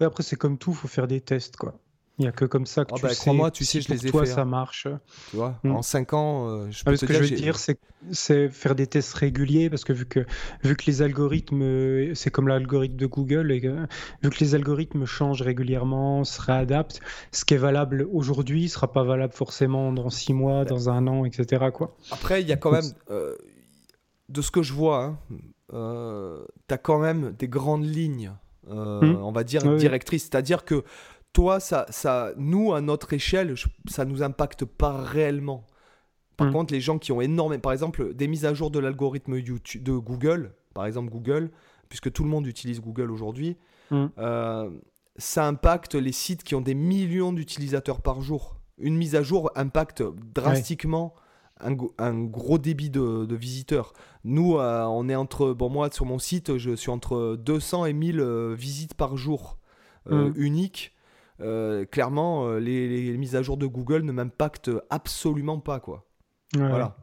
[0.00, 1.74] après, c'est comme tout, il faut faire des tests, quoi.
[2.20, 3.32] Il n'y a que comme ça que ah tu bah, sais.
[3.32, 4.44] moi, tu sais, je les ai toi, fait, ça hein.
[4.44, 4.86] marche.
[5.30, 5.70] Tu vois, hmm.
[5.70, 9.14] en 5 ans, euh, je peux Ce que je veux dire, c'est faire des tests
[9.14, 10.26] réguliers parce que vu que,
[10.62, 13.60] vu que les algorithmes, c'est comme l'algorithme de Google, et
[14.22, 17.00] vu que les algorithmes changent régulièrement, se réadaptent,
[17.32, 21.06] ce qui est valable aujourd'hui ne sera pas valable forcément dans 6 mois, dans un
[21.06, 21.70] an, etc.
[21.72, 21.96] Quoi.
[22.10, 23.34] Après, il y a quand même, euh,
[24.28, 25.18] de ce que je vois, hein,
[25.72, 28.34] euh, tu as quand même des grandes lignes
[28.66, 29.16] hmm.
[29.22, 30.24] on va dire, directrice.
[30.24, 30.84] C'est-à-dire que
[31.32, 33.54] toi, ça, ça, nous, à notre échelle,
[33.88, 35.66] ça nous impacte pas réellement.
[36.36, 36.52] Par hmm.
[36.52, 39.92] contre, les gens qui ont énormément, par exemple, des mises à jour de l'algorithme de
[39.92, 41.50] Google, par exemple Google,
[41.88, 43.56] puisque tout le monde utilise Google aujourd'hui,
[43.90, 44.06] hmm.
[44.18, 44.70] euh,
[45.16, 48.56] ça impacte les sites qui ont des millions d'utilisateurs par jour.
[48.78, 50.02] Une mise à jour impacte
[50.34, 51.14] drastiquement
[51.98, 53.92] un, gros débit de, visiteurs.
[54.24, 57.92] Nous, euh, on est entre, bon moi sur mon site, je suis entre 200 et
[57.92, 59.58] 1000 euh, visites par jour
[60.10, 60.34] euh, mm.
[61.40, 61.90] Uniques.
[61.90, 66.06] clairement, les, mises à jour de Google ne m'impactent absolument pas, quoi.
[66.54, 66.96] Voilà.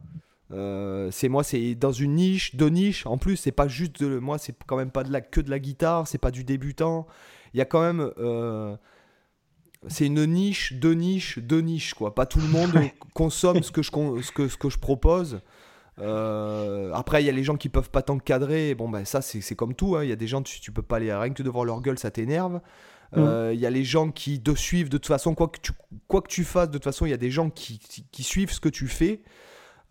[1.10, 3.06] c'est moi, c'est dans une niche, deux niches.
[3.06, 5.50] En plus, c'est pas juste de, moi, c'est quand même pas de la, que de
[5.50, 7.06] la guitare, c'est pas du débutant.
[7.54, 8.10] Il y a quand même
[9.86, 12.14] c'est une niche, deux niches, deux niches, quoi.
[12.14, 12.72] Pas tout le monde
[13.14, 13.90] consomme ce que je,
[14.22, 15.40] ce que, ce que je propose.
[16.00, 18.74] Euh, après, il y a les gens qui peuvent pas t'encadrer.
[18.74, 19.96] Bon, ben ça, c'est comme tout.
[19.96, 20.04] Hein.
[20.04, 21.80] Il y a des gens, tu, tu peux pas aller rien que de voir leur
[21.80, 22.60] gueule, ça t'énerve.
[23.16, 25.72] Euh, il y a les gens qui te suivent de toute façon, quoi que tu,
[26.08, 28.52] quoi que tu fasses, de toute façon, il y a des gens qui, qui, suivent
[28.52, 29.22] ce que tu fais.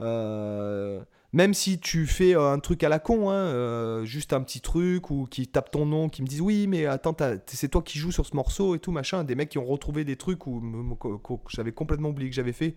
[0.02, 1.02] Euh,
[1.34, 4.62] même si tu fais euh, un truc à la con, hein, euh, juste un petit
[4.62, 7.16] truc, ou qui tape ton nom, qui me disent oui, mais attends,
[7.48, 9.24] c'est toi qui joues sur ce morceau et tout, machin.
[9.24, 10.62] Des mecs qui ont retrouvé des trucs où,
[11.00, 12.76] que j'avais complètement oublié que j'avais fait,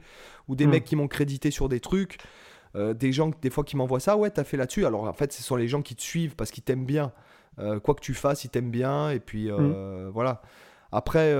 [0.49, 0.71] ou des hmm.
[0.71, 2.19] mecs qui m'ont crédité sur des trucs.
[2.77, 4.85] Euh, des gens des fois qui m'envoient ça, ouais, t'as fait là-dessus.
[4.85, 7.13] Alors en fait, ce sont les gens qui te suivent parce qu'ils t'aiment bien.
[7.83, 9.11] Quoi que tu fasses, ils t'aiment bien.
[9.11, 10.09] Et puis hmm.
[10.09, 10.43] voilà.
[10.93, 11.35] Après,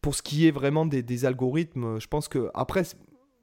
[0.00, 2.82] pour ce qui est vraiment des, des, algorithmes, je pense que après,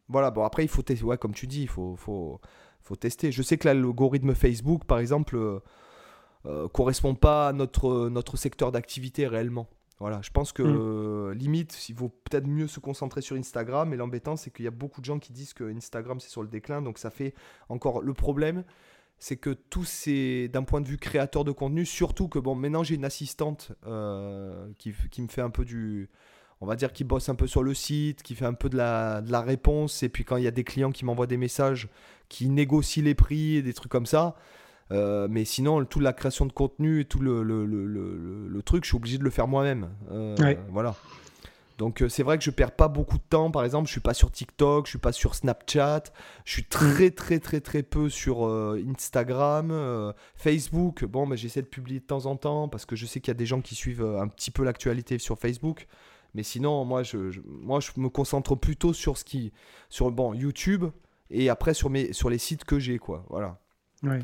[0.10, 1.06] voilà, bon, après, il faut tester.
[1.06, 2.39] Ouais, comme tu dis, il faut, faut,
[2.82, 3.32] faut tester.
[3.32, 5.60] Je sais que l'algorithme Facebook, par exemple, euh,
[6.45, 9.68] euh, correspond pas à notre, notre secteur d'activité réellement.
[9.99, 11.32] Voilà, je pense que mm.
[11.34, 13.93] limite, il vaut peut-être mieux se concentrer sur Instagram.
[13.93, 16.41] Et l'embêtant, c'est qu'il y a beaucoup de gens qui disent que Instagram c'est sur
[16.41, 16.82] le déclin.
[16.82, 17.34] Donc ça fait
[17.70, 18.64] encore le problème,
[19.20, 22.84] c'est que tout c'est d'un point de vue créateur de contenu, surtout que bon, maintenant
[22.84, 26.09] j'ai une assistante euh, qui, qui, me fait un peu du,
[26.61, 28.78] on va dire, qui bosse un peu sur le site, qui fait un peu de
[28.78, 30.03] la, de la réponse.
[30.03, 31.89] Et puis quand il y a des clients qui m'envoient des messages,
[32.30, 34.36] qui négocient les prix et des trucs comme ça.
[34.91, 38.84] Euh, mais sinon, toute la création de contenu et tout le, le, le, le truc,
[38.84, 39.89] je suis obligé de le faire moi-même.
[40.11, 40.36] Euh,
[40.70, 40.95] voilà.
[41.78, 43.51] Donc euh, c'est vrai que je perds pas beaucoup de temps.
[43.51, 46.03] Par exemple, je suis pas sur TikTok, je suis pas sur Snapchat,
[46.45, 51.05] je suis très très très très peu sur Instagram, Facebook.
[51.05, 53.36] Bon, mais j'essaie de publier de temps en temps parce que je sais qu'il y
[53.36, 55.88] a des gens qui suivent un petit peu l'actualité sur Facebook.
[56.34, 59.53] Mais sinon, moi je, moi, je me concentre plutôt sur ce qui.
[59.89, 60.86] sur bon, YouTube
[61.30, 63.26] et après sur, mes, sur les sites que j'ai, quoi.
[63.30, 63.59] Voilà.
[64.03, 64.19] Oui.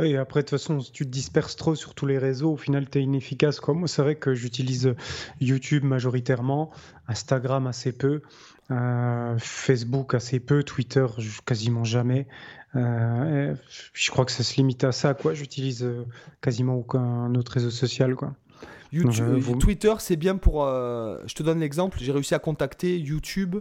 [0.00, 2.56] Oui, après, de toute façon, si tu te disperses trop sur tous les réseaux, au
[2.56, 3.60] final, tu es inefficace.
[3.60, 3.74] Quoi.
[3.74, 4.94] Moi, c'est vrai que j'utilise
[5.40, 6.70] YouTube majoritairement,
[7.06, 8.22] Instagram assez peu,
[8.70, 11.06] euh, Facebook assez peu, Twitter
[11.44, 12.26] quasiment jamais.
[12.76, 13.54] Euh,
[13.92, 15.14] je crois que ça se limite à ça.
[15.14, 15.34] quoi.
[15.34, 16.06] J'utilise euh,
[16.40, 18.14] quasiment aucun autre réseau social.
[18.14, 18.34] quoi.
[18.92, 20.64] YouTube, Twitter, c'est bien pour.
[20.64, 21.98] Euh, je te donne l'exemple.
[22.00, 23.56] J'ai réussi à contacter YouTube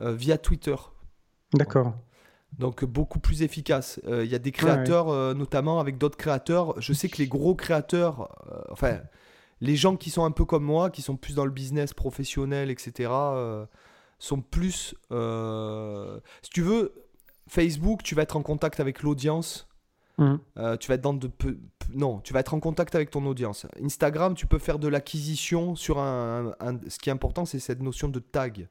[0.00, 0.74] euh, via Twitter.
[1.54, 1.94] D'accord.
[2.58, 4.00] Donc beaucoup plus efficace.
[4.06, 6.78] Euh, il y a des créateurs, notamment avec d'autres créateurs.
[6.80, 8.28] Je sais que les gros créateurs,
[8.70, 8.98] enfin,
[9.62, 12.70] les gens qui sont un peu comme moi, qui sont plus dans le business professionnel,
[12.70, 13.10] etc.,
[14.18, 14.94] sont plus.
[15.12, 16.92] euh, si tu veux,
[17.48, 19.66] Facebook, tu vas être en contact avec l'audience.
[20.58, 21.58] Euh, tu vas être dans de peu-
[21.94, 23.66] non, tu vas être en contact avec ton audience.
[23.82, 27.80] Instagram, tu peux faire de l'acquisition sur un, un- Ce qui est important, c'est cette
[27.80, 28.68] notion de tag.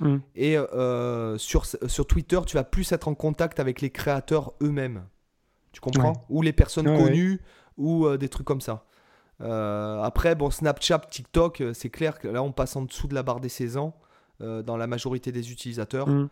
[0.00, 0.20] Hum.
[0.34, 5.04] Et euh, sur, sur Twitter, tu vas plus être en contact avec les créateurs eux-mêmes.
[5.72, 6.12] Tu comprends?
[6.12, 6.18] Ouais.
[6.28, 7.04] Ou les personnes Ouais, ouais.
[7.04, 7.40] connues,
[7.78, 8.84] ou euh, des trucs comme ça.
[9.40, 13.22] Euh, après, bon, Snapchat, TikTok, c'est clair que là, on passe en dessous de la
[13.22, 13.94] barre des 16 ans
[14.40, 16.08] dans la majorité des utilisateurs.
[16.08, 16.28] Hum.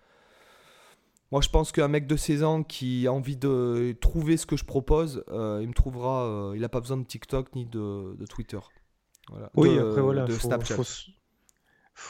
[1.32, 4.56] Moi, je pense qu'un mec de 16 ans qui a envie de trouver ce que
[4.56, 6.50] je propose, il me trouvera.
[6.56, 8.58] il n'a pas besoin de TikTok ni de, de Twitter.
[9.30, 9.48] Voilà.
[9.54, 10.74] Oui, De- après voilà, de faut- Snapchat.
[10.74, 11.12] faut-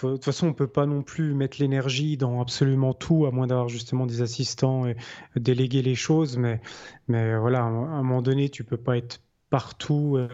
[0.03, 3.47] de toute façon, on peut pas non plus mettre l'énergie dans absolument tout, à moins
[3.47, 4.97] d'avoir justement des assistants et
[5.37, 6.37] déléguer les choses.
[6.39, 6.61] Mais,
[7.09, 9.21] mais voilà, à un moment donné, tu peux pas être
[9.51, 10.17] partout.
[10.17, 10.29] euh,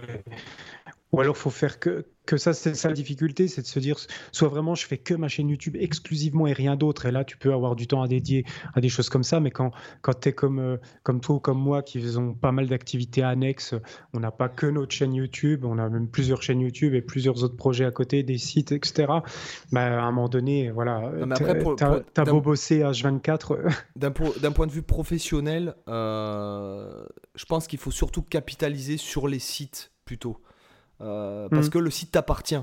[1.12, 3.96] Ou alors, faut faire que, que ça, c'est ça la difficulté, c'est de se dire,
[4.32, 7.06] soit vraiment, je fais que ma chaîne YouTube exclusivement et rien d'autre.
[7.06, 8.44] Et là, tu peux avoir du temps à dédier
[8.74, 9.38] à des choses comme ça.
[9.38, 9.70] Mais quand,
[10.02, 13.22] quand tu es comme, euh, comme toi ou comme moi, qui faisons pas mal d'activités
[13.22, 13.72] annexes,
[14.14, 17.44] on n'a pas que notre chaîne YouTube, on a même plusieurs chaînes YouTube et plusieurs
[17.44, 19.06] autres projets à côté, des sites, etc.
[19.70, 21.12] Bah, à un moment donné, voilà,
[22.14, 23.52] t'as- beau bosser H24.
[23.52, 27.04] euh, D'un po- d'un point de vue professionnel, euh,
[27.36, 30.38] je pense qu'il faut surtout capitaliser sur les sites plutôt.
[31.00, 31.72] Euh, parce Mhm.
[31.72, 32.56] que le site t'appartient.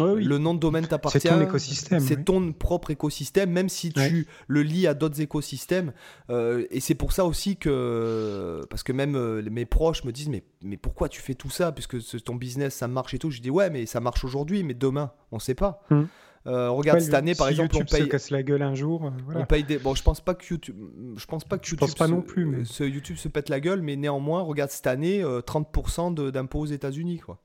[0.00, 0.24] oui.
[0.24, 1.20] Le nom de domaine t'appartient.
[1.20, 2.00] C'est ton écosystème.
[2.00, 2.24] C'est oui.
[2.24, 4.24] ton propre écosystème, même si tu Ouais.
[4.48, 5.92] le lis à d'autres écosystèmes.
[6.30, 10.30] Euh, et c'est pour ça aussi que, parce que même euh, mes proches me disent,
[10.30, 11.70] mais, mais pourquoi tu fais tout ça?
[11.70, 13.30] Puisque ton business, ça marche et tout.
[13.30, 15.82] Je dis, ouais, mais ça marche aujourd'hui, mais demain, on sait pas.
[15.90, 16.08] Mhm.
[16.46, 18.74] Euh, regarde, Ouais, cette année, par exemple, YouTube on paye, se casse la gueule un
[18.74, 19.06] jour.
[19.06, 19.40] euh, voilà.
[19.40, 19.78] on paye des.
[19.78, 20.76] Bon, je pense pas que YouTube.
[21.16, 21.80] Je pense pas que Je YouTube.
[21.88, 24.70] pense pas se- non plus, mais- ce YouTube se pète la gueule, mais néanmoins, regarde
[24.70, 27.38] cette année, euh, 30% de- d'impôts aux États-Unis, quoi.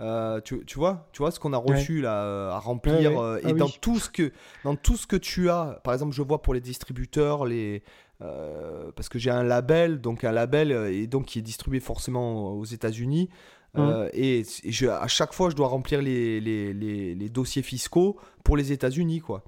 [0.00, 3.06] Euh, tu, tu vois, tu vois ce qu'on a reçu là euh, à remplir Ouais,
[3.08, 3.16] ouais.
[3.18, 4.32] euh, Ah et dans tout ce que
[4.64, 7.82] dans tout ce que tu as, par exemple, je vois pour les distributeurs, les
[8.22, 11.80] euh, parce que j'ai un label, donc un label euh, et donc qui est distribué
[11.80, 13.28] forcément aux États-Unis.
[13.74, 13.88] Hum.
[13.88, 18.16] euh, et je, à chaque fois, je dois remplir les, les, les- les dossiers fiscaux
[18.44, 19.44] pour les États-Unis, quoi.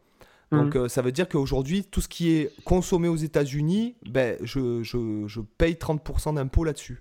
[0.53, 0.83] Donc Hum.
[0.85, 5.25] euh, ça veut dire qu'aujourd'hui, tout ce qui est consommé aux États-Unis, ben, je, je,
[5.27, 7.01] je paye 30% d'impôts là-dessus.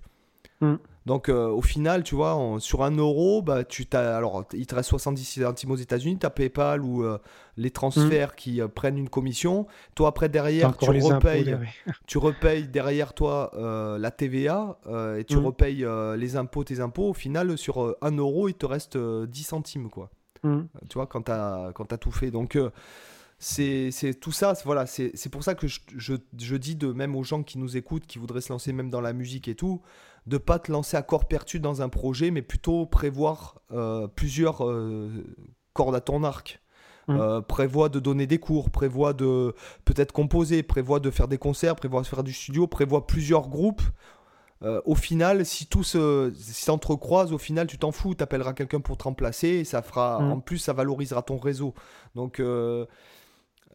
[0.60, 0.74] Mm.
[1.06, 4.74] Donc euh, au final, tu vois, sur un euro, bah, tu t'as, alors il te
[4.74, 7.18] reste 70 centimes aux États-Unis, tu as PayPal ou euh,
[7.56, 9.66] les transferts qui euh, prennent une commission.
[9.94, 11.56] Toi après derrière, tu impôts repayes,
[12.06, 13.50] tu repayes derrière toi
[13.98, 14.78] la TVA
[15.18, 15.46] et tu Mm.
[15.46, 15.86] repayes
[16.18, 17.08] les impôts, tes impôts.
[17.08, 20.10] Au final, sur un euro, il te reste euh, 10 centimes quoi
[20.42, 20.68] Hum.
[20.88, 22.30] tu vois, quand tu as, as tout fait.
[22.30, 22.58] Donc,
[23.38, 23.90] c'est
[24.20, 27.16] tout ça, c'est- voilà, c'est c'est pour ça que je, je, je dis de même
[27.16, 29.80] aux gens qui nous écoutent, qui voudraient se lancer même dans la musique et tout,
[30.30, 34.64] de pas te lancer à corps perdu dans un projet, mais plutôt prévoir euh, plusieurs
[34.64, 35.10] euh,
[35.74, 36.62] cordes à ton arc.
[37.08, 37.16] Mm.
[37.18, 39.54] Euh, prévoit de donner des cours, prévoit de
[39.84, 43.82] peut-être composer, prévoit de faire des concerts, prévoit de faire du studio, prévoit plusieurs groupes.
[44.62, 48.80] Euh, au final, si tout si s'entrecroise, au final, tu t'en fous, tu appelleras quelqu'un
[48.80, 50.32] pour te remplacer et ça fera, Mm.
[50.32, 51.74] en plus, ça valorisera ton réseau.
[52.14, 52.40] Donc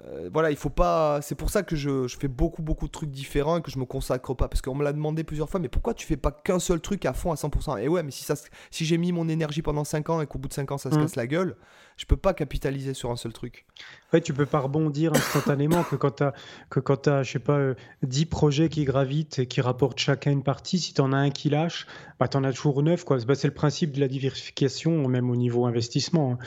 [0.04, 1.22] euh, voilà, il faut pas.
[1.22, 3.80] C'est pour ça que je, je fais beaucoup, beaucoup de trucs différents et que je
[3.80, 4.50] me consacre pas.
[4.50, 7.06] Parce qu'on me l'a demandé plusieurs fois, mais pourquoi tu fais pas qu'un seul truc
[7.06, 8.36] à fond à 100% Et ouais, mais si, ça,
[8.72, 10.92] si j'ai mis mon énergie pendant 5 ans et qu'au bout de 5 ans ça
[10.92, 11.02] se Mm.
[11.02, 11.56] casse la gueule,
[11.96, 13.66] je peux pas capitaliser sur un seul truc.
[14.12, 16.34] Ouais, tu peux pas rebondir instantanément que quand tu as,
[16.70, 20.32] que quand t'as, je sais pas, euh, 10 projets qui gravitent et qui rapportent chacun
[20.32, 21.88] une partie, si tu en as un qui lâche,
[22.20, 23.06] bah, tu en as toujours neuf.
[23.06, 23.18] Quoi.
[23.26, 26.34] Bah, c'est le principe de la diversification, même au niveau investissement.
[26.34, 26.38] hein.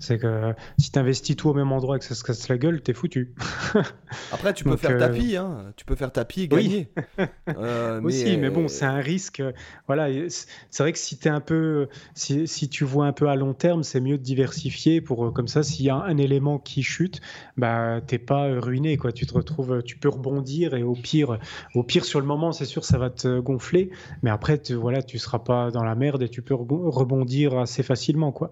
[0.00, 2.58] C'est que si tu investis tout au même endroit et que ça se casse la
[2.58, 3.34] gueule, t'es foutu.
[4.32, 5.72] Après, tu peux Donc, faire euh, tapis, hein.
[5.76, 6.64] tu peux faire tapis et Oui.
[6.64, 6.88] gagner.
[7.48, 9.38] Euh, Aussi, mais bon, c'est un risque.
[9.40, 9.52] euh,
[9.86, 13.36] Voilà, c'est vrai que si t'es un peu, si, si tu vois un peu à
[13.36, 16.82] long terme, c'est mieux de diversifier pour comme ça, s'il y a un élément qui
[16.82, 17.20] chute,
[17.56, 19.12] bah t'es pas ruiné, quoi.
[19.12, 21.38] Tu te retrouves, tu peux rebondir et au pire,
[21.74, 23.90] au pire sur le moment, c'est sûr, ça va te gonfler,
[24.22, 27.56] mais après, tu, voilà, tu seras pas dans la merde et tu peux rebo- rebondir
[27.58, 28.50] assez facilement, quoi.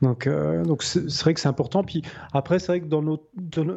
[0.00, 1.84] Donc, euh, donc c'est vrai que c'est important.
[1.84, 2.02] Puis
[2.32, 3.24] après, c'est vrai que dans notre,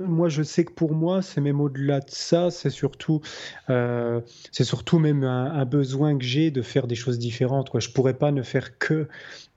[0.08, 3.22] moi, je sais que pour moi, c'est même au-delà de ça, c'est surtout,
[3.70, 4.22] euh,
[4.52, 7.70] c'est surtout même un, besoin que j'ai de faire des choses différentes.
[7.70, 7.80] Quoi.
[7.80, 9.08] Je pourrais pas ne faire que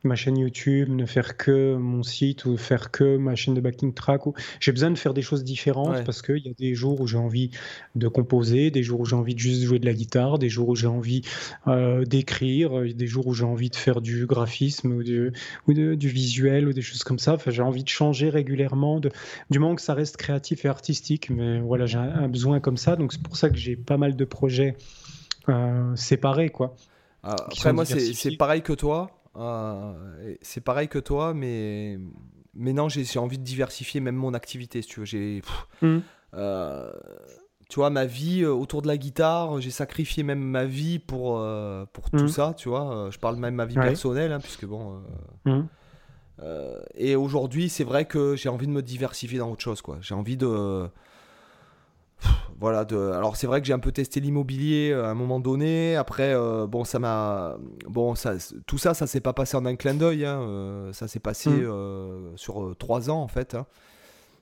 [0.04, 3.92] ma chaîne YouTube, ne faire que mon site ou faire que ma chaîne de backing
[3.92, 4.26] track.
[4.26, 4.34] Ou...
[4.60, 6.04] J'ai besoin de faire des choses différentes Ouais.
[6.04, 7.50] parce qu'il y a des jours où j'ai envie
[7.96, 10.68] de composer, des jours où j'ai envie de juste jouer de la guitare, des jours
[10.68, 11.22] où j'ai envie
[11.66, 15.32] euh, d'écrire, des jours où j'ai envie de faire du graphisme ou, du,
[15.66, 17.34] ou de- du visuel ou des choses comme ça.
[17.34, 19.10] Enfin, j'ai envie de changer régulièrement, de,
[19.50, 21.28] du moment que ça reste créatif et artistique.
[21.30, 22.94] Mais voilà, j'ai un, un besoin comme ça.
[22.96, 24.76] Donc c'est pour ça que j'ai pas mal de projets
[25.48, 26.76] euh, séparés, quoi.
[27.24, 29.17] Ah, Après, moi, c'est pareil que toi.
[29.38, 31.98] Euh, c'est pareil que toi, mais,
[32.54, 35.06] mais non, j'ai envie de diversifier même mon activité, si tu veux.
[35.06, 35.42] J'ai.
[35.82, 36.02] Mhm.
[36.34, 36.90] euh,
[37.70, 41.38] tu vois, ma vie euh, autour de la guitare, j'ai sacrifié même ma vie pour,
[41.38, 42.28] euh, pour tout Mhm.
[42.28, 43.08] ça, tu vois.
[43.10, 43.84] Je parle même ma vie Ouais.
[43.88, 45.02] personnelle, hein, puisque bon.
[46.40, 49.98] euh, et aujourd'hui, c'est vrai que j'ai envie de me diversifier dans autre chose, quoi.
[50.00, 50.88] J'ai envie de.
[52.60, 52.96] Voilà, de...
[52.96, 55.94] alors c'est vrai que j'ai un peu testé l'immobilier euh, à un moment donné.
[55.94, 57.56] Après, euh, bon, ça m'a.
[57.86, 58.34] Bon, ça,
[58.66, 60.24] tout ça, ça s'est pas passé en un clin d'œil.
[60.24, 63.54] hein, euh, ça s'est passé euh, sur trois ans, en fait.
[63.54, 63.66] hein.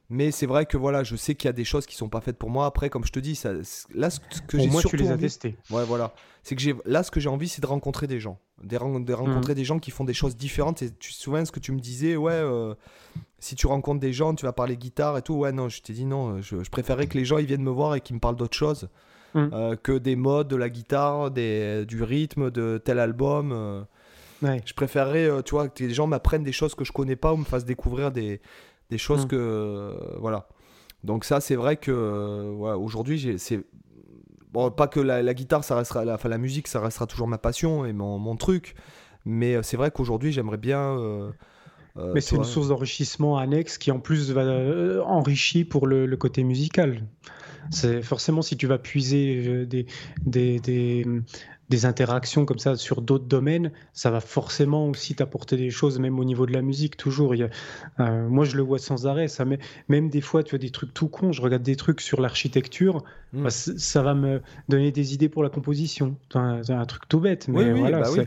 [0.09, 2.21] Mais c'est vrai que voilà, je sais qu'il y a des choses qui sont pas
[2.21, 2.65] faites pour moi.
[2.67, 3.51] Après, comme je te dis, ça,
[3.93, 5.57] là, ce que j'ai moins, tu surtout les as envie- testés.
[5.69, 6.15] Ouais, voilà.
[6.45, 9.01] C'est que j'ai là ce que j'ai envie, c'est de rencontrer des gens, de, ren-
[9.01, 10.81] de rencontrer des gens qui font des choses différentes.
[10.81, 12.41] Et tu te souviens ce que tu me disais, ouais,
[13.39, 15.35] si tu rencontres des gens, tu vas parler guitare et tout.
[15.35, 16.41] Ouais, non, je t'ai dit non.
[16.41, 18.57] Je, je préférais que les gens ils viennent me voir et qu'ils me parlent d'autre
[18.57, 18.89] chose
[19.35, 19.51] Mhm.
[19.53, 23.53] euh, que des modes, de la guitare, des, du rythme, de tel album.
[23.53, 23.83] euh.
[24.43, 24.63] Ouais.
[24.65, 27.33] je préférerais, euh, tu vois, que les gens m'apprennent des choses que je connais pas
[27.35, 28.41] ou me fassent découvrir des,
[28.91, 29.29] des choses Mhm.
[29.29, 30.49] que voilà.
[31.05, 33.63] Donc ça, c'est vrai que ouais, aujourd'hui, c'est
[34.53, 37.29] bon, pas que la, la guitare, ça restera, la, enfin la musique, ça restera toujours
[37.29, 38.75] ma passion et mon, mon truc.
[39.27, 40.97] Mais c'est vrai qu'aujourd'hui, j'aimerais bien.
[41.99, 46.07] Euh, Mais c'est une source d'enrichissement annexe qui en plus va euh, enrichir pour le,
[46.07, 47.03] le côté musical.
[47.71, 49.87] C'est forcément si tu vas puiser euh, des,
[50.25, 51.05] des, des,
[51.69, 56.19] des interactions comme ça sur d'autres domaines, ça va forcément aussi t'apporter des choses, même
[56.21, 57.35] au niveau de la musique, toujours.
[57.35, 57.51] Il y a-
[58.01, 59.27] euh, moi, je le vois sans arrêt.
[59.29, 61.33] Ça, met- même des fois, tu as des trucs tout cons.
[61.33, 63.03] Je regarde des trucs sur l'architecture.
[63.33, 63.43] Mm.
[63.43, 66.17] bah, ça va me donner des idées pour la composition.
[66.33, 68.01] C'est un, un truc tout bête, mais Oui, oui, voilà.
[68.03, 68.21] bah oui.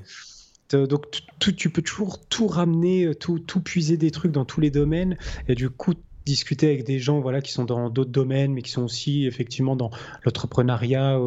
[0.73, 1.05] Euh, Donc
[1.39, 5.17] tu- peux toujours tout ramener, euh, tout, tout puiser des trucs dans tous les domaines.
[5.47, 5.93] Et du coup
[6.25, 9.75] discuter avec des gens voilà qui sont dans d'autres domaines mais qui sont aussi effectivement
[9.75, 9.89] dans
[10.25, 11.17] l'entrepreneuriat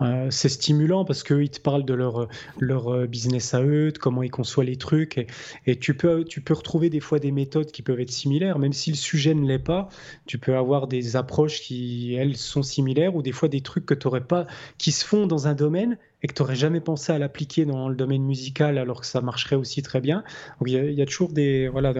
[0.00, 4.22] euh, c'est stimulant parce qu'eux ils te parlent de leur business à eux de comment
[4.22, 5.18] ils conçoivent les trucs.
[5.18, 5.26] Et,
[5.66, 8.58] et tu peux tu peux retrouver des fois des méthodes qui peuvent être similaires.
[8.58, 9.88] Même si le sujet ne l'est pas
[10.26, 13.94] tu peux avoir des approches qui elles sont similaires ou des fois des trucs que
[13.94, 14.46] tu pas
[14.78, 17.88] qui se font dans un domaine et que tu n'aurais jamais pensé à l'appliquer dans
[17.88, 20.24] le domaine musical alors que ça marcherait aussi très bien.
[20.58, 21.92] Donc il y, a- il y a toujours des, voilà,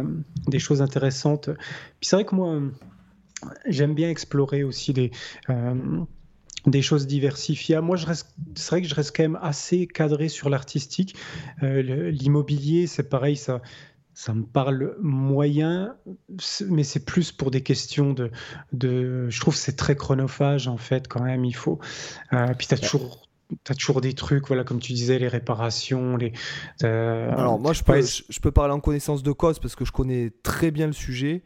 [0.49, 1.51] des choses intéressantes.
[2.01, 2.59] Puis c'est vrai que moi,
[3.67, 5.11] j'aime bien explorer aussi des,
[5.51, 5.75] euh,
[6.67, 7.79] des choses diversifiées.
[7.83, 11.15] Moi, je reste, c'est vrai que je reste quand même assez cadré sur l'artistique.
[11.63, 13.61] Euh, L'immobilier, c'est pareil, ça.
[14.17, 15.97] Ça me parle moyen,
[16.69, 18.31] mais c'est plus pour des questions de,
[18.73, 19.29] de.
[19.29, 21.45] Je trouve que c'est très chronophage en fait quand même.
[21.45, 21.81] Il faut.
[22.33, 23.29] Euh, puis tu as toujours
[23.63, 26.33] T'as toujours des trucs, voilà, comme tu disais, les réparations, les.
[26.83, 29.77] euh, Alors moi, je peux, ouais, je, je peux parler en connaissance de cause parce
[29.77, 31.43] que je connais très bien le sujet.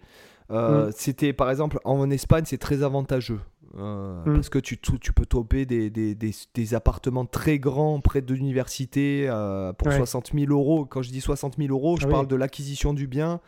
[0.51, 0.92] Euh, Mm.
[0.96, 3.40] C'était par exemple en Espagne, c'est très avantageux.
[3.76, 4.34] euh, Mm.
[4.34, 9.26] Parce que tu, peux toper des, des, des, des appartements très grands près de l'université
[9.76, 9.96] pour Ouais.
[9.96, 10.86] 60 000 euros.
[10.86, 12.12] Quand je dis 60 000 euros, je Ah oui.
[12.12, 13.40] parle de l'acquisition du bien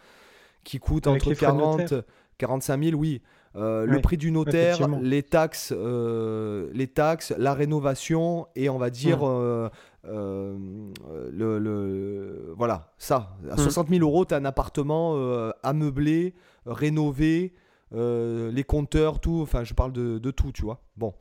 [0.65, 2.03] qui coûte Avec entre les frais de 40 notaire.
[2.39, 3.23] 45 000, oui.
[3.57, 5.01] Euh, Le prix du notaire, effectivement.
[5.03, 9.69] les taxes, euh, les taxes, la rénovation et on va dire euh,
[10.05, 13.37] le, le- voilà ça.
[13.51, 13.59] À Mm.
[13.59, 15.17] 60 000 euros, tu as un appartement
[15.63, 16.35] ameublé,
[16.67, 17.53] rénové,
[17.93, 19.41] les compteurs, tout.
[19.43, 20.81] Enfin, je parle de, de tout, tu vois.
[20.97, 21.15] Bon.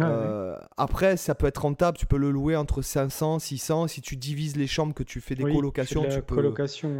[0.00, 0.56] Ah ouais.
[0.76, 1.96] Après, ça peut être rentable.
[1.96, 3.86] Tu peux le louer entre 500, 600.
[3.88, 6.52] Si tu divises les chambres, que tu fais des Oui, colocations, peux,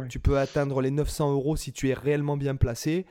[0.07, 3.05] tu peux atteindre les 900 euros si tu es réellement bien placé.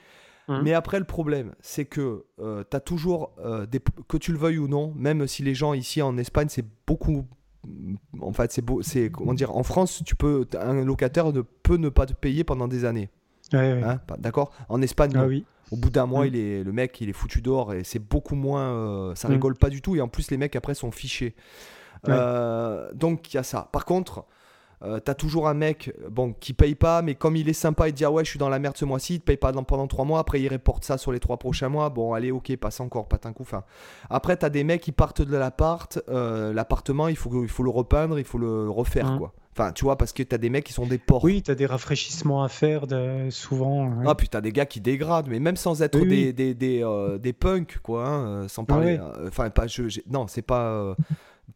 [0.49, 0.61] Mhm.
[0.63, 4.59] Mais après, le problème, c'est que tu as toujours, euh, des, que tu le veuilles
[4.59, 7.25] ou non, même si les gens ici en Espagne, c'est beaucoup.
[8.21, 9.57] En fait, c'est beau, c'est comment dire.
[9.57, 13.09] En France, tu peux, un locataire ne peut ne pas te payer pendant des années.
[13.55, 13.83] Ouais, ouais.
[13.83, 14.53] hein, D'accord?
[14.69, 15.45] En Espagne, Ah oui.
[15.71, 16.29] Au bout d'un mois, Mm.
[16.29, 18.65] il est, le mec, il est foutu dehors et c'est beaucoup moins.
[18.75, 19.97] euh, ça rigole pas du tout.
[19.97, 21.35] Et en plus, les mecs après sont fichés.
[22.07, 22.13] Ouais.
[22.15, 23.71] Euh, donc, il y a ça.
[23.73, 24.27] Par contre,
[24.85, 27.93] euh, t'as toujours un mec bon, qui paye pas, mais comme il est sympa, il
[27.93, 29.64] dit Ah ouais, je suis dans la merde ce mois-ci, il te paye pas dans-
[29.64, 30.18] pendant trois mois.
[30.20, 31.89] Après, il reporte ça sur les trois prochains mois.
[31.91, 33.45] Bon, allez, ok, passe encore, pas un coup.
[33.45, 33.64] Fin.
[34.11, 35.99] Après, t'as des mecs qui partent de l'appart.
[36.09, 39.32] euh, L'appartement, il faut, il faut le repeindre, il faut le refaire, quoi.
[39.57, 41.22] Enfin, tu vois, parce que t'as des mecs qui sont des porcs.
[41.22, 43.87] Oui, tu as des rafraîchissements à faire de, souvent.
[43.87, 44.05] ouais.
[44.09, 46.35] Ah, puis t'as des gars qui dégradent, mais même sans être Oui, des, oui.
[46.35, 48.99] des, des, euh, des punks, quoi, hein, sans Ah parler.
[48.99, 49.01] ouais.
[49.01, 50.95] euh, Enfin, pas, je, non, c'est pas euh,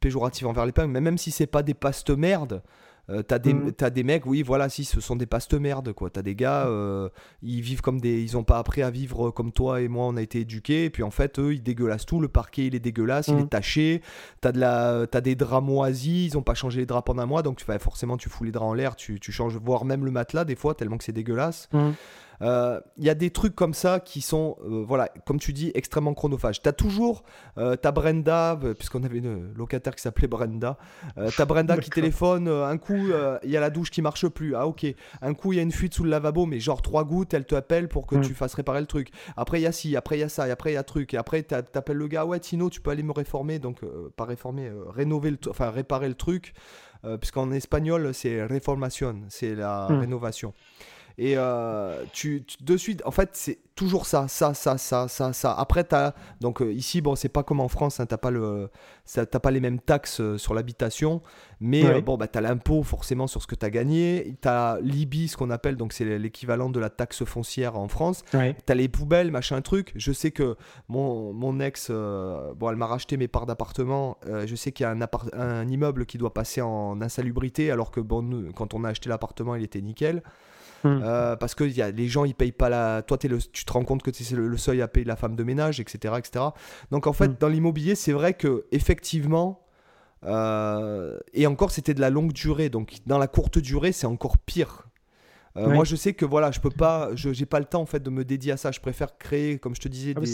[0.00, 2.62] péjoratif envers les punks, mais même si c'est pas des pastes merdes,
[3.10, 6.10] euh, t'as des, t'as des mecs, oui, voilà, si ce sont des pastes merdes, quoi.
[6.10, 7.08] T'as des gars, euh,
[7.42, 8.22] ils vivent comme des.
[8.22, 10.90] Ils ont pas appris à vivre comme toi et moi, on a été éduqués, et
[10.90, 12.20] puis en fait, eux, ils dégueulassent tout.
[12.20, 13.40] Le parquet, il est dégueulasse, il Mhm.
[13.40, 14.02] est taché.
[14.40, 17.42] T'as, de la, des draps moisis, ils ont pas changé les draps pendant un mois,
[17.42, 20.04] donc tu fais forcément, tu fous les draps en l'air, tu, tu changes, voire même
[20.04, 21.68] le matelas, des fois, tellement que c'est dégueulasse.
[22.42, 25.72] Euh, Il y a des trucs comme ça qui sont, euh, voilà, comme tu dis,
[25.74, 26.62] extrêmement chronophages.
[26.62, 27.24] Tu as toujours
[27.58, 30.78] euh, ta Brenda, euh, puisqu'on avait une locataire qui s'appelait Brenda,
[31.16, 33.08] euh, ta Brenda qui téléphone, un coup,
[33.42, 34.54] il y a la douche qui marche plus.
[34.54, 34.86] Ah ok,
[35.22, 37.44] un coup, il y a une fuite sous le lavabo, mais genre trois gouttes, elle
[37.46, 38.20] te appelle pour que Mm.
[38.22, 39.10] tu fasses réparer le truc.
[39.36, 40.82] Après, il y a ci, après, il y a ça, et après, il y a
[40.84, 41.14] truc.
[41.14, 43.80] Et après, t'a- t'appelles le gars, ouais, Tino, tu peux aller me réformer, donc
[44.16, 46.54] pas réformer, rénover le, enfin réparer le truc,
[47.20, 50.00] puisqu'en espagnol, c'est reformación, c'est la Mm.
[50.00, 50.52] rénovation.
[51.20, 55.32] Et euh, tu, tu- de suite, en fait, c'est toujours ça, ça, ça, ça, ça,
[55.32, 55.52] ça.
[55.52, 55.84] Après,
[56.40, 58.70] donc euh, ici, bon, c'est pas comme en France, hein, t'as pas le,
[59.04, 61.20] ça- pas les mêmes taxes euh, sur l'habitation,
[61.60, 62.02] mais Ouais.
[62.02, 65.76] bon, bah, t'as l'impôt forcément sur ce que t'as gagné, t'as l'IBI, ce qu'on appelle,
[65.76, 68.22] donc c'est l'équivalent de la taxe foncière en France.
[68.32, 68.56] Ouais.
[68.64, 69.92] T'as les poubelles, machin truc.
[69.96, 70.56] Je sais que
[70.88, 74.18] mon, mon ex, bon, elle m'a racheté mes parts d'appartement.
[74.46, 74.92] Je sais qu'il y a
[75.32, 79.08] un, immeuble qui doit passer en insalubrité, alors que bon, nous, quand on a acheté
[79.08, 80.22] l'appartement, il était nickel.
[80.84, 81.00] Mm.
[81.02, 83.02] Euh, parce que y a, les gens, ils payent pas la.
[83.02, 85.16] Toi, t'es le, tu te rends compte que c'est le, le seuil à payer la
[85.16, 86.14] femme de ménage, etc.
[86.18, 86.44] etc.
[86.90, 87.36] Donc en fait, Mm.
[87.40, 89.64] dans l'immobilier, c'est vrai que effectivement.
[90.24, 92.68] euh, et encore, c'était de la longue durée.
[92.70, 94.84] Donc dans la courte durée, c'est encore pire.
[95.56, 95.74] Euh, Ouais.
[95.74, 98.00] Moi, je sais que voilà, je peux pas, je j'ai pas le temps en fait
[98.00, 98.70] de me dédier à ça.
[98.70, 100.26] Je préfère créer, comme je te disais, Ah, des.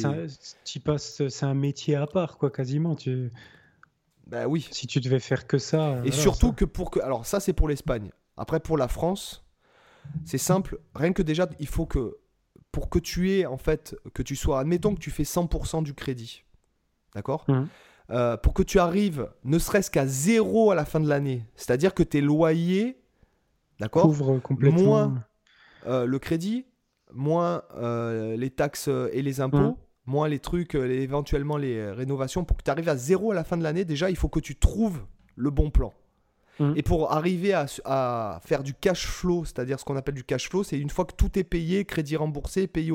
[0.99, 2.95] c'est un, métier à part, quoi, quasiment.
[2.95, 3.31] Tu,
[4.27, 4.67] Bah oui.
[4.71, 6.01] si tu devais faire que ça.
[6.05, 7.01] Et surtout ça- que pour que.
[7.01, 8.11] Alors, ça, c'est pour l'Espagne.
[8.37, 9.44] Après, pour la France,
[10.25, 10.79] c'est simple.
[10.95, 12.17] Rien que déjà, il faut que.
[12.73, 14.59] Pour que tu aies, en fait, que tu sois.
[14.59, 16.45] Admettons que tu fais 100% du crédit.
[17.15, 17.45] D'accord?
[17.49, 17.69] Mhm.
[18.11, 21.95] Euh, Pour que tu arrives, ne serait-ce qu'à zéro à la fin de l'année, c'est-à-dire
[21.95, 22.99] que tes loyers.
[23.79, 24.03] D'accord?
[24.03, 24.83] Couvre complètement.
[24.83, 25.25] Moins
[25.87, 26.67] euh, le crédit,
[27.13, 29.77] moins euh, les taxes et les impôts, Mhm.
[30.07, 32.45] moins les trucs, les- éventuellement les rénovations.
[32.45, 34.41] Pour que tu arrives à zéro à la fin de l'année, déjà, il faut que
[34.41, 35.05] tu trouves
[35.37, 35.93] le bon plan.
[36.61, 36.75] Mhm.
[36.77, 40.49] Et pour arriver à, à faire du cash flow, c'est-à-dire ce qu'on appelle du cash
[40.49, 42.93] flow, c'est une fois que tout est payé, crédit remboursé, payé,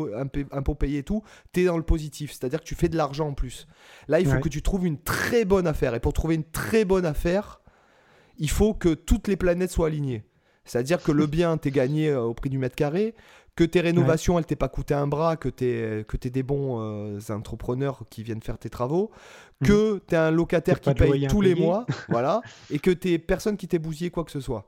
[0.52, 2.32] impôt payé et tout, tu es dans le positif.
[2.32, 3.68] C'est-à-dire que tu fais de l'argent en plus.
[4.08, 4.42] Là, il faut Ouais.
[4.42, 5.94] que tu trouves une très bonne affaire.
[5.96, 7.60] Et pour trouver une très bonne affaire,
[8.38, 10.24] il faut que toutes les planètes soient alignées.
[10.64, 13.14] C'est-à-dire que le bien, t'es gagné euh, au prix du mètre carré,
[13.56, 16.80] que tes rénovations, elles t'aient pas coûté un bras, que t'es que t'es des bons
[16.80, 19.12] euh, entrepreneurs qui viennent faire tes travaux,
[19.64, 22.42] que t'es un locataire qui paye tous les mois, voilà,
[22.72, 24.66] et que t'es personne qui t'ait bousillé quoi que ce soit.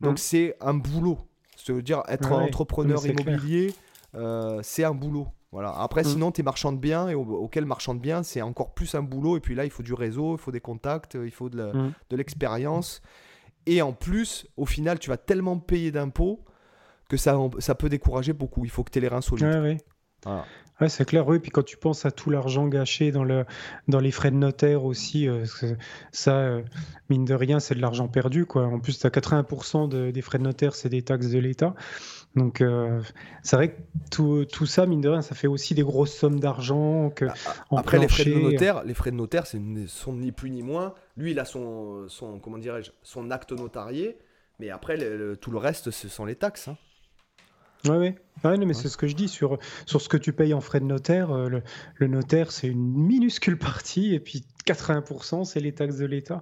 [0.00, 0.18] Donc Mm.
[0.18, 1.18] c'est un boulot.
[1.56, 3.74] C'est-à-dire être Ah ouais, entrepreneur immobilier,
[4.14, 5.26] euh, c'est un boulot.
[5.50, 5.74] Voilà.
[5.78, 6.04] Après, Mm.
[6.04, 8.94] sinon, tu es marchand de biens et au- auquel marchand de biens, c'est encore plus
[8.94, 9.36] un boulot.
[9.36, 11.72] Et puis là, il faut du réseau, il faut des contacts, il faut de
[12.12, 13.00] l'expérience.
[13.66, 16.44] Et en plus, au final, tu vas tellement payer d'impôts
[17.08, 18.64] que ça, ça peut décourager beaucoup.
[18.64, 19.46] Il faut que tu aies les reins solides.
[19.46, 19.76] Ouais, ouais.
[20.24, 20.44] Voilà.
[20.80, 21.40] Ouais, c'est clair, oui.
[21.40, 23.44] Puis quand tu penses à tout l'argent gâché dans, le,
[23.88, 25.44] dans les frais de notaire aussi, euh,
[26.12, 26.62] ça, euh,
[27.10, 28.66] mine de rien, c'est de l'argent perdu, quoi.
[28.66, 31.74] En plus, tu as 80% de- des frais de notaire, c'est des taxes de l'État.
[32.36, 33.00] Donc, euh,
[33.42, 33.80] c'est vrai que
[34.12, 37.10] tout, tout ça, mine de rien, ça fait aussi des grosses sommes d'argent.
[37.10, 37.24] Que,
[37.76, 40.62] Après, les frais de notaire, les frais de notaire, c'est ne sont ni plus ni
[40.62, 40.94] moins.
[41.16, 44.16] Lui, il a son, son comment dirais-je, son acte notarié.
[44.60, 46.68] Mais après, le- le- tout le reste, ce sont les taxes.
[46.68, 46.76] hein.
[47.86, 48.16] Ouais.
[48.44, 50.60] Ouais, non, mais c'est ce que je dis sur, sur ce que tu payes en
[50.60, 51.32] frais de notaire.
[51.32, 51.62] euh, le,
[51.96, 56.40] le notaire, c'est une minuscule partie, et puis 80%, c'est les taxes de l'État.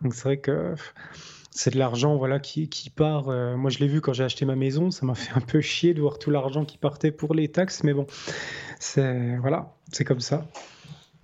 [0.00, 0.74] Donc c'est vrai que
[1.50, 3.28] c'est de l'argent voilà, qui, qui part.
[3.28, 5.60] euh, moi, je l'ai vu quand j'ai acheté ma maison, ça m'a fait un peu
[5.60, 8.06] chier de voir tout l'argent qui partait pour les taxes, mais bon,
[8.80, 10.46] c'est voilà, c'est comme ça.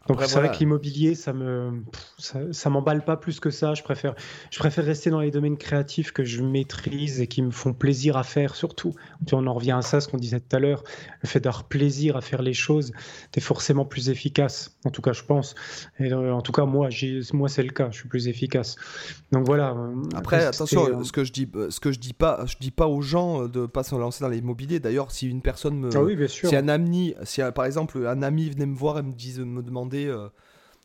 [0.09, 1.83] Donc c'est vrai que l'immobilier, ça me,
[2.19, 3.75] ça, ça m'emballe pas plus que ça.
[3.75, 4.15] Je préfère,
[4.51, 8.17] je préfère rester dans les domaines créatifs que je maîtrise et qui me font plaisir
[8.17, 8.95] à faire surtout.
[9.27, 10.83] Tu on en revient à ça, ce qu'on disait tout à l'heure,
[11.23, 12.93] le fait d'avoir plaisir à faire les choses,
[13.31, 14.77] t'es forcément plus efficace.
[14.85, 15.55] En tout cas, je pense.
[15.99, 17.89] Et euh, en tout cas, moi, j'ai, moi, c'est le cas.
[17.91, 18.77] Je suis plus efficace.
[19.33, 19.77] Donc voilà.
[20.15, 22.71] Après, attention, euh, ce que je dis, euh, ce que je dis pas, je dis
[22.71, 24.81] pas aux gens de pas se lancer dans l'immobilier.
[24.81, 26.49] D'ailleurs, si une personne me, Ah oui, bien sûr.
[26.49, 29.61] si un ami, si par exemple un ami venait me voir et me dise, me
[29.91, 30.29] demander, euh,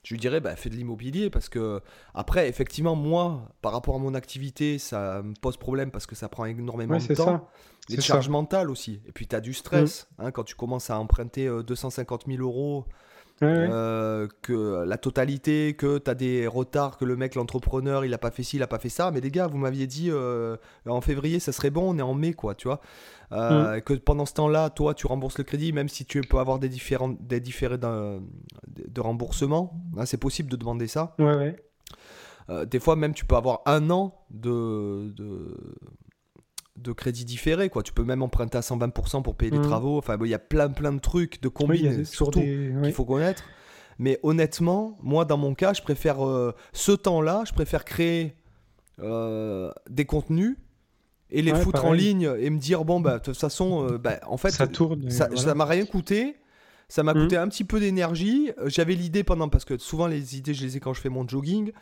[0.04, 1.82] je lui dirais, bah, fais de l'immobilier parce que
[2.14, 6.30] après, effectivement, moi, par rapport à mon activité, ça me pose problème parce que ça
[6.30, 7.26] prend énormément Ouais, de temps.
[7.26, 7.48] ça.
[7.90, 8.32] Les charges ça.
[8.32, 9.02] mentales aussi.
[9.08, 10.08] Et puis, tu as du stress.
[10.18, 12.86] hein, quand tu commences à emprunter euh, 250 000 euros,
[13.42, 13.68] Ouais, ouais.
[13.70, 18.18] euh, que la totalité, que tu as des retards, que le mec, l'entrepreneur, il a
[18.18, 19.12] pas fait ci, il a pas fait ça.
[19.12, 20.56] Mais les gars, vous m'aviez dit euh,
[20.88, 22.80] en février, ça serait bon, on est en mai, quoi, tu vois.
[23.34, 26.60] Euh, Que pendant ce temps-là, toi, tu rembourses le crédit, même si tu peux avoir
[26.60, 29.74] des, différents, des différés de remboursement.
[29.98, 31.16] hein, c'est possible de demander ça.
[31.20, 31.58] Ouais,
[32.68, 35.58] des fois, même, tu peux avoir un an de, de,
[36.78, 37.70] de crédit différé.
[37.70, 37.84] Quoi.
[37.84, 39.64] Tu peux même emprunter à 120% pour payer les Mhm.
[39.66, 39.98] travaux.
[39.98, 42.72] Enfin, bon, il y a plein, plein de trucs, de Oui, combines, des- surtout, des-
[42.84, 43.44] qu'il faut connaître.
[43.98, 48.36] Mais honnêtement, moi, dans mon cas, je préfère euh, ce temps-là, je préfère créer
[49.02, 50.58] euh, des contenus
[51.30, 53.98] et les Ouais, foutre en ligne et me dire bon bah de toute façon euh,
[53.98, 55.10] bah, en fait Ça tourne.
[55.10, 55.54] ça voilà.
[55.54, 56.38] m'a rien coûté
[56.88, 57.22] ça m'a Mhm.
[57.24, 60.78] coûté un petit peu d'énergie j'avais l'idée pendant parce que souvent les idées je les
[60.78, 61.74] ai quand je fais mon jogging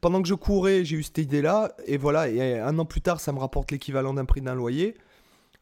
[0.00, 3.00] pendant que je courais j'ai eu cette idée là et voilà et un an plus
[3.00, 4.94] tard ça me rapporte l'équivalent d'un prix d'un loyer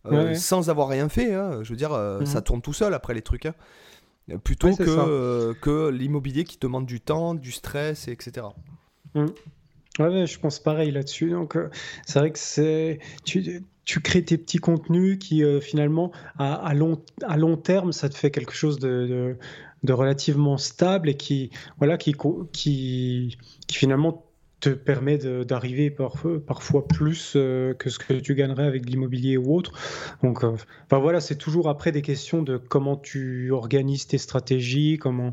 [0.06, 1.62] euh, Ouais, sans avoir rien fait hein.
[1.62, 2.26] je veux dire euh, Mhm.
[2.26, 3.54] ça tourne tout seul après les trucs hein.
[4.44, 8.48] Plutôt Ouais, que, euh, que l'immobilier qui demande du temps du stress et etc
[9.14, 9.24] Ouais,
[9.98, 11.30] ouais, je pense pareil là-dessus.
[11.30, 11.56] Donc,
[12.06, 16.74] c'est vrai que c'est tu, tu crées tes petits contenus qui euh, finalement à, à
[16.74, 19.36] long à long terme, ça te fait quelque chose de, de,
[19.82, 23.36] de relativement stable et qui voilà qui,
[23.68, 24.24] qui finalement
[24.60, 29.36] te permet d'arriver parfois, parfois plus euh, que ce que tu gagnerais avec de l'immobilier
[29.36, 29.70] ou autre.
[30.24, 30.56] Donc, euh,
[30.90, 35.32] voilà, c'est toujours après des questions de comment tu organises tes stratégies, comment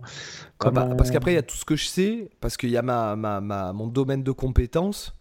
[0.60, 2.70] Ah bah, comment parce qu'après, il y a tout ce que je sais, parce qu'il
[2.70, 5.16] y a ma, ma, ma- mon domaine de compétences,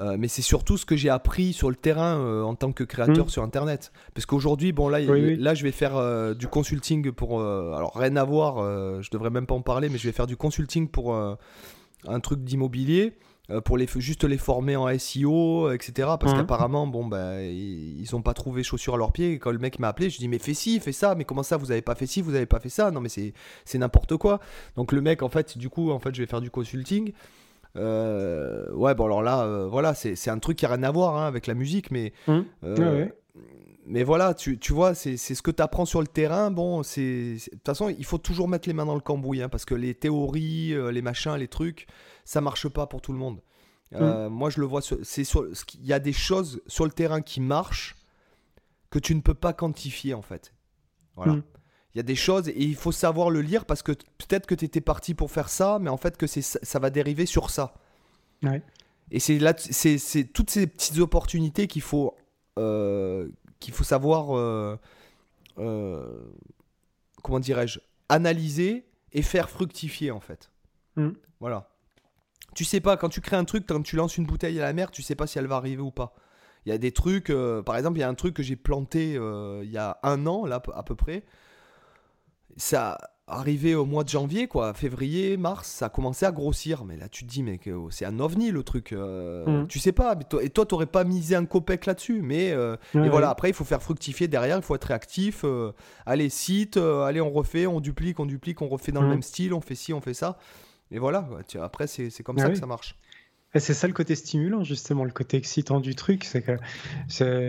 [0.00, 2.82] euh, mais c'est surtout ce que j'ai appris sur le terrain euh, en tant que
[2.82, 3.30] créateur Mm.
[3.30, 3.92] sur Internet.
[4.14, 5.36] Parce qu'aujourd'hui, bon, là, oui.
[5.36, 7.40] là, je vais faire du consulting pour.
[7.40, 8.56] alors, rien à voir,
[9.00, 11.16] je devrais même pas en parler, mais je vais faire du consulting pour
[12.06, 13.14] un truc d'immobilier.
[13.50, 15.92] euh, pour les, juste les former en SEO, etc.
[16.20, 16.40] Parce Mhm.
[16.40, 19.32] qu'apparemment, bon, bah, ils ils ont pas trouvé chaussures à leurs pieds.
[19.32, 21.14] Et quand le mec m'a appelé, je dis mais fais ci, fais ça.
[21.14, 22.90] Mais comment ça, vous avez pas fait ci, vous avez pas fait ça?
[22.90, 23.32] Non, mais c'est
[23.64, 24.38] c'est n'importe quoi.
[24.76, 27.12] Donc le mec, en fait, du coup, en fait, je vais faire du consulting.
[27.76, 30.90] Euh, ouais, bon, alors là, euh, voilà, c'est c'est un truc qui a rien à
[30.90, 32.12] voir hein, avec la musique, mais.
[32.28, 33.12] Euh, ouais.
[33.88, 36.50] Mais voilà, tu, tu vois, c'est ce que tu apprends sur le terrain.
[36.50, 37.34] Bon, c'est.
[37.34, 39.74] De toute façon, il faut toujours mettre les mains dans le cambouis, hein, parce que
[39.74, 41.86] les théories, euh, les machins, les trucs,
[42.24, 43.40] ça marche pas pour tout le monde.
[43.94, 45.22] Euh, Moi, je le vois, c'est
[45.74, 47.96] Il y a des choses sur le terrain qui marchent
[48.90, 50.52] que tu ne peux pas quantifier, en fait.
[51.16, 51.32] Voilà.
[51.34, 51.42] Mm.
[51.94, 54.54] Il y a des choses et il faut savoir le lire parce que peut-être que
[54.54, 57.50] tu étais parti pour faire ça, mais en fait que c'est ça va dériver sur
[57.50, 57.74] ça.
[58.42, 58.62] Ouais.
[59.10, 62.14] Et c'est là, c'est toutes ces petites opportunités qu'il faut,
[62.58, 63.28] euh,
[63.60, 64.78] qu'il faut savoir, euh,
[65.58, 66.32] euh,
[67.22, 70.50] comment dirais-je, analyser et faire fructifier en fait.
[70.96, 71.10] Mm.
[71.40, 71.70] Voilà.
[72.54, 74.72] Tu sais pas quand tu crées un truc, quand tu lances une bouteille à la
[74.72, 76.14] mer, tu sais pas si elle va arriver ou pas.
[76.66, 78.56] Il y a des trucs, euh, par exemple, il y a un truc que j'ai
[78.56, 81.24] planté euh, il y a un an là à peu près.
[82.56, 82.98] Ça
[83.28, 86.84] arrivé au mois de janvier, quoi, février, mars, ça a commencé à grossir.
[86.84, 88.92] Mais là, tu te dis, mais que- c'est un ovni le truc.
[88.92, 89.66] euh, Mhm.
[89.68, 90.16] Tu sais pas.
[90.40, 92.22] et toi, t'aurais pas misé un copec là-dessus.
[92.22, 95.42] Mais euh, et voilà, après, il faut faire fructifier derrière, il faut être réactif.
[95.44, 95.72] euh,
[96.06, 99.12] allez, site, allez, on refait, on duplique, on duplique, on refait dans le Mhm.
[99.14, 100.38] même style, on fait ci, on fait ça.
[100.90, 101.28] Et voilà,
[101.60, 102.54] après, c'est c'est comme Ah ça oui.
[102.54, 102.96] que ça marche.
[103.54, 106.58] C'est ça le côté stimulant, justement, le côté excitant du truc, c'est que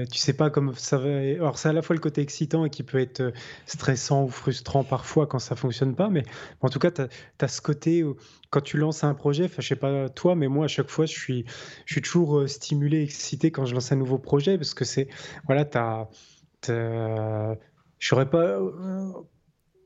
[0.05, 1.09] tu sais pas comment ça va.
[1.09, 3.31] Alors, c'est à la fois le côté excitant et qui peut être euh,
[3.65, 6.23] stressant ou frustrant parfois quand ça fonctionne pas, mais
[6.61, 8.15] en tout cas, tu as, ce côté où
[8.49, 11.17] quand tu lances un projet, je sais pas toi, mais moi, à chaque fois, je
[11.17, 11.45] suis,
[11.85, 15.09] je suis toujours euh, stimulé, excité quand je lance un nouveau projet parce que c'est.
[15.47, 16.07] Voilà, tu as.
[17.99, 18.59] Saurais pas.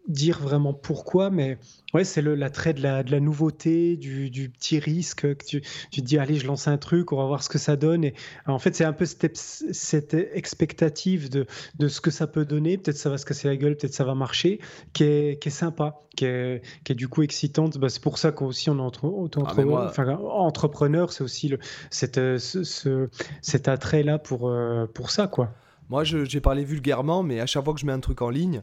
[0.08, 1.58] Dire vraiment pourquoi, mais
[1.94, 6.02] ouais, c'est l'attrait de la, de la nouveauté, du, du petit risque que tu, tu
[6.02, 8.04] te dis, allez, je lance un truc, on va voir ce que ça donne.
[8.04, 8.14] Et
[8.46, 11.46] en fait, c'est un peu cette, cette expectative de,
[11.80, 12.78] de ce que ça peut donner.
[12.78, 14.60] Peut-être ça va se casser la gueule, peut-être ça va marcher,
[14.92, 17.78] qui est, qui est sympa, qui est, qui est du coup excitante.
[17.78, 21.48] Bah, c'est pour ça qu'aussi on est entre, auto- Ah, moi- enfin, entrepreneur, c'est aussi
[21.48, 23.10] le, cette, euh, ce, ce-
[23.42, 25.54] cet attrait-là pour, euh, pour ça, quoi.
[25.90, 28.62] Moi, j'ai parlé vulgairement, mais à chaque fois que je mets un truc en ligne,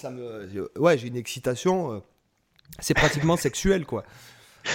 [0.00, 0.70] ça me.
[0.78, 1.92] Ouais, j'ai une excitation.
[1.92, 1.98] euh,
[2.80, 4.04] C'est pratiquement sexuel, quoi.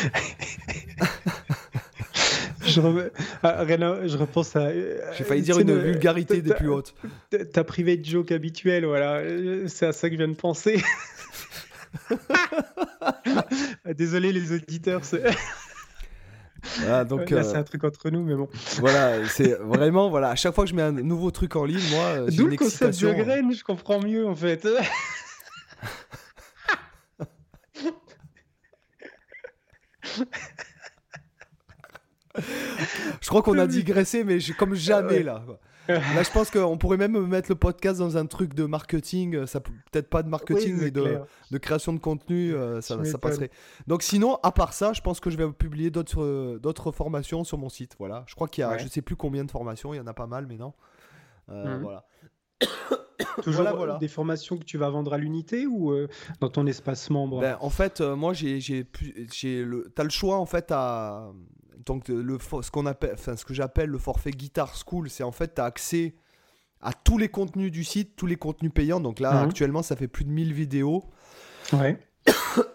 [2.68, 2.82] Je,
[3.44, 3.64] ah,
[4.08, 4.72] je repense à.
[5.14, 6.96] J'ai failli euh, dire une vulgarité des plus hautes.
[7.30, 9.18] ta- Ta private joke habituelle, voilà.
[9.18, 10.82] Euh, C'est à ça que je viens de penser.
[13.02, 15.24] Ah, Désolé les auditeurs, c'est
[16.80, 18.50] Voilà, donc, là euh, c'est un truc entre nous, mais bon.
[18.80, 21.80] voilà, c'est vraiment, voilà, à chaque fois que je mets un nouveau truc en ligne,
[21.92, 23.14] moi, euh, D'où le concept de euh.
[23.14, 24.68] graine, je comprends mieux en fait.
[33.22, 35.44] Je crois qu'on a digressé, mais comme jamais, là.
[35.88, 39.46] Là, je pense qu'on pourrait même mettre le podcast dans un truc de marketing, euh,
[39.46, 43.12] ça peut- peut-être pas de marketing, Oui, mais de, création de contenu, euh, ça, Tu
[43.18, 43.52] passerait.
[43.88, 47.44] Donc sinon, à part ça, je pense que je vais publier d'autres euh, d'autres formations
[47.44, 47.96] sur mon site.
[48.00, 48.80] Voilà, je crois qu'il y a, Ouais.
[48.80, 50.74] je sais plus combien de formations, il y en a pas mal, mais non.
[51.50, 51.82] Euh, Mhm.
[51.84, 52.06] Voilà.
[53.44, 53.98] Toujours Voilà, voilà.
[53.98, 56.08] des formations que tu vas vendre à l'unité ou euh,
[56.40, 57.40] dans ton espace membre?
[57.42, 58.86] Ben, en fait, euh, moi, j'ai, j'ai,
[59.32, 61.30] j'ai le, t'as le choix en fait à
[61.86, 65.32] donc le ce qu'on appelle, enfin ce que j'appelle le forfait Guitar School, c'est en
[65.32, 66.16] fait t'as accès
[66.82, 69.00] à tous les contenus du site, tous les contenus payants.
[69.00, 69.48] Donc là, Mhm.
[69.50, 71.04] actuellement, ça fait plus de 1000 vidéos.
[71.74, 71.98] Ouais.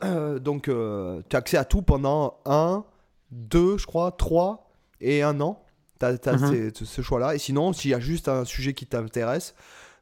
[0.04, 2.84] Euh, donc, tu as accès à tout pendant un,
[3.30, 5.62] deux, je crois, trois et un an.
[6.00, 6.70] Tu as, Mhm.
[6.74, 7.34] ce choix-là.
[7.34, 9.54] Et sinon, s'il y a juste un sujet qui t'intéresse,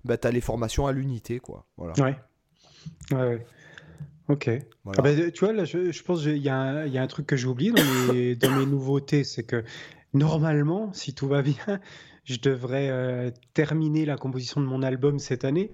[0.05, 1.39] bah, tu as les formations à l'unité.
[1.39, 1.67] quoi.
[1.77, 1.93] Voilà.
[2.03, 2.17] Ouais.
[3.11, 3.47] Ouais, ouais.
[4.29, 4.51] Ok.
[4.85, 4.99] Voilà.
[4.99, 7.03] Ah bah, tu vois, là, je, je pense qu'il y, a un- il y a
[7.03, 9.65] un truc que j'ai oublié dans mes, dans mes nouveautés, c'est que
[10.13, 11.81] normalement, si tout va bien,
[12.25, 15.73] je devrais euh, terminer la composition de mon album cette année.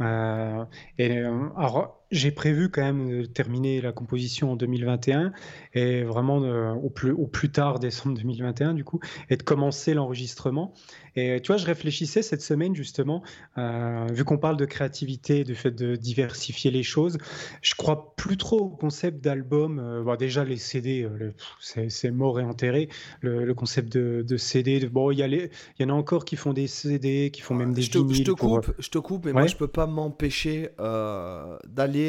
[0.00, 0.64] Euh,
[0.98, 5.32] et euh, alors, j'ai prévu quand même de terminer la composition en 2021
[5.74, 9.00] et vraiment euh, au plus, au plus tard décembre 2021 du coup,
[9.30, 10.72] et de commencer l'enregistrement.
[11.16, 13.22] Et tu vois, je réfléchissais cette semaine justement,
[13.58, 17.18] euh, vu qu'on parle de créativité, du fait de diversifier les choses,
[17.62, 19.78] je crois plus trop au concept d'album.
[19.78, 22.88] Euh, bon, déjà, les CD, le- c'est mort et enterré.
[23.20, 25.94] Le, le concept de, de CD, de- bon, il y, a les- il y en
[25.94, 28.74] a encore qui font des CD, qui font même des je te, je pour, coupe,
[28.78, 31.56] je te coupe, mais moi je peux pas m'empêcher euh,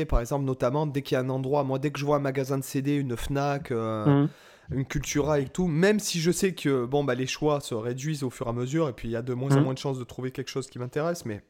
[0.06, 2.26] par exemple, notamment dès qu'il y a un endroit, moi dès que je vois un
[2.32, 4.30] magasin de CD, une Fnac, euh, Hum,
[4.72, 8.24] une Cultura et tout, même si je sais que bon bah les choix se réduisent
[8.24, 9.64] au fur et à mesure et puis il y a de moins en Mhm.
[9.66, 11.42] moins de chances de trouver quelque chose qui m'intéresse, mais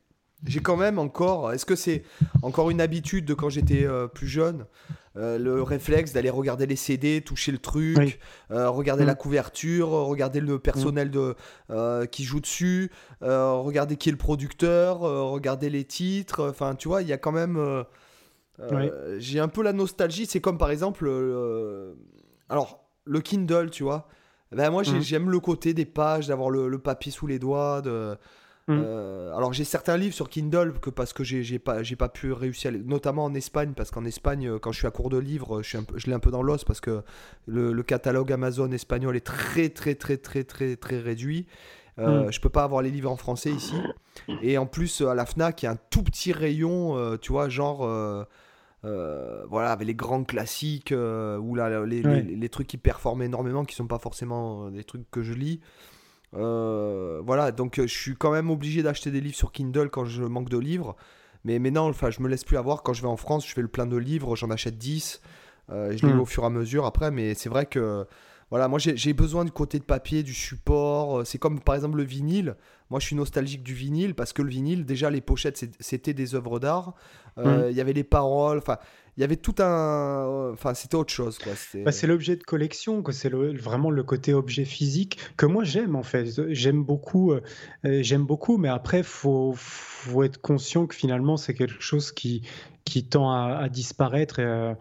[0.46, 2.04] j'ai quand même encore, est-ce que c'est
[2.42, 4.66] encore une habitude de quand j'étais euh, plus jeune,
[5.16, 8.16] euh, le réflexe d'aller regarder les CD, toucher le truc, Oui.
[8.52, 9.08] euh, regarder Mhm.
[9.10, 11.36] la couverture, euh, regarder le personnel de,
[12.08, 12.92] qui joue dessus,
[13.22, 17.32] regarder qui est le producteur, regarder les titres, enfin tu vois, il y a quand
[17.32, 17.84] même...
[18.60, 21.06] euh, J'ai un peu la nostalgie, c'est comme par exemple...
[21.08, 21.94] euh,
[22.50, 24.08] alors, le Kindle, tu vois.
[24.52, 25.02] Ben, moi, Mhm.
[25.02, 27.82] j'aime le côté des pages, d'avoir le, le papier sous les doigts.
[27.82, 28.16] De,
[28.68, 28.78] Mhm.
[28.86, 32.32] euh, alors, j'ai certains livres sur Kindle que parce que j'ai pas, j'ai pas pu
[32.32, 35.62] réussir, à notamment en Espagne, parce qu'en Espagne, quand je suis à court de livres,
[35.64, 37.02] je, suis un peu- je l'ai un peu dans l'os parce que
[37.48, 41.48] le, le catalogue Amazon espagnol est très, très, très, très, très, très réduit.
[42.00, 42.32] Euh, Mhm.
[42.32, 43.76] Je peux pas avoir les livres en français ici.
[44.42, 47.32] Et en plus, à la Fnac, il y a un tout petit rayon, euh, tu
[47.32, 47.80] vois, genre.
[48.86, 52.22] Euh, voilà, avec les grands classiques, euh, ou là, les, les- Ouais.
[52.22, 55.60] les trucs qui performent énormément, qui sont pas forcément euh, des trucs que je lis.
[56.36, 60.24] Euh, voilà, donc je suis quand même obligé d'acheter des livres sur Kindle quand je
[60.24, 60.96] manque de livres.
[61.46, 62.84] Mais maintenant, enfin, je me laisse plus avoir.
[62.84, 65.22] Quand je vais en France, je fais le plein de livres, j'en achète 10.
[65.70, 66.20] euh, et je lis Mm.
[66.20, 67.10] au fur et à mesure après.
[67.12, 68.06] Mais c'est vrai que,
[68.50, 71.26] voilà, moi j'ai besoin du côté de papier, du support.
[71.26, 72.56] C'est comme par exemple le vinyle.
[72.94, 76.36] Moi, je suis nostalgique du vinyle parce que le vinyle, déjà, les pochettes, c'était des
[76.36, 76.94] œuvres d'art.
[77.40, 78.60] Euh, Il y avait les paroles.
[78.60, 78.78] Enfin,
[79.18, 80.52] il y avait tout un.
[80.54, 81.54] Enfin, c'était autre chose, quoi.
[81.84, 83.04] Bah, c'est l'objet de collection.
[83.12, 86.26] C'est le- vraiment le côté objet physique que moi j'aime en fait.
[86.54, 87.42] J'aime beaucoup, euh,
[87.86, 92.44] euh, j'aime beaucoup, mais après faut faut être conscient que finalement c'est quelque chose qui
[92.86, 94.40] qui tend à, à disparaître.
[94.40, 94.74] Et, euh,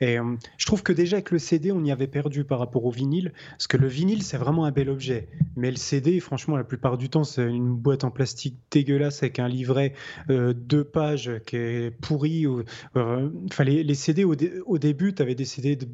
[0.00, 2.84] et, euh, je trouve que déjà avec le CD on y avait perdu par rapport
[2.84, 6.56] au vinyle, parce que le vinyle c'est vraiment un bel objet, mais le CD franchement
[6.56, 9.92] la plupart du temps c'est une boîte en plastique dégueulasse avec un livret
[10.30, 12.46] euh, deux pages qui est pourri.
[12.46, 12.62] ou-
[12.96, 15.88] euh, enfin, les, les CD au, dé- au début, tu avais des CD de-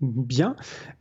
[0.00, 0.56] bien,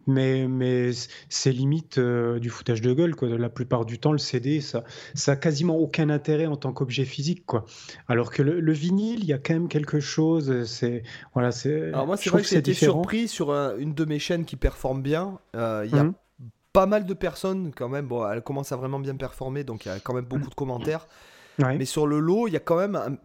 [0.08, 0.90] mais, mais
[1.30, 3.16] c'est limite euh, du foutage de gueule.
[3.16, 3.30] Quoi.
[3.38, 4.84] La plupart du temps, le CD, ça,
[5.14, 7.46] ça a quasiment aucun intérêt en tant qu'objet physique.
[7.46, 7.66] Quoi.
[8.08, 10.66] Alors que le, le vinyle, il y a quand même quelque chose.
[10.66, 11.04] C'est
[11.34, 11.90] voilà, c'est.
[11.90, 13.02] Alors moi, c'est vrai que que j'ai c'est été différent.
[13.04, 15.40] surpris sur un- une de mes chaînes qui performe bien.
[15.56, 16.14] Euh, Il y a Mhm.
[16.74, 18.08] Pas mal de personnes quand même.
[18.08, 20.56] Bon, elle commence à vraiment bien performer, donc il y a quand même beaucoup de
[20.56, 21.08] commentaires.
[21.60, 21.78] Ouais.
[21.78, 23.18] Mais sur le lot, il y a quand même un-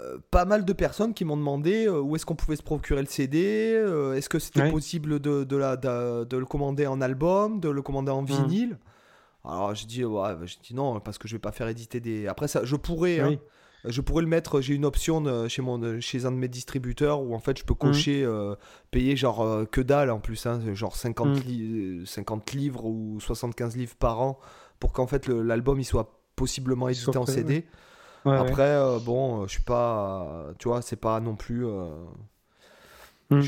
[0.00, 3.00] euh, pas mal de personnes qui m'ont demandé euh, où est-ce qu'on pouvait se procurer
[3.00, 4.70] le CD, euh, est-ce que c'était Ouais.
[4.70, 8.26] possible de, de, la, de, de le commander en album, de le commander en Mhm.
[8.28, 8.78] vinyle?
[9.44, 12.26] Alors j'ai dit, ouais, j'ai dit non, parce que je vais pas faire éditer des...
[12.26, 13.20] Après ça, je pourrais...
[13.20, 13.38] hein, Oui.
[13.84, 17.34] Je pourrais le mettre, j'ai une option chez, mon, chez un de mes distributeurs où
[17.34, 18.54] en fait je peux cocher, euh,
[18.90, 21.40] payer genre euh, que dalle en plus, hein, genre 50, Mm.
[21.48, 24.38] li- euh, 50 livres ou 75 livres par an
[24.80, 27.66] pour qu'en fait l'album il soit possiblement édité en CD.
[28.24, 28.38] Ouais, ouais.
[28.38, 31.88] Après, euh, bon, je suis pas, tu vois, c'est pas non plus, euh,
[33.30, 33.40] Mm.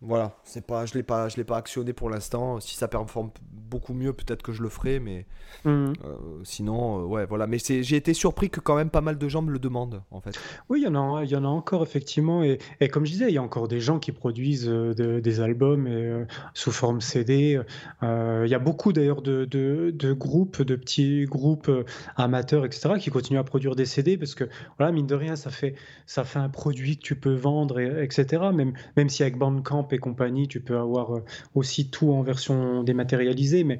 [0.00, 2.60] Voilà, c'est pas, je l'ai pas, je l'ai pas actionné pour l'instant.
[2.60, 5.26] Si ça performe beaucoup mieux, peut-être que je le ferai, mais
[5.64, 5.94] Mhm.
[6.04, 7.46] euh, sinon, euh, ouais, voilà.
[7.46, 10.02] Mais c'est, j'ai été surpris que quand même pas mal de gens me le demandent,
[10.10, 10.38] en fait.
[10.68, 12.42] Oui, il y en a, il y en a encore effectivement.
[12.42, 15.20] Et, et comme je disais, il y a encore des gens qui produisent euh, de-
[15.20, 17.60] des albums et, sous forme CD.
[18.02, 21.70] Il y a beaucoup d'ailleurs de, de- de groupes, de petits groupes
[22.16, 24.44] amateurs, etc., qui continuent à produire des CD parce que,
[24.78, 25.74] voilà, mine de rien, ça fait,
[26.06, 28.42] ça fait un produit que tu peux vendre, et- etc.
[28.52, 31.24] Même, même si avec Bandcamp et compagnie, tu peux avoir euh,
[31.54, 33.64] aussi tout en version dématérialisée.
[33.64, 33.78] Mais,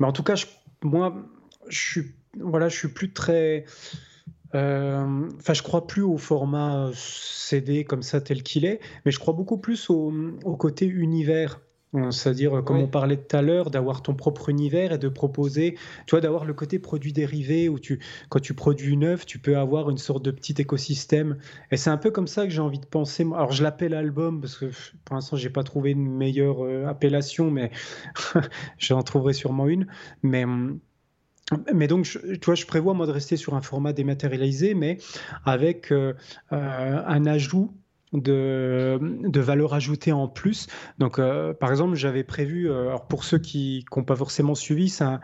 [0.00, 0.46] mais en tout cas, je-
[0.82, 1.14] moi,
[1.68, 3.64] je suis, voilà, je suis plus très.
[4.54, 9.18] Euh, Enfin, je crois plus au format CD comme ça tel qu'il est, mais je
[9.18, 10.12] crois beaucoup plus au,
[10.44, 11.60] au côté univers.
[12.10, 16.12] C'est-à-dire, comme on parlait tout à l'heure, d'avoir ton propre univers et de proposer, tu
[16.12, 18.00] vois, d'avoir le côté produit dérivé où tu,
[18.30, 21.36] quand tu produis une œuvre, tu peux avoir une sorte de petit écosystème.
[21.70, 23.24] Et c'est un peu comme ça que j'ai envie de penser.
[23.34, 24.70] Alors, je l'appelle album parce que
[25.04, 27.70] pour l'instant, j'ai pas trouvé une meilleure euh, appellation, mais
[28.78, 29.86] j'en trouverai sûrement une.
[30.22, 30.46] Mais.
[31.74, 34.96] Mais donc, je, tu vois, je prévois moi de rester sur un format dématérialisé, mais
[35.44, 36.14] avec euh,
[36.52, 37.74] euh, un ajout
[38.12, 40.66] de, valeur ajoutée en plus.
[40.98, 45.04] Donc, euh, par exemple, j'avais prévu, euh, pour ceux qui n'ont pas forcément suivi, c'est
[45.04, 45.20] un,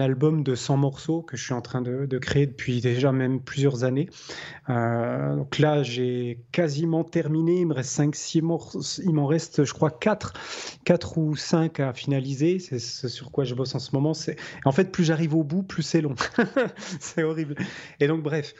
[0.00, 3.84] album de 100 morceaux que je suis en train de, créer depuis déjà même plusieurs
[3.84, 4.08] années.
[4.68, 7.60] Euh, donc là, j'ai quasiment terminé.
[7.60, 8.80] Il me reste 5-6 morceaux.
[9.04, 10.32] Il m'en reste, je crois, 4,
[10.84, 12.58] 4 ou 5 à finaliser.
[12.58, 14.12] C'est ce sur quoi je bosse en ce moment.
[14.64, 16.16] En fait, plus j'arrive au bout, plus c'est long.
[16.98, 17.54] c'est horrible.
[18.00, 18.54] Et donc, bref.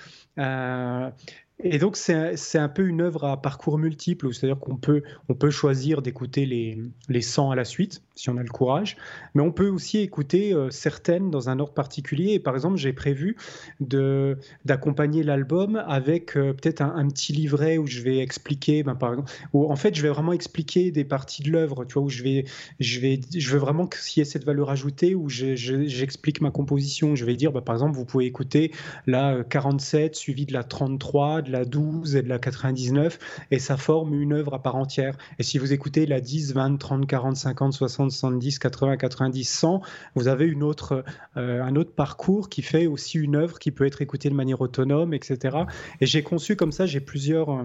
[1.63, 5.51] Et donc, c'est un peu une œuvre à parcours multiple, c'est-à-dire qu'on peut, on peut
[5.51, 8.97] choisir d'écouter les, les 100 à la suite, si on a le courage,
[9.35, 12.33] mais on peut aussi écouter euh, certaines dans un ordre particulier.
[12.33, 13.37] Et par exemple, j'ai prévu
[13.81, 19.31] d'accompagner l'album avec euh, peut-être un, petit livret où je vais expliquer, ben, par exemple,
[19.53, 22.25] où en fait, je vais vraiment expliquer des parties de l'œuvre, tu vois, où je
[22.25, 22.47] vais,
[22.81, 27.15] je vais, je veux vraiment qu'il y ait cette valeur ajoutée, où j'explique ma composition.
[27.15, 28.73] Je vais dire, ben, par exemple, vous pouvez écouter
[29.07, 33.19] la 47 suivie de la 33 de la 12 et de la 99,
[33.51, 35.17] et ça forme une œuvre à part entière.
[35.39, 39.81] Et si vous écoutez la 10, 20, 30, 40, 50, 60, 70, 80, 90, 100,
[40.15, 41.05] vous avez une autre,
[41.37, 44.61] euh, un autre parcours qui fait aussi une œuvre qui peut être écoutée de manière
[44.61, 45.59] autonome, etc.
[46.01, 47.65] Et j'ai conçu comme ça, j'ai plusieurs euh,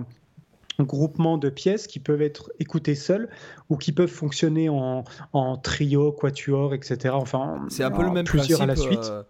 [0.80, 3.30] groupements de pièces qui peuvent être écoutées seules
[3.70, 5.04] ou qui peuvent fonctionner en,
[5.34, 7.14] en trio, quatuor, etc.
[7.14, 9.10] Enfin, c'est un peu le même plusieurs à la suite.
[9.10, 9.24] Euh,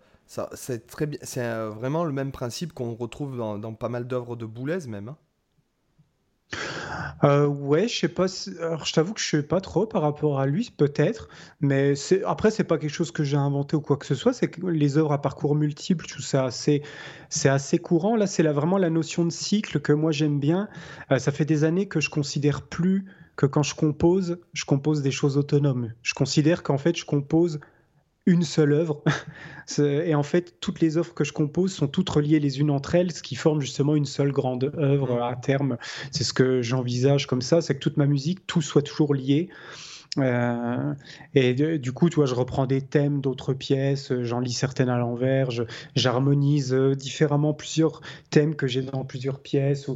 [0.54, 1.20] c'est très bien.
[1.24, 5.10] C'est vraiment le même principe qu'on retrouve dans, pas mal d'œuvres de Boulez même.
[5.10, 5.18] Hein.
[7.24, 8.28] Euh, ouais, je sais pas.
[8.62, 11.28] Alors, je t'avoue que je sais pas trop par rapport à lui, peut-être.
[11.60, 14.34] Mais c'est après, c'est pas quelque chose que j'ai inventé ou quoi que ce soit.
[14.34, 16.82] C'est les œuvres à parcours multiples, tout ça, c'est
[17.46, 18.16] assez courant.
[18.16, 20.70] Là, c'est vraiment la notion de cycle que moi j'aime bien.
[21.12, 25.02] Euh, ça fait des années que je considère plus que quand je compose, je compose
[25.02, 25.94] des choses autonomes.
[26.02, 27.60] Je considère qu'en fait, je compose
[28.30, 29.04] une seule œuvre.
[29.80, 32.96] et en fait, toutes les œuvres que je compose sont toutes reliées les unes entre
[32.96, 35.78] elles, ce qui forme justement une seule grande œuvre à terme.
[36.12, 39.50] C'est ce que j'envisage comme ça, c'est que toute ma musique, tout soit toujours lié.
[40.18, 40.94] Euh,
[41.36, 44.98] et du coup, tu vois, je reprends des thèmes d'autres pièces, j'en lis certaines à
[44.98, 45.50] l'envers,
[45.96, 49.88] j'harmonise euh, différemment plusieurs thèmes que j'ai dans plusieurs pièces,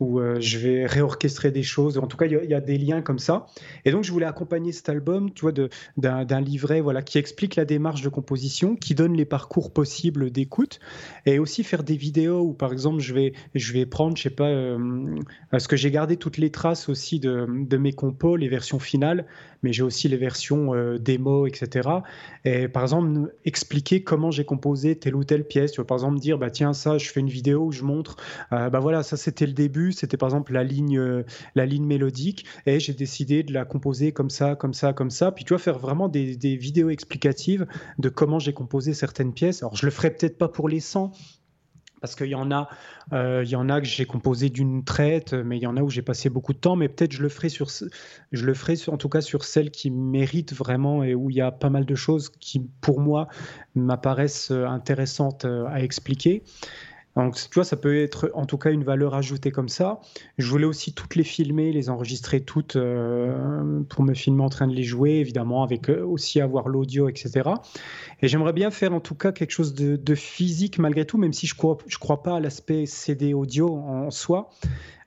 [0.00, 1.98] ou, euh, je vais réorchestrer des choses.
[1.98, 3.46] En tout cas, il y, a des liens comme ça.
[3.84, 5.52] Et donc, je voulais accompagner cet album, tu vois,
[5.96, 10.80] d'un livret, voilà, qui explique la démarche de composition, qui donne les parcours possibles d'écoute,
[11.26, 14.30] et aussi faire des vidéos où, par exemple, je vais, je vais prendre, je sais
[14.30, 19.27] pas, ce que j'ai gardé toutes les traces aussi de mes compos, les versions finales
[19.62, 21.88] mais j'ai aussi les versions euh, démo, etc.
[22.44, 25.72] Et par exemple, expliquer comment j'ai composé telle ou telle pièce.
[25.72, 28.16] Tu vois, par exemple, dire, bah tiens, ça, je fais une vidéo où je montre,
[28.52, 31.24] euh, bah voilà, ça c'était le début, c'était par exemple la ligne, euh,
[31.54, 35.32] la ligne mélodique, et j'ai décidé de la composer comme ça, comme ça, comme ça.
[35.32, 37.66] Puis tu vois, faire vraiment des, vidéos explicatives
[37.98, 39.62] de comment j'ai composé certaines pièces.
[39.62, 41.12] Alors, je le ferai peut-être pas pour les 100,
[42.00, 42.68] parce qu'il y en a,
[43.12, 45.82] euh, il y en a que j'ai composé d'une traite, mais il y en a
[45.82, 46.76] où j'ai passé beaucoup de temps.
[46.76, 50.52] Mais peut-être je le ferai je le ferai en tout cas sur celles qui méritent
[50.52, 53.28] vraiment et où il y a pas mal de choses qui, pour moi,
[53.74, 56.42] m'apparaissent intéressantes euh, à expliquer.
[57.16, 60.00] Donc, tu vois, ça peut être en tout cas une valeur ajoutée comme ça.
[60.38, 64.68] Je voulais aussi toutes les filmer, les enregistrer toutes euh, pour me filmer en train
[64.68, 67.50] de les jouer, évidemment, avec euh, aussi avoir l'audio, etc.
[68.22, 71.46] Et j'aimerais bien faire en tout cas quelque chose de, physique malgré tout, même si
[71.46, 74.50] je ne crois, je crois pas à l'aspect CD audio en soi.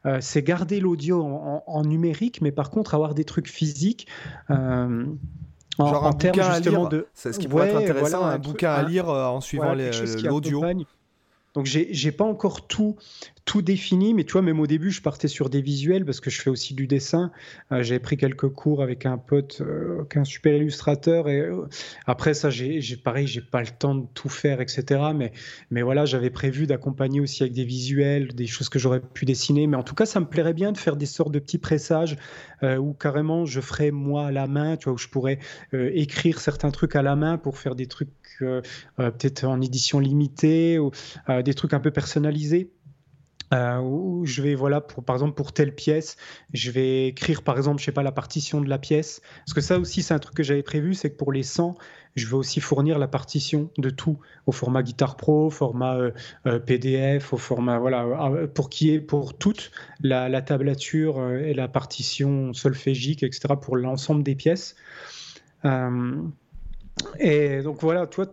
[0.05, 4.07] Euh, c'est garder l'audio en, numérique, mais par contre avoir des trucs physiques.
[4.49, 5.05] Euh,
[5.77, 7.07] en, termes justement de.
[7.13, 10.61] C'est ce qui pourrait être intéressant, un, bouquin à lire en suivant l'audio.
[11.53, 12.95] Donc j'ai pas encore tout
[13.45, 16.29] tout défini, mais tu vois, même au début, je partais sur des visuels parce que
[16.29, 17.31] je fais aussi du dessin.
[17.71, 21.27] Euh, j'avais pris quelques cours avec un pote, euh, un super illustrateur.
[21.27, 21.67] Et euh,
[22.05, 25.01] après ça, j'ai pareil, j'ai pas le temps de tout faire, etc.
[25.15, 25.31] Mais,
[25.71, 29.65] mais voilà, j'avais prévu d'accompagner aussi avec des visuels, des choses que j'aurais pu dessiner.
[29.67, 32.17] Mais en tout cas, ça me plairait bien de faire des sortes de petits pressages
[32.63, 35.39] où carrément je ferais moi à la main, tu vois, où je pourrais
[35.73, 38.09] écrire certains trucs à la main pour faire des trucs
[38.97, 40.91] peut-être en édition limitée ou
[41.43, 42.69] des trucs un peu personnalisés.
[43.53, 46.15] Euh, où je vais, voilà, pour, par exemple, pour telle pièce,
[46.53, 49.21] je vais écrire, par exemple, je sais pas, la partition de la pièce.
[49.45, 51.75] Parce que ça aussi, c'est un truc que j'avais prévu, c'est que pour les 100,
[52.15, 56.11] je vais aussi fournir la partition de tout, au format Guitar Pro, au format euh,
[56.45, 59.71] euh, PDF, au format, voilà, pour qui est pour toute
[60.01, 64.77] la, la tablature et la partition solfégique, etc., pour l'ensemble des pièces.
[67.19, 68.27] et donc voilà, toi,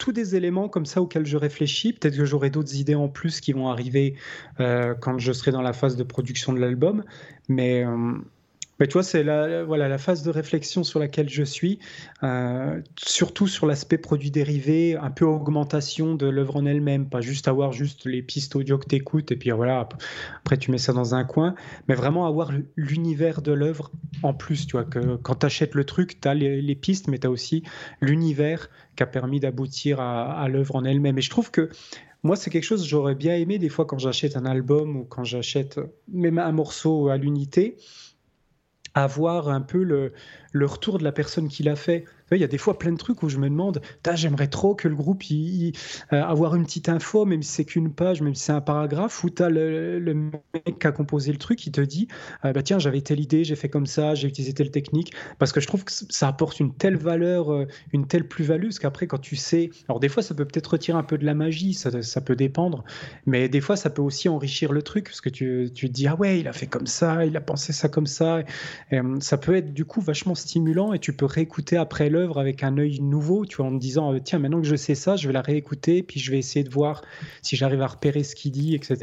[0.00, 1.92] tous des éléments comme ça auxquels je réfléchis.
[1.92, 4.16] Peut-être que j'aurai d'autres idées en plus qui vont arriver
[4.58, 7.04] euh, quand je serai dans la phase de production de l'album.
[7.48, 8.14] Mais euh,
[8.80, 11.78] mais tu vois, c'est la, voilà, la phase de réflexion sur laquelle je suis,
[12.22, 17.46] euh, surtout sur l'aspect produit dérivé, un peu augmentation de l'œuvre en elle-même, pas juste
[17.46, 19.86] avoir juste les pistes audio que tu écoutes et puis voilà,
[20.38, 21.54] après tu mets ça dans un coin,
[21.88, 23.92] mais vraiment avoir l'univers de l'œuvre
[24.22, 27.18] en plus, tu vois, que quand tu achètes le truc, tu as les, pistes, mais
[27.18, 27.62] tu as aussi
[28.00, 31.18] l'univers qui a permis d'aboutir à, à l'œuvre en elle-même.
[31.18, 31.68] Et je trouve que
[32.22, 35.04] moi, c'est quelque chose que j'aurais bien aimé des fois quand j'achète un album ou
[35.04, 35.80] quand j'achète
[36.12, 37.76] même un morceau à l'unité
[38.94, 40.12] avoir un peu le,
[40.52, 42.04] le retour de la personne qui l'a fait.
[42.32, 43.80] Il y a des fois plein de trucs où je me demande,
[44.14, 45.72] j'aimerais trop que le groupe y,
[46.12, 49.24] euh, avoir une petite info, même si c'est qu'une page, même si c'est un paragraphe,
[49.24, 52.08] où tu as le, mec qui a composé le truc qui te dit,
[52.44, 55.52] euh, bah tiens, j'avais telle idée, j'ai fait comme ça, j'ai utilisé telle technique, parce
[55.52, 59.06] que je trouve que ça apporte une telle valeur, euh, une telle plus-value, parce qu'après
[59.06, 61.74] quand tu sais, alors des fois ça peut peut-être retirer un peu de la magie,
[61.74, 62.84] ça, peut dépendre,
[63.26, 66.14] mais des fois ça peut aussi enrichir le truc, parce que tu, te dis, ah
[66.16, 68.42] ouais, il a fait comme ça, il a pensé ça comme ça,
[69.20, 73.00] ça peut être du coup vachement stimulant et tu peux réécouter après avec un œil
[73.00, 75.32] nouveau, tu vois, en te disant euh, tiens, maintenant que je sais ça, je vais
[75.32, 77.02] la réécouter, puis je vais essayer de voir
[77.42, 78.96] si j'arrive à repérer ce qu'il dit, etc.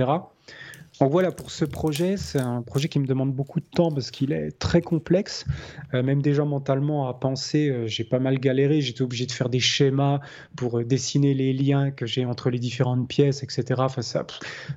[0.99, 4.10] Donc voilà, pour ce projet, c'est un projet qui me demande beaucoup de temps parce
[4.10, 5.45] qu'il est très complexe.
[5.94, 8.81] Euh, même déjà mentalement à penser, euh, j'ai pas mal galéré.
[8.81, 10.19] J'étais obligé de faire des schémas
[10.56, 13.65] pour dessiner les liens que j'ai entre les différentes pièces, etc.
[13.77, 14.26] Enfin, ça,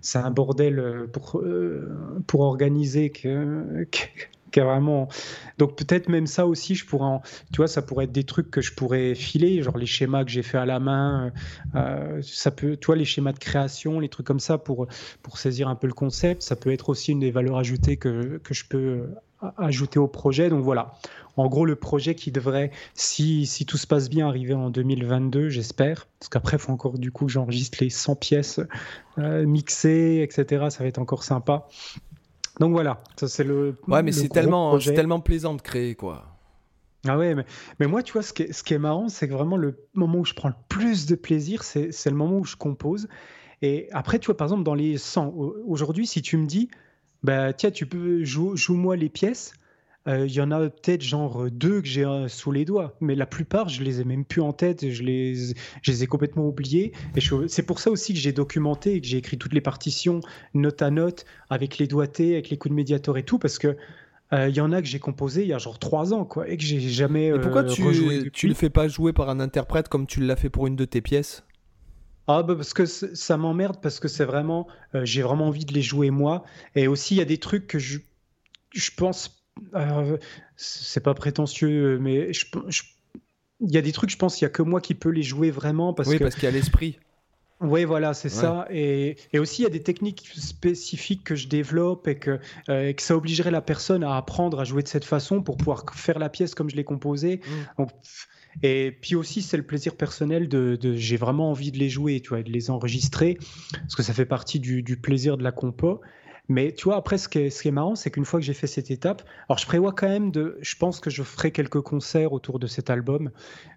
[0.03, 1.43] c'est un bordel pour,
[2.27, 3.87] pour organiser que
[4.59, 5.09] vraiment.
[5.59, 7.19] Donc peut-être même ça aussi, je pourrais,
[7.53, 10.31] tu vois, ça pourrait être des trucs que je pourrais filer, genre les schémas que
[10.31, 11.33] j'ai fait à la main.
[11.75, 14.89] Euh, ça peut, tu les schémas de création, les trucs comme ça pour
[15.23, 16.43] pour saisir un peu le concept.
[16.43, 18.79] Ça peut être aussi une des valeurs ajoutées que que je peux
[19.43, 20.49] euh, ajouter au projet.
[20.51, 20.93] Donc voilà.
[21.37, 25.49] En gros, le projet qui devrait, si, si tout se passe bien, arriver en 2022,
[25.49, 26.07] j'espère.
[26.19, 28.61] Parce qu'après, il faut encore du coup que j'enregistre les 100 pièces
[29.19, 30.67] euh, mixées, etc.
[30.71, 31.69] Ça va être encore sympa.
[32.61, 33.75] Donc voilà, ça c'est le.
[33.89, 36.27] Ouais, mais c'est tellement, tellement plaisant de créer, quoi.
[37.09, 37.47] Ah ouais, mais,
[37.79, 39.89] mais moi, tu vois, ce qui est, ce qui est marrant, c'est que vraiment le
[39.95, 43.09] moment où je prends le plus de plaisir, c'est le moment où je compose.
[43.63, 45.35] Et après, tu vois, par exemple, dans les 100,
[45.67, 46.69] aujourd'hui, si tu me dis,
[47.23, 49.55] bah, tiens, tu peux jouer joue-moi les pièces,
[50.09, 53.15] euh, il y en a peut-être genre deux que j'ai euh, sous les doigts, mais
[53.15, 56.47] la plupart, je les ai même plus en tête, je les, je les ai complètement
[56.47, 56.93] oubliés.
[57.17, 60.21] Et c'est pour ça aussi que j'ai documenté et que j'ai écrit toutes les partitions
[60.55, 63.77] note à note, avec les doigtés, avec les coups de médiator et tout, parce que
[64.33, 66.49] euh, il y en a que j'ai composé il y a genre trois ans, quoi,
[66.49, 67.27] et que j'ai jamais.
[67.27, 70.51] et pourquoi tu, tu le fais pas jouer par un interprète comme tu l'as fait
[70.51, 71.45] pour une de tes pièces?
[72.27, 74.69] Ah bah parce que ça m'emmerde parce que c'est vraiment
[75.03, 76.45] j'ai vraiment envie de les jouer moi
[76.77, 77.99] et aussi il y a des trucs que je
[78.73, 79.40] je pense
[79.75, 80.17] euh,
[80.57, 82.31] c'est pas prétentieux, mais
[83.61, 85.23] il y a des trucs, je pense, il y a que moi qui peux les
[85.23, 86.25] jouer vraiment parce oui, que...
[86.25, 86.99] parce qu'il y a l'esprit.
[87.61, 88.67] Oui, voilà, c'est ça.
[88.71, 92.41] Et, et, aussi, il y a des techniques spécifiques que je développe et que,
[92.71, 95.85] euh, que, ça obligerait la personne à apprendre à jouer de cette façon pour pouvoir
[95.93, 97.41] faire la pièce comme je l'ai composée.
[97.77, 97.85] Mm.
[98.63, 102.21] et puis aussi, c'est le plaisir personnel de, de j'ai vraiment envie de les jouer,
[102.21, 103.37] tu vois, de les enregistrer,
[103.73, 106.01] parce que ça fait partie du, du plaisir de la compo.
[106.51, 108.45] Mais tu vois, après, ce qui est, ce qui est marrant, c'est qu'une fois que
[108.45, 110.59] j'ai fait cette étape, alors je prévois quand même de.
[110.61, 113.31] Je pense que je ferai quelques concerts autour de cet album,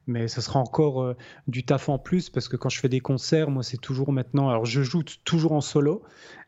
[0.07, 1.15] mais ça sera encore euh,
[1.47, 4.49] du taf en plus parce que quand je fais des concerts, moi, c'est toujours maintenant.
[4.49, 6.01] Alors, je joue toujours en solo,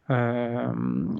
[0.09, 0.67] euh,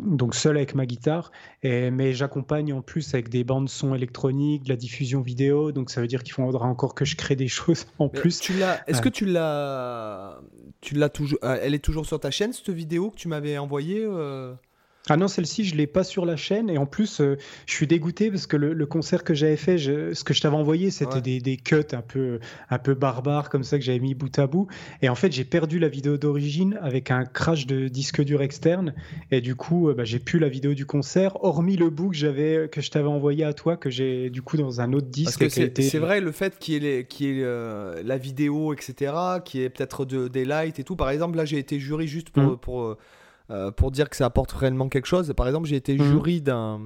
[0.02, 4.64] donc seul avec ma guitare, et, mais j'accompagne en plus avec des bandes son électroniques,
[4.64, 7.48] de la diffusion vidéo, donc ça veut dire qu'il faudra encore que je crée des
[7.48, 8.40] choses en plus.
[8.40, 10.40] Tu l'as, est-ce que tu l'as,
[10.82, 14.04] tu l'as toujours, elle est toujours sur ta chaîne cette vidéo que tu m'avais envoyée
[15.10, 16.70] ah non, celle-ci, je l'ai pas sur la chaîne.
[16.70, 17.38] Et en plus, euh,
[17.68, 20.90] je suis dégoûté parce que le, concert que j'avais fait, ce que je t'avais envoyé,
[20.90, 24.38] c'était des, des, cuts un peu, un peu barbares comme ça que j'avais mis bout
[24.40, 24.68] à bout.
[25.04, 28.96] Et en fait, j'ai perdu la vidéo d'origine avec un crash de disque dur externe.
[29.30, 32.16] Et du coup, euh, bah, j'ai plus la vidéo du concert, hormis le bout que
[32.16, 35.40] j'avais, que je t'avais envoyé à toi, que j'ai du coup dans un autre disque.
[35.40, 39.14] Parce que c'est vrai, le fait qu'il y ait, qu euh, la vidéo, etc.,
[39.44, 40.96] qui est peut-être de, des lights et tout.
[40.96, 42.58] Par exemple, là, j'ai été jury juste pour, mmh.
[42.58, 42.98] pour
[43.52, 45.32] euh, pour dire que ça apporte réellement quelque chose.
[45.36, 46.04] Par exemple, j'ai été mhm.
[46.04, 46.80] jury d'un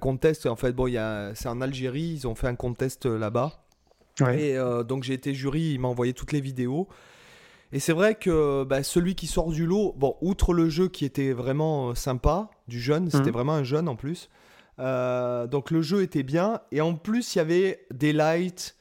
[0.00, 0.46] contest.
[0.46, 0.86] En fait, bon,
[1.34, 3.64] c'est en Algérie, ils ont fait un contest euh, là-bas.
[4.38, 6.86] Et euh, donc j'ai été jury, il m'a envoyé toutes les vidéos.
[7.72, 11.06] Et c'est vrai que bah, celui qui sort du lot, bon, outre le jeu qui
[11.06, 13.32] était vraiment sympa, du jeune, c'était Mhm.
[13.32, 14.28] vraiment un jeune en plus.
[14.78, 16.60] euh, donc le jeu était bien.
[16.72, 18.74] Et en plus, il y avait des lights,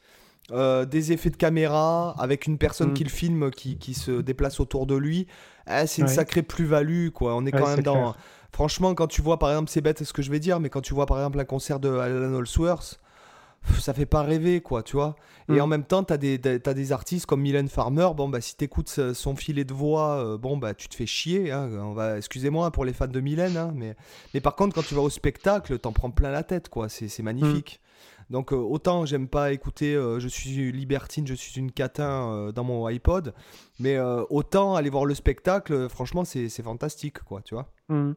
[0.52, 2.94] euh, des effets de caméra, avec une personne Mhm.
[2.94, 5.28] qui le filme, qui, qui se déplace autour de lui.
[5.72, 6.14] Ah, c'est une Ouais.
[6.14, 7.36] sacrée plus-value, quoi.
[7.36, 7.94] On est Ouais, quand même dans.
[8.12, 8.16] clair.
[8.54, 10.82] Franchement, quand tu vois, par exemple, c'est bête ce que je vais dire, mais quand
[10.82, 13.00] tu vois, par exemple, un concert de Alan Allsworth,
[13.80, 15.16] ça fait pas rêver, quoi, tu vois.
[15.50, 15.62] Et Mm.
[15.62, 18.56] en même temps, t'as des, des- t'as des artistes comme Mylène Farmer, bon, bah, si
[18.58, 21.70] t'écoutes ce- son filet de voix, euh, bon, bah, tu te fais chier, hein.
[21.82, 23.96] On va, excusez-moi pour les fans de Mylène, hein, mais,
[24.34, 26.90] mais par contre, quand tu vas au spectacle, t'en prends plein la tête, quoi.
[26.90, 27.80] C'est c'est magnifique.
[28.32, 32.52] Donc, euh, autant j'aime pas écouter euh, Je suis libertine, je suis une catin euh,
[32.52, 33.34] dans mon iPod,
[33.80, 34.00] mais
[34.30, 37.68] autant aller voir le spectacle, franchement, c'est c'est fantastique, quoi, tu vois.
[37.90, 38.16] Mhm.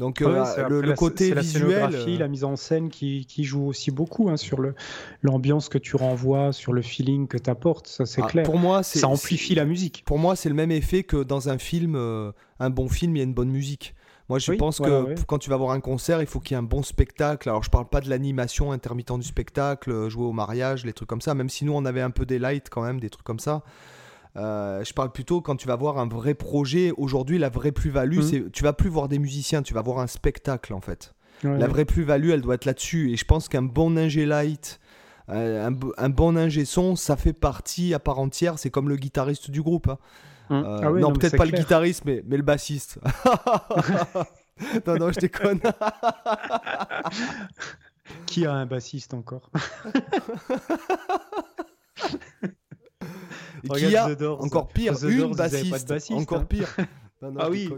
[0.00, 2.18] Donc, Ouais, euh, le, côté la visuel.
[2.18, 4.74] la mise en scène qui, qui joue aussi beaucoup hein, sur le
[5.20, 8.44] l'ambiance que tu renvoies, sur le feeling que tu apportes, ça c'est ah, clair.
[8.46, 10.02] Pour moi, Ça amplifie la musique.
[10.06, 13.18] Pour moi, c'est le même effet que dans un film, euh, un bon film, il
[13.18, 13.94] y a une bonne musique.
[14.30, 15.14] Moi, je Oui, pense que ouais.
[15.26, 17.48] quand tu vas voir un concert, il faut qu'il y ait un bon spectacle.
[17.48, 21.08] Alors, je parle pas de l'animation intermittent du spectacle, euh, jouer au mariage, les trucs
[21.08, 23.24] comme ça, même si nous, on avait un peu des lights quand même, des trucs
[23.26, 23.62] comme ça.
[24.36, 26.92] Euh, je parle plutôt quand tu vas voir un vrai projet.
[26.96, 28.22] Aujourd'hui, la vraie plus-value, Mhm.
[28.22, 31.12] c'est tu vas plus voir des musiciens, tu vas voir un spectacle en fait.
[31.42, 33.10] Ouais, La vraie plus-value, elle doit être là-dessus.
[33.10, 34.78] Et je pense qu'un bon ingé light,
[35.30, 38.58] euh, un bon ingé son, ça fait partie à part entière.
[38.60, 39.88] C'est comme le guitariste du groupe.
[39.88, 39.98] hein.
[40.50, 40.64] Mhm.
[40.64, 42.98] Euh, Ah non, peut-être pas le guitariste, mais, mais le bassiste.
[44.86, 45.60] non, non, je déconne.
[48.26, 49.48] Qui a un bassiste encore?
[53.62, 54.44] Et Regarde qui a, The Doors.
[54.44, 55.88] encore pire, The une pas de bassiste.
[55.88, 56.44] bassiste, Encore hein.
[56.46, 56.68] pire.
[57.22, 57.68] Non, non, Ah oui.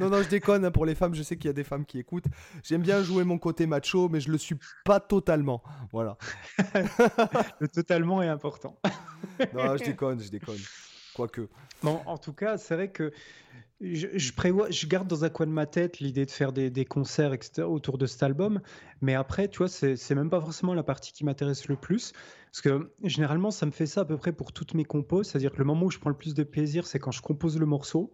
[0.00, 0.64] Non, non, je déconne.
[0.64, 2.26] hein, pour les femmes, je sais qu'il y a des femmes qui écoutent.
[2.62, 5.62] J'aime bien jouer mon côté macho, mais je le suis pas totalement.
[5.92, 6.16] Voilà.
[7.60, 8.78] Le totalement est important.
[9.54, 10.58] Non, je déconne, je déconne.
[11.14, 11.48] Quoique.
[11.82, 13.10] Bon, en tout cas, c'est vrai que
[13.80, 16.68] je, je prévois, je garde dans un coin de ma tête l'idée de faire des,
[16.68, 18.60] des concerts etc., autour de cet album.
[19.00, 22.12] Mais après, tu vois, c'est c'est même pas forcément la partie qui m'intéresse le plus.
[22.52, 25.22] Parce que généralement, ça me fait ça à peu près pour toutes mes compos.
[25.22, 27.58] C'est-à-dire que le moment où je prends le plus de plaisir, c'est quand je compose
[27.58, 28.12] le morceau,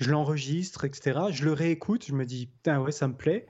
[0.00, 1.18] je l'enregistre, etc.
[1.30, 3.46] Je le réécoute, je me dis, putain, ouais, ça me plaît.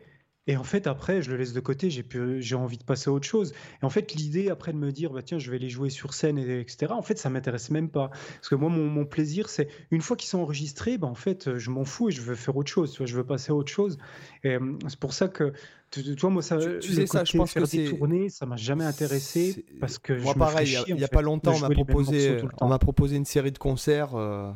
[0.47, 3.27] Et en fait, après, je le laisse de côté, j'ai envie de passer à autre
[3.27, 3.53] chose.
[3.83, 6.13] Et en fait, l'idée après de me dire, bah, tiens, je vais les jouer sur
[6.13, 8.09] scène, et, etc., en fait, ça m'intéresse même pas.
[8.09, 11.57] Parce que moi, mon, mon plaisir, c'est une fois qu'ils sont enregistrés, bah, en fait,
[11.57, 12.91] je m'en fous et je veux faire autre chose.
[12.91, 13.97] Tu vois, je veux passer à autre chose.
[14.43, 15.53] Et euh, c'est pour ça que,
[15.93, 18.85] tu, vois, moi, ça, Tu- sais, ça, je pense que c'est- tournées, ça m'a jamais
[18.85, 21.61] intéressé C'est- parce que Moi, je pareil, il y a- y, a pas longtemps, on
[21.61, 24.17] m'a proposé, on m'a proposé une série de concerts.
[24.17, 24.51] euh,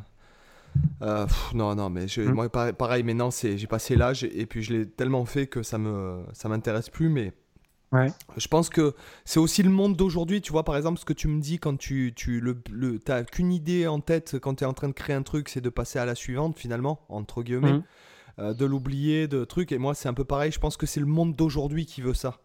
[1.01, 2.33] euh, pff, non, non, mais je, Hmm.
[2.33, 5.77] moi, pareil, maintenant, c'est, j'ai passé l'âge et puis je l'ai tellement fait que ça
[5.77, 7.09] me, ça m'intéresse plus.
[7.09, 7.33] Mais
[7.91, 8.11] Ouais.
[8.35, 8.93] je pense que
[9.23, 10.41] c'est aussi le monde d'aujourd'hui.
[10.41, 12.53] Tu vois, par exemple, ce que tu me dis quand tu, tu le,
[13.31, 15.69] qu'une idée en tête quand tu es en train de créer un truc, c'est de
[15.69, 17.83] passer à la suivante, finalement, entre guillemets, Mhm.
[18.39, 19.71] euh, de l'oublier, de trucs.
[19.71, 20.51] Et moi, c'est un peu pareil.
[20.51, 22.39] Je pense que c'est le monde d'aujourd'hui qui veut ça.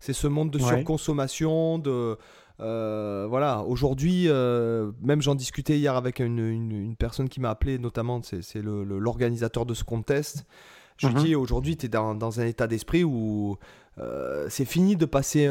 [0.00, 0.64] C'est ce monde de Ouais.
[0.64, 2.18] surconsommation, de.
[2.60, 7.50] Euh, voilà, aujourd'hui, euh, même j'en discutais hier avec une, une- une personne qui m'a
[7.50, 10.44] appelé, notamment, c'est c'est le- le- l'organisateur de ce contest.
[10.96, 11.22] Je lui Mhm.
[11.24, 13.56] dis, aujourd'hui, tu es dans, dans un état d'esprit où
[13.98, 15.46] euh, c'est fini de passer,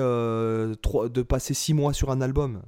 [0.82, 2.61] trois- de passer six mois sur un album.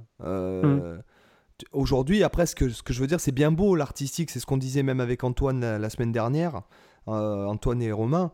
[1.58, 4.38] Tu- Aujourd'hui, après, ce que, ce que je veux dire, c'est bien beau l'artistique, c'est
[4.38, 6.62] ce qu'on disait même avec Antoine la, la semaine dernière,
[7.06, 8.30] Antoine et Romain.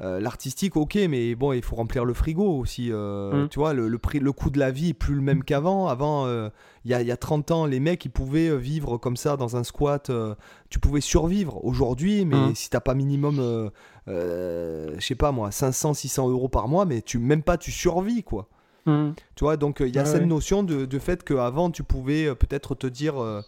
[0.00, 2.88] Euh, l'artistique, ok, mais bon, il faut remplir le frigo aussi.
[2.90, 3.48] euh, Mm.
[3.50, 5.86] Tu vois, le, le prix, le coût de la vie est plus le même qu'avant.
[5.86, 6.48] Avant, euh,
[6.84, 9.36] il y, a, il y a 30 ans, les mecs, ils pouvaient vivre comme ça
[9.36, 10.10] dans un squat.
[10.10, 10.34] euh,
[10.70, 11.62] tu pouvais survivre.
[11.64, 12.54] Aujourd'hui, mais Mm.
[12.54, 13.70] si t'as pas minimum, euh,
[14.08, 17.70] euh, je sais pas moi, 500, 600 euros par mois, mais tu même pas tu
[17.70, 18.48] survis, quoi.
[18.86, 19.14] Mhm.
[19.36, 22.26] Tu vois, donc euh, il y a cette notion de, de fait qu'avant, tu pouvais
[22.26, 23.40] euh, peut-être te dire euh,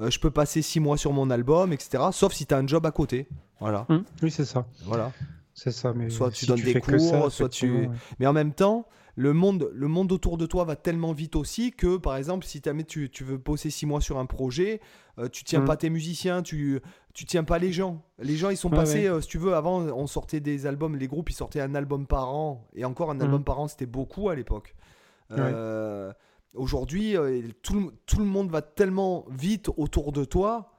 [0.00, 2.04] euh, je peux passer 6 mois sur mon album, etc.
[2.12, 3.28] Sauf si tu as un job à côté.
[3.60, 3.84] Voilà.
[3.90, 4.04] Mhm.
[4.22, 4.64] Oui, c'est ça.
[4.86, 5.12] voilà.
[5.60, 5.92] C'est ça.
[5.92, 7.90] Mais Soit tu si donnes des ça, cours, soit tu- ouais.
[8.20, 8.86] Mais en même temps,
[9.16, 12.60] le monde, le monde autour de toi va tellement vite aussi que, par exemple, si
[12.64, 14.80] jamais tu, tu veux bosser 6 mois sur un projet,
[15.18, 15.66] euh, tu tiens Mhm.
[15.66, 16.80] pas tes musiciens, tu,
[17.12, 18.04] tu tiens pas les gens.
[18.20, 19.16] Les gens, ils sont Ouais, passés, ouais.
[19.16, 22.06] euh, si tu veux, avant, on sortait des albums, les groupes, ils sortaient un album
[22.06, 22.68] par an.
[22.76, 23.22] Et encore, un Mhm.
[23.22, 24.76] album par an, c'était beaucoup à l'époque.
[25.32, 26.12] Euh,
[26.54, 30.72] Aujourd'hui, euh, tout, le- tout le monde va tellement vite autour de toi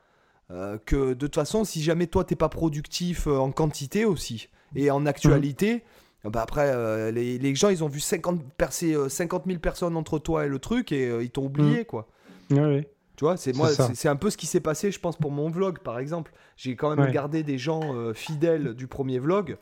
[0.87, 5.05] que de toute façon, si jamais toi, t'es pas productif en quantité aussi et en
[5.05, 5.83] actualité,
[6.23, 9.95] bah après, euh, les, les gens, ils ont vu 50, percer, euh, 50 000 personnes
[9.95, 12.07] entre toi et le truc et euh, ils t'ont oublié, quoi.
[12.51, 12.89] Ouais, ouais.
[13.15, 15.49] Tu vois, c'est moi, c'est un peu ce qui s'est passé, je pense, pour mon
[15.49, 16.31] vlog, par exemple.
[16.55, 17.11] J'ai quand même Ouais.
[17.11, 19.57] gardé des gens euh, fidèles du premier vlog,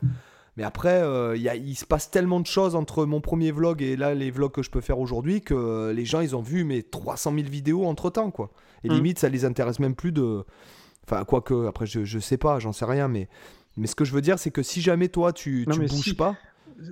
[0.56, 3.94] Mais après, euh, il il se passe tellement de choses entre mon premier vlog et
[3.96, 6.82] là les vlogs que je peux faire aujourd'hui que les gens ils ont vu mes
[6.82, 8.50] 300 000 vidéos entre temps quoi.
[8.82, 8.92] Et Mm.
[8.94, 10.44] limite ça les intéresse même plus de.
[11.06, 13.28] Enfin quoique après je, je sais pas, j'en sais rien, mais
[13.78, 16.14] mais ce que je veux dire c'est que si jamais toi tu, mais bouges si.
[16.14, 16.36] pas,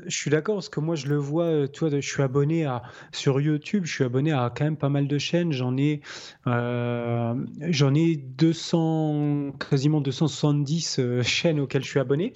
[0.06, 2.64] Je suis d'accord parce que moi je le vois, euh, tu vois, je suis abonné
[2.64, 2.82] à
[3.12, 5.52] sur YouTube, je suis abonné à quand même pas mal de chaînes.
[5.52, 6.00] J'en ai,
[6.46, 7.34] euh,
[7.68, 12.32] j'en ai 200, quasiment 270 euh, chaînes auxquelles je suis abonné.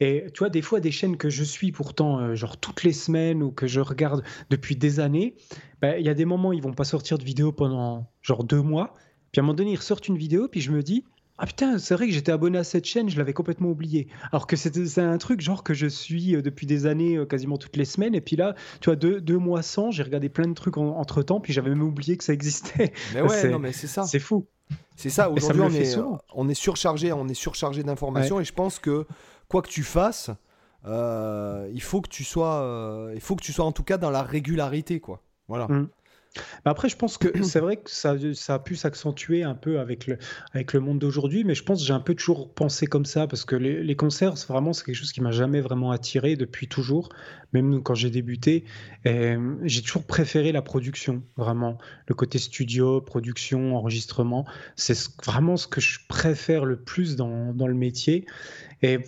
[0.00, 2.92] Et tu vois, des fois des chaînes que je suis pourtant euh, genre toutes les
[2.92, 5.36] semaines ou que je regarde depuis des années,
[5.82, 8.62] ben, il y a des moments ils vont pas sortir de vidéo pendant genre deux
[8.62, 8.94] mois.
[9.30, 11.04] Puis à un moment donné ils ressortent une vidéo, puis je me dis
[11.42, 14.08] ah putain, c'est vrai que j'étais abonné à cette chaîne, je l'avais complètement oublié.
[14.30, 17.56] Alors que c'est un truc genre que je suis euh, depuis des années, euh, quasiment
[17.56, 18.14] toutes les semaines.
[18.14, 20.98] Et puis là, tu vois, deux, deux mois sans, j'ai regardé plein de trucs en-
[20.98, 22.92] entre temps, puis j'avais même oublié que ça existait.
[23.14, 24.02] mais ouais, non mais c'est ça.
[24.02, 24.46] C'est fou.
[24.96, 26.18] C'est ça, aujourd'hui on est, souvent.
[26.34, 29.06] on est surchargé, on est surchargé d'informations et je pense que
[29.48, 30.30] quoi que tu fasses,
[30.86, 33.96] euh, il faut que tu sois, euh, il faut que tu sois en tout cas
[33.98, 35.22] dans la régularité quoi.
[35.48, 35.66] Voilà.
[35.68, 35.88] Mm.
[36.36, 39.80] Mais Après, je pense que c'est vrai que ça, ça a pu s'accentuer un peu
[39.80, 40.18] avec le,
[40.52, 43.26] avec le monde d'aujourd'hui, mais je pense que j'ai un peu toujours pensé comme ça,
[43.26, 46.36] parce que les, les concerts, c'est vraiment, c'est quelque chose qui m'a jamais vraiment attiré
[46.36, 47.08] depuis toujours,
[47.52, 48.64] même quand j'ai débuté.
[49.06, 51.78] Euh, j'ai toujours préféré la production, vraiment.
[52.06, 54.44] Le côté studio, production, enregistrement,
[54.76, 58.26] c'est ce- vraiment ce que je préfère le plus dans, dans le métier.
[58.82, 58.98] Et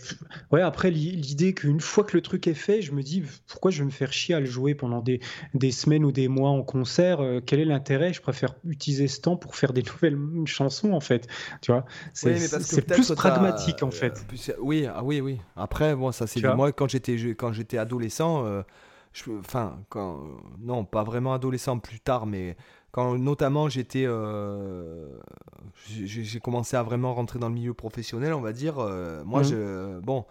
[0.51, 3.71] ouais, après, l'i- l'idée qu'une fois que le truc est fait, je me dis pourquoi
[3.71, 5.21] je vais me faire chier à le jouer pendant des,
[5.55, 8.13] des semaines ou des mois en concert, euh, quel est l'intérêt?
[8.13, 11.27] Je préfère utiliser ce temps pour faire des nouvelles chansons, en fait.
[11.63, 14.25] Tu vois, c'est Oui, plus pragmatique, en euh, fait.
[14.27, 15.39] plus- oui, ah oui, oui.
[15.57, 18.63] Après, bon, ça c'est moi quand j'étais quand j'étais adolescent, euh,
[19.13, 20.21] je- enfin quand
[20.61, 22.57] non, pas vraiment adolescent, plus tard, mais
[22.93, 25.09] quand notamment j'étais, euh,
[25.87, 28.79] j'ai commencé à vraiment rentrer dans le milieu professionnel, on va dire.
[28.79, 29.47] euh, moi, Mhm.
[29.47, 30.25] je, bon,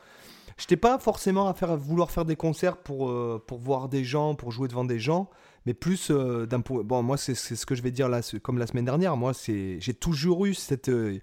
[0.58, 4.04] j'étais pas forcément à faire à vouloir faire des concerts pour euh, pour voir des
[4.04, 5.30] gens, pour jouer devant des gens.
[5.68, 6.82] Mais plus euh, d'un point.
[6.84, 9.16] Bon, moi, c'est ce que je vais dire là, comme la semaine dernière.
[9.18, 11.20] Moi, c'est j'ai toujours eu cette euh,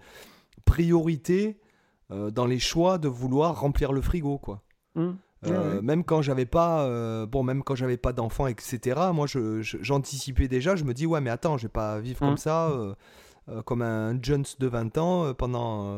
[0.65, 1.59] priorité
[2.11, 4.63] euh, dans les choix de vouloir remplir le frigo, quoi.
[5.47, 5.83] Euh, Ouais.
[5.83, 8.99] Même quand j'avais pas, euh, bon, même quand j'avais pas d'enfants, etc.
[9.15, 10.75] Moi, je- je- j'anticipais déjà.
[10.75, 12.29] Je me dis, ouais, mais attends, je vais pas vivre Mm.
[12.29, 12.95] comme ça, euh,
[13.49, 15.97] euh, comme un Jones de 20 ans pendant.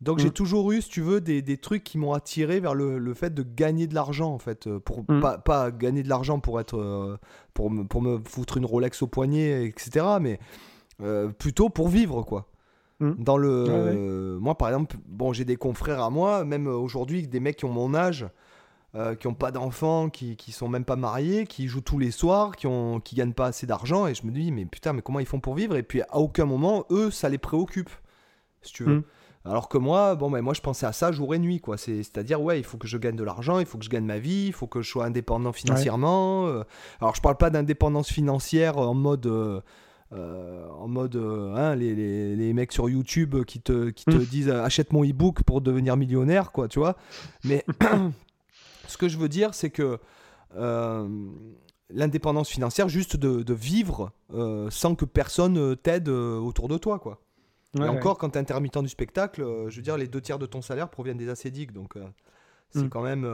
[0.00, 0.32] Donc, j'ai Mm.
[0.32, 3.32] toujours eu, si tu veux, des, des trucs qui m'ont attiré vers le, le fait
[3.34, 5.20] de gagner de l'argent, en fait, pour Mm.
[5.20, 7.18] pas, pas gagner de l'argent pour être,
[7.54, 10.04] pour me, pour me foutre une Rolex au poignet, etc.
[10.20, 10.38] Mais
[11.00, 12.46] euh, plutôt pour vivre, quoi.
[13.00, 13.68] Dans le, ouais.
[13.70, 17.64] euh, moi, par exemple, bon, j'ai des confrères à moi, même aujourd'hui, des mecs qui
[17.64, 18.26] ont mon âge,
[18.94, 22.10] euh, qui ont pas d'enfants, qui, qui sont même pas mariés, qui jouent tous les
[22.10, 25.02] soirs, qui ont, qui gagnent pas assez d'argent, et je me dis, mais putain, mais
[25.02, 25.76] comment ils font pour vivre?
[25.76, 27.90] Et puis à aucun moment, eux, ça les préoccupe,
[28.62, 28.96] si tu veux.
[28.96, 29.02] Mm.
[29.44, 31.78] Alors que moi, bon, ben moi, je pensais à ça jour et nuit, quoi.
[31.78, 34.04] C'est- C'est-à-dire, ouais, il faut que je gagne de l'argent, il faut que je gagne
[34.04, 36.46] ma vie, il faut que je sois indépendant financièrement.
[36.48, 36.64] euh.
[37.00, 39.26] alors, je parle pas d'indépendance financière en mode.
[39.26, 39.60] euh,
[40.14, 44.16] euh, en mode euh, hein, les, les, les mecs sur YouTube qui te, qui te
[44.16, 44.24] Mm.
[44.24, 46.96] disent achète mon e-book pour devenir millionnaire, quoi, tu vois.
[47.44, 47.62] Mais
[48.88, 49.98] ce que je veux dire, c'est que
[50.56, 51.08] euh,
[51.90, 56.98] l'indépendance financière, juste de, de vivre euh, sans que personne euh, t'aide autour de toi,
[56.98, 57.20] quoi.
[57.74, 57.96] Ouais, Et ouais.
[57.96, 60.88] encore, quand t'es intermittent du spectacle, je veux dire, les deux tiers de ton salaire
[60.88, 61.94] proviennent des acédiques, donc
[62.70, 62.88] c'est Mm.
[62.88, 63.24] quand même.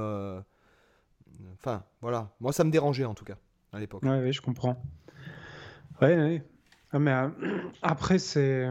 [1.55, 2.31] Enfin, voilà.
[2.41, 3.37] Moi, ça me dérangeait en tout cas
[3.73, 4.03] à l'époque.
[4.05, 4.83] Ouais, je comprends.
[6.03, 6.43] Ouais, ouais.
[6.93, 7.15] Ah, mais
[7.83, 8.69] après, c'est.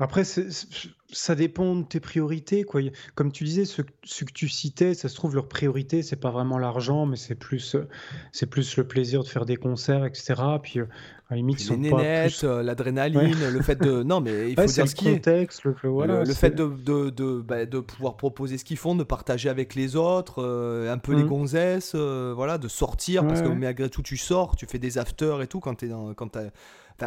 [0.00, 2.80] Après, ça dépend de tes priorités, quoi.
[3.14, 6.58] Comme tu disais, ceux que tu citais, ça se trouve, leur priorité, c'est pas vraiment
[6.58, 7.86] l'argent, mais c'est plus, euh,
[8.32, 10.42] c'est plus le plaisir de faire des concerts, etc.
[10.62, 10.84] Puis, euh,
[11.28, 12.44] à la limite, Puis ils les sont pas nénettes, plus.
[12.44, 14.02] euh, l'adrénaline, le fait de.
[14.02, 16.40] Non, mais il faut Ouais, dire ce qui contexte, le, le- voilà, le, le c'est-
[16.40, 19.96] fait de, de, de, bah, de pouvoir proposer ce qu'ils font, de partager avec les
[19.96, 21.28] autres, euh, un peu les Mhm.
[21.28, 25.42] gonzesses, euh, voilà, de sortir, parce que malgré tout, tu sors, tu fais des afters
[25.42, 25.60] et tout.
[25.60, 26.36] Quand t'es dans, quand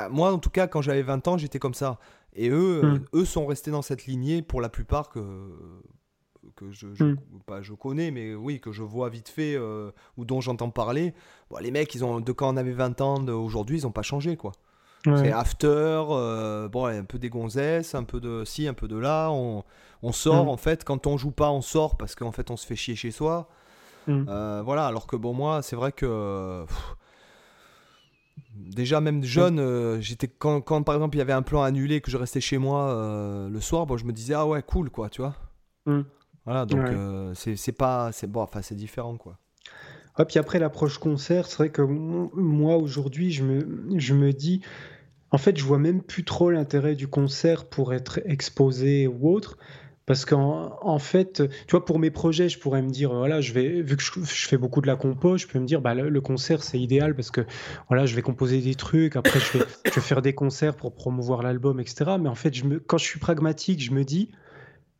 [0.09, 1.99] moi, en tout cas, quand j'avais 20 ans, j'étais comme ça.
[2.35, 3.05] Et eux, euh, Mhm.
[3.15, 5.21] eux sont restés dans cette lignée pour la plupart que,
[6.55, 7.17] que je, je- Mhm.
[7.45, 11.13] pas je connais, mais oui, que je vois vite fait euh, ou dont j'entends parler.
[11.49, 14.01] Bon, les mecs, ils ont, de quand on avait 20 ans aujourd'hui, ils n'ont pas
[14.01, 14.51] changé, quoi.
[15.05, 15.17] Ouais.
[15.17, 18.97] C'est after, euh, bon, un peu des gonzesses, un peu de ci, un peu de
[18.97, 19.29] là.
[19.31, 19.63] On,
[20.01, 20.49] on sort, Mm.
[20.49, 20.83] en fait.
[20.85, 23.49] Quand on joue pas, on sort parce qu'en fait, on se fait chier chez soi.
[24.09, 26.63] Euh, voilà, alors que bon, moi, c'est vrai que.
[26.65, 26.95] pff,
[28.55, 32.01] déjà, même jeune, euh, j'étais quand, quand, par exemple il y avait un plan annulé
[32.01, 34.89] que je restais chez moi euh, le soir, bon, je me disais ah ouais cool
[34.89, 35.35] quoi, tu vois.
[35.85, 36.01] Mm.
[36.45, 36.93] Voilà, donc Ouais.
[36.93, 39.37] euh, c'est pas, c'est bon, enfin c'est différent quoi.
[40.15, 44.61] Ah, puis après l'approche concert, c'est vrai que moi aujourd'hui, je me, je me dis,
[45.31, 49.57] en fait, je vois même plus trop l'intérêt du concert pour être exposé ou autre,
[50.05, 53.53] Parce qu'en en fait, tu vois, pour mes projets, je pourrais me dire, voilà, je
[53.53, 56.21] vais, vu que je, fais beaucoup de la compo, je peux me dire, bah, le,
[56.21, 57.41] concert, c'est idéal parce que,
[57.87, 59.65] voilà, je vais composer des trucs, après, je vais,
[60.01, 62.17] faire des concerts pour promouvoir l'album, etc.
[62.19, 62.53] Mais en fait,
[62.85, 64.29] quand je suis pragmatique, je me dis,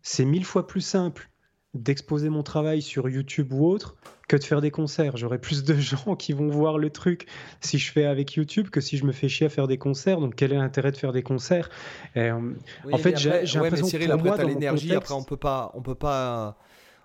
[0.02, 1.30] c'est mille fois plus simple
[1.74, 3.96] d'exposer mon travail sur YouTube ou autre
[4.28, 5.18] que de faire des concerts.
[5.18, 7.28] J'aurai plus de gens qui vont voir le truc
[7.62, 10.20] si je fais avec YouTube que si je me fais chier à faire des concerts.
[10.20, 11.70] Donc quel est l'intérêt de faire des concerts?
[12.18, 12.54] Euh,
[12.92, 14.94] En fait, j'ai l'impression que pour moi, l'énergie.
[14.94, 16.58] Après, on peut pas, on peut pas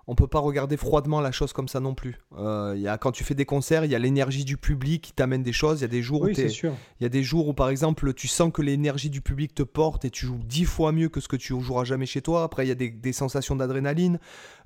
[0.08, 2.16] on peut pas regarder froidement la chose comme ça non plus.
[2.38, 5.12] Euh, y a, quand tu fais des concerts, il y a l'énergie du public qui
[5.12, 5.80] t'amène des choses.
[5.80, 8.26] Il y a des jours où il y a des jours où par exemple tu
[8.26, 11.28] sens que l'énergie du public te porte et tu joues dix fois mieux que ce
[11.28, 12.42] que tu joueras jamais chez toi.
[12.42, 14.18] Après il y a des, sensations d'adrénaline.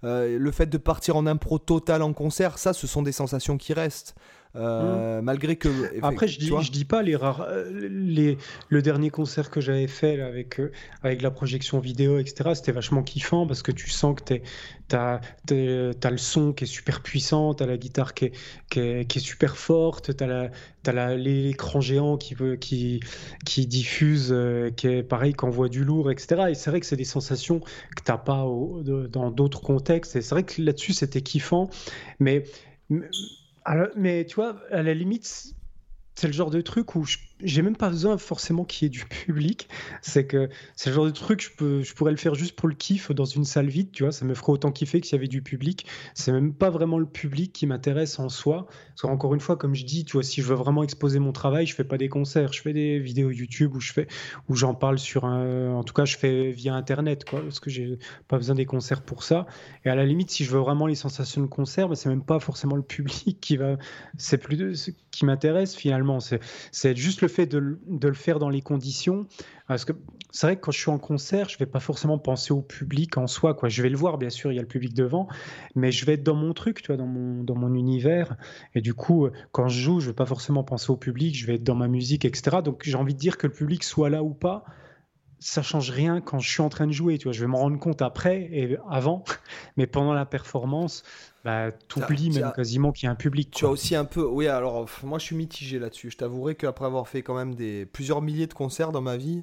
[0.05, 3.59] Euh, le fait de partir en impro total en concert, ça ce sont des sensations
[3.59, 4.14] qui restent.
[4.55, 5.24] Euh, mmh.
[5.24, 5.69] Malgré que.
[6.03, 7.47] Après, je dis, je dis pas les rares.
[7.49, 8.37] Euh, les,
[8.69, 10.70] le dernier concert que j'avais fait avec, euh,
[11.03, 15.20] avec la projection vidéo, etc., c'était vachement kiffant parce que tu sens que tu as,
[15.51, 18.33] as, le son qui est super puissant, tu as la guitare qui est,
[18.70, 23.01] qui est, qui est super forte, tu as l'écran géant qui, qui,
[23.47, 24.37] qui diffuse,
[24.77, 26.49] qui est pareil, qui envoie du lourd, etc.
[26.51, 30.15] Et c'est vrai que c'est des sensations que tu n'as pas dans d'autres contextes.
[30.16, 31.70] Et c'est vrai que là-dessus, c'était kiffant.
[32.20, 32.45] Mais
[33.97, 35.55] mais tu vois, à la limite,
[36.14, 38.90] c'est le genre de truc où je j'ai même pas besoin forcément qu'il y ait
[38.90, 39.69] du public.
[40.01, 42.69] C'est que c'est le genre de truc, je, peux, je pourrais le faire juste pour
[42.69, 45.16] le kiff dans une salle vide, tu vois, ça me ferait autant kiffer que s'il
[45.16, 45.86] y avait du public.
[46.14, 48.66] C'est même pas vraiment le public qui m'intéresse en soi.
[48.89, 51.32] Parce qu'encore une fois, comme je dis, tu vois, si je veux vraiment exposer mon
[51.32, 54.06] travail, je fais pas des concerts, je fais des vidéos YouTube où je fais,
[54.48, 57.70] où j'en parle sur un, en tout cas, je fais via Internet, quoi, parce que
[57.70, 57.98] j'ai
[58.28, 59.47] pas besoin des concerts pour ça.
[59.85, 62.24] Et à la limite, si je veux vraiment les sensations de concert, ben, c'est même
[62.24, 63.77] pas forcément le public qui va,
[64.16, 64.73] c'est plus de,
[65.10, 66.19] qui m'intéresse finalement.
[66.20, 69.27] C'est juste le fait de, le faire dans les conditions.
[69.67, 69.93] Parce que
[70.31, 73.17] c'est vrai que quand je suis en concert, je vais pas forcément penser au public
[73.17, 73.55] en soi.
[73.55, 73.69] Quoi.
[73.69, 75.29] Je vais le voir, bien sûr, il y a le public devant,
[75.75, 78.37] mais je vais être dans mon truc, tu vois, dans mon, dans mon univers.
[78.75, 81.55] Et du coup, quand je joue, je vais pas forcément penser au public, je vais
[81.55, 82.59] être dans ma musique, etc.
[82.65, 84.65] Donc j'ai envie de dire que le public soit là ou pas,
[85.43, 87.19] ça change rien quand je suis en train de jouer.
[87.19, 89.25] Tu vois, je vais me rendre compte après et avant,
[89.77, 91.03] mais pendant la performance,
[91.44, 93.51] bah, oublies même quasiment qu'il y a un public.
[93.51, 94.47] Tu as aussi un peu, oui.
[94.47, 96.10] Alors moi, je suis mitigé là-dessus.
[96.10, 99.43] Je t'avouerai qu'après avoir fait quand même des plusieurs milliers de concerts dans ma vie,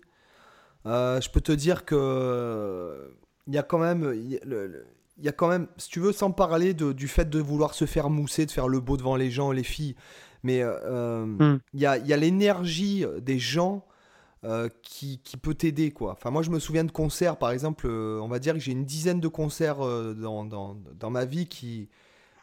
[0.85, 3.13] euh, je peux te dire que
[3.47, 4.39] il y a quand même, il
[5.23, 7.85] y, a quand même, si tu veux, sans parler de, du fait de vouloir se
[7.85, 9.95] faire mousser, de faire le beau devant les gens, les filles,
[10.43, 11.59] mais euh, hmm.
[11.73, 13.83] il y a, y a l'énergie des gens
[14.45, 16.13] euh, qui, qui, peut t'aider quoi.
[16.13, 18.71] Enfin moi je me souviens de concerts par exemple, euh, on va dire que j'ai
[18.71, 21.89] une dizaine de concerts euh, dans, dans, dans, ma vie qui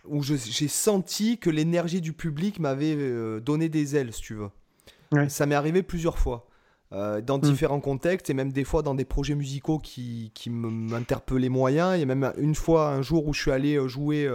[0.05, 4.51] où j'ai senti que l'énergie du public m'avait donné des ailes si tu veux.
[5.29, 6.47] Ça m'est arrivé plusieurs fois.
[6.91, 7.41] dans hmm.
[7.41, 11.97] différents contextes et même des fois dans des projets musicaux qui, qui m'interpellaient moyen.
[11.97, 14.29] Il y a même une fois, un jour où je suis allé jouer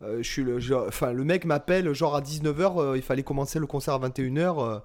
[0.00, 3.94] je suis le, enfin, le mec m'appelle genre à 19h, il fallait commencer le concert
[3.94, 4.82] à 21h.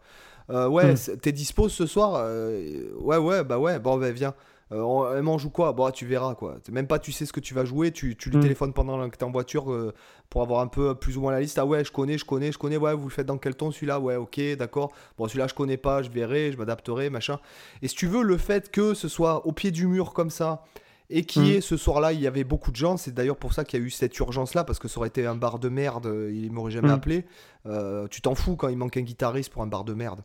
[0.52, 1.18] Euh, ouais, hmm.
[1.22, 4.34] t'es dispo ce soir euh, Ouais, ouais, bah ouais, bon, bah viens.
[4.72, 5.73] Euh, on, on, joue quoi?
[5.73, 6.57] Bon, tu verras quoi.
[6.72, 7.91] Même pas, tu sais ce que tu vas jouer.
[7.91, 8.41] Tu, tu lui hmm.
[8.41, 9.94] téléphones pendant que t'es en voiture
[10.30, 11.57] pour avoir un peu plus ou moins la liste.
[11.60, 12.78] Ah ouais, je connais, je connais, je connais.
[12.78, 13.99] Ouais, vous le faites dans quel ton celui-là?
[13.99, 14.91] Ouais, ok, d'accord.
[15.18, 17.40] Bon, celui-là, je connais pas, je verrai, je m'adapterai, machin.
[17.82, 20.64] Et si tu veux, le fait que ce soit au pied du mur comme ça
[21.11, 21.45] et qui mm.
[21.45, 22.97] est ce soir-là, il y avait beaucoup de gens.
[22.97, 25.25] C'est d'ailleurs pour ça qu'il y a eu cette urgence-là, parce que ça aurait été
[25.25, 26.91] un bar de merde, euh, il m'aurait jamais mm.
[26.91, 27.25] appelé.
[27.65, 30.21] Euh, tu t'en fous quand il manque un guitariste pour un bar de merde.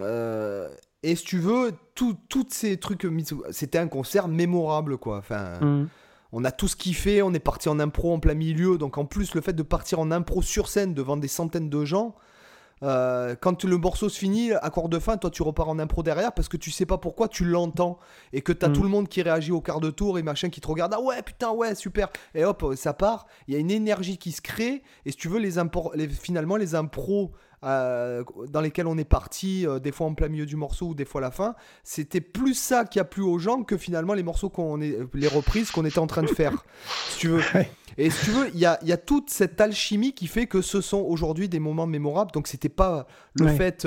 [0.00, 0.68] Euh,
[1.02, 2.16] et si tu veux, tous
[2.50, 3.06] ces trucs,
[3.50, 5.18] c'était un concert mémorable, quoi.
[5.18, 5.58] Enfin.
[5.60, 5.88] Mm.
[6.32, 9.06] On a tout ce kiffé, on est parti en impro en plein milieu, donc en
[9.06, 12.16] plus le fait de partir en impro sur scène devant des centaines de gens,
[12.82, 16.32] euh, quand le morceau se finit, accord de fin, toi tu repars en impro derrière
[16.32, 17.98] parce que tu sais pas pourquoi tu l'entends
[18.32, 18.72] et que t'as as mm.
[18.72, 20.92] tout le monde qui réagit au quart de tour et machin qui te regarde.
[20.94, 22.08] Ah ouais, putain, ouais, super.
[22.34, 23.26] Et hop, ça part.
[23.48, 25.54] Il y a une énergie qui se crée et si tu veux, les,
[25.94, 27.32] les finalement, les impros
[27.66, 30.94] euh, dans lesquels on est parti, euh, des fois en plein milieu du morceau ou
[30.94, 34.14] des fois à la fin, c'était plus ça qui a plu aux gens que finalement
[34.14, 36.64] les morceaux qu'on est, les reprises qu'on était en train de faire.
[37.08, 37.42] si tu veux.
[37.98, 40.62] Et si tu veux, il y a, y a, toute cette alchimie qui fait que
[40.62, 42.30] ce sont aujourd'hui des moments mémorables.
[42.30, 43.84] Donc c'était pas le fait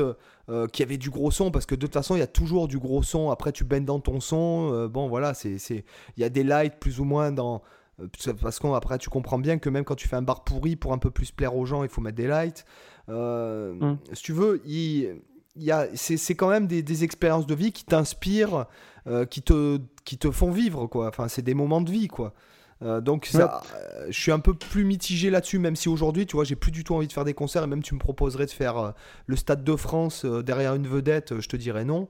[0.50, 2.28] euh, qu'il y avait du gros son, parce que de toute façon il y a
[2.28, 3.30] toujours du gros son.
[3.30, 4.88] Après tu baignes dans ton son.
[4.88, 5.84] bon voilà, c'est il
[6.18, 7.62] y a des lights plus ou moins dans
[8.42, 10.98] parce qu'après tu comprends bien que même quand tu fais un bar pourri pour un
[10.98, 12.66] peu plus plaire aux gens, il faut mettre des lights.
[13.10, 13.98] Euh, mm.
[14.14, 15.20] Si tu veux, il,
[15.56, 18.66] y a, c'est, quand même des, expériences de vie qui t'inspirent,
[19.08, 21.08] euh, qui, te, qui te font vivre, quoi.
[21.08, 22.34] Enfin, c'est des moments de vie, quoi.
[22.82, 23.62] Euh, donc ça,
[24.08, 26.86] je suis un peu plus mitigé là-dessus, même si aujourd'hui, tu vois, j'ai plus du
[26.86, 28.94] tout envie de faire des concerts, et même tu me proposerais de faire
[29.26, 32.08] le Stade de France derrière une vedette, je te dirais non.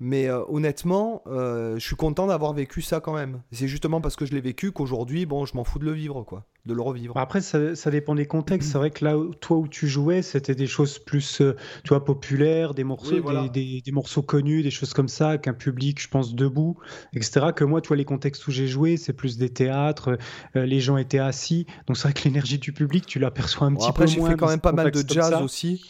[0.00, 3.42] Mais euh, honnêtement, euh, je suis content d'avoir vécu ça quand même.
[3.50, 6.22] C'est justement parce que je l'ai vécu qu'aujourd'hui, bon, je m'en fous de le vivre,
[6.22, 7.16] quoi, de le revivre.
[7.16, 8.70] Après, ça, ça dépend des contextes.
[8.70, 12.04] C'est vrai que là, toi où tu jouais, c'était des choses plus, euh, tu vois,
[12.04, 13.42] populaires, des morceaux, Oui, voilà.
[13.48, 16.76] des, des- des morceaux connus, des choses comme ça, qu'un public, je pense, debout,
[17.12, 17.46] etc.
[17.54, 20.16] Que moi, tu vois, les contextes où j'ai joué, c'est plus des théâtres,
[20.54, 21.66] euh, les gens étaient assis.
[21.88, 24.20] Donc c'est vrai que l'énergie du public, tu l'aperçois un Bon, petit après, peu j'ai
[24.20, 25.84] moins fait quand même pas mal de jazz aussi.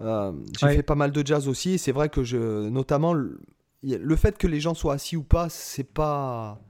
[0.00, 0.76] Euh, j'ai Ouais.
[0.76, 1.72] fait pas mal de jazz aussi.
[1.72, 3.40] et C'est vrai que je, notamment, le,
[3.82, 6.60] le fait que les gens soient assis ou pas, c'est pas.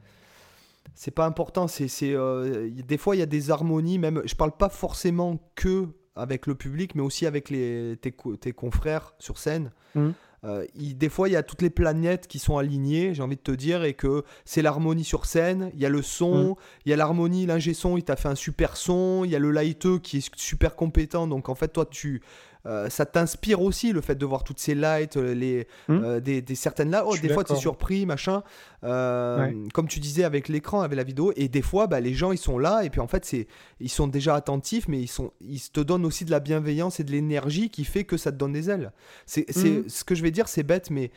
[0.94, 1.66] C'est pas important.
[1.68, 3.98] C'est, c'est, euh, des fois, il y a des harmonies.
[3.98, 5.86] Même, je parle pas forcément que
[6.16, 9.70] avec le public, mais aussi avec les, tes, tes confrères sur scène.
[9.94, 10.12] Mhm.
[10.44, 13.36] Euh, il- des fois, il y a toutes les planètes qui sont alignées, j'ai envie
[13.36, 16.90] de te dire, et que c'est l'harmonie sur scène, il y a le son, il
[16.90, 19.50] y a l'harmonie, l'ingé son, il t'a fait un super son, il y a le
[19.50, 22.22] lighteux qui est super compétent, donc en fait, toi, tu,
[22.66, 26.00] euh, ça t'inspire aussi le fait de voir toutes ces lights, euh, les, Hmm.
[26.04, 27.56] euh, des, des certaines là, oh, des fois, tu es d'accord.
[27.58, 28.42] surpris, machin,
[28.82, 29.54] Euh, Ouais.
[29.74, 32.38] comme tu disais avec l'écran, avec la vidéo, et des fois, bah, les gens, ils
[32.38, 33.46] sont là, et puis en fait, c'est,
[33.78, 37.04] ils sont déjà attentifs, mais ils, sont, ils te donnent aussi de la bienveillance et
[37.04, 38.92] de l'énergie qui fait que ça te donne des ailes.
[39.26, 39.88] C'est, c'est- Mhm.
[39.88, 41.10] Ce que je vais dire, c'est bête, mais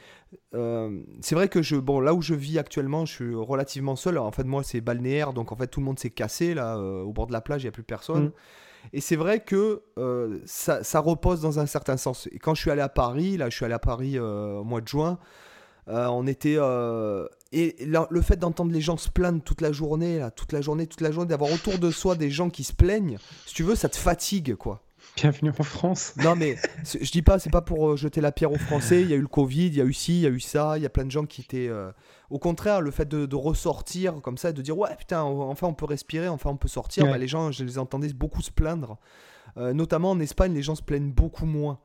[0.56, 4.18] euh, c'est vrai que je, bon, là où je vis actuellement, je suis relativement seul.
[4.18, 7.02] En fait, moi, c'est balnéaire, donc en fait, tout le monde s'est cassé là, euh,
[7.02, 8.26] au bord de la plage, il n'y a plus personne.
[8.26, 8.32] Mhm.
[8.92, 12.28] Et c'est vrai que euh, ça, repose dans un certain sens.
[12.32, 14.64] Et quand je suis allé à Paris, là, je suis allé à Paris euh, au
[14.64, 15.18] mois de juin,
[15.88, 16.58] euh, on était.
[17.52, 21.02] et le fait d'entendre les gens se plaindre toute la journée, toute la journée, toute
[21.02, 23.90] la journée, d'avoir autour de soi des gens qui se plaignent, si tu veux, ça
[23.90, 24.82] te fatigue, quoi.
[25.15, 26.14] Bienvenue en France.
[26.23, 29.02] Non mais je dis pas, c'est pas pour euh, jeter la pierre aux Français.
[29.03, 30.40] Il y a eu le Covid, il y a eu ci, il y a eu
[30.40, 30.73] ça.
[30.77, 31.68] Il y a plein de gens qui étaient.
[31.69, 31.91] euh,
[32.31, 35.68] Au contraire, le fait de, de ressortir comme ça, de dire ouais putain, on- enfin
[35.68, 37.03] on peut respirer, enfin on peut sortir.
[37.06, 37.11] Ouais.
[37.11, 38.98] bah, les gens, je les entendais beaucoup se plaindre.
[39.57, 41.80] Euh, notamment en Espagne, les gens se plaignent beaucoup moins.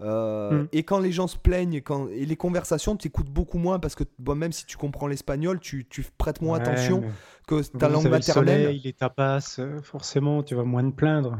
[0.00, 0.68] Euh, Mm.
[0.72, 2.08] Et quand les gens se plaignent, quand...
[2.08, 5.60] et les conversations, tu écoutes beaucoup moins parce que bon, même si tu comprends l'espagnol,
[5.60, 7.04] tu, tu prêtes moins Ouais, attention
[7.46, 8.62] que ta langue avez le maternelle.
[8.64, 11.38] soleil, les tapas, forcément, tu vas moins te plaindre.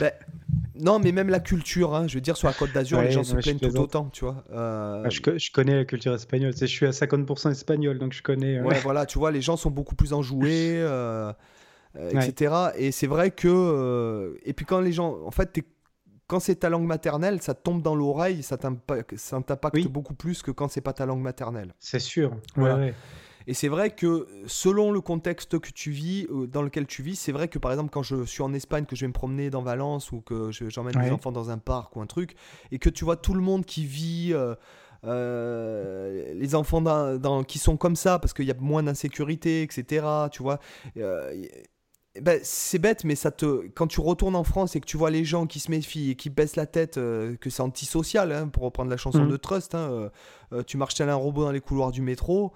[0.00, 0.10] Ben,
[0.80, 3.24] non, mais même la culture, hein, je veux dire, sur la Côte d'Azur, les gens
[3.24, 4.44] se plaignent tout autant, tu vois.
[4.52, 6.52] Euh, Ah, je, co- je connais la culture espagnole.
[6.58, 8.58] Je suis à 50% espagnol, donc je connais.
[8.58, 11.32] euh, Ouais, voilà, tu vois, les gens sont beaucoup plus enjoués, euh,
[11.94, 12.28] Ouais.
[12.28, 12.54] etc.
[12.76, 14.36] Et c'est vrai que.
[14.44, 15.16] et puis quand les gens.
[15.24, 15.58] En fait,
[16.26, 19.88] quand c'est ta langue maternelle, ça tombe dans l'oreille, ça t'impac- ça t'impacte Oui.
[19.88, 21.72] beaucoup plus que quand c'est pas ta langue maternelle.
[21.78, 22.32] C'est sûr.
[22.56, 22.76] Voilà.
[22.76, 22.94] ouais.
[23.48, 27.16] Et c'est vrai que selon le contexte que tu vis, euh, dans lequel tu vis,
[27.16, 29.50] c'est vrai que par exemple quand je suis en Espagne, que je vais me promener
[29.50, 32.34] dans Valence ou que je- j'emmène mes enfants dans un parc ou un truc,
[32.72, 34.54] et que tu vois tout le monde qui vit, euh,
[35.04, 39.62] euh, les enfants dans- dans- qui sont comme ça parce qu'il y a moins d'insécurité,
[39.62, 40.04] etc.
[40.32, 40.58] Tu vois.
[42.22, 45.10] ben, c'est bête, mais ça te, quand tu retournes en France et que tu vois
[45.10, 48.48] les gens qui se méfient et qui baissent la tête, euh, que c'est antisocial, hein,
[48.48, 49.30] pour reprendre la chanson Mhm.
[49.32, 50.10] de Trust, hein,
[50.54, 52.54] euh, tu marches tel un robot dans les couloirs du métro,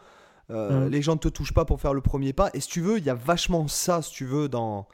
[0.51, 0.89] euh, Mhm.
[0.91, 2.51] les gens ne te touchent pas pour faire le premier pas.
[2.55, 4.87] Et si tu veux, il y a vachement ça, si tu veux, dans.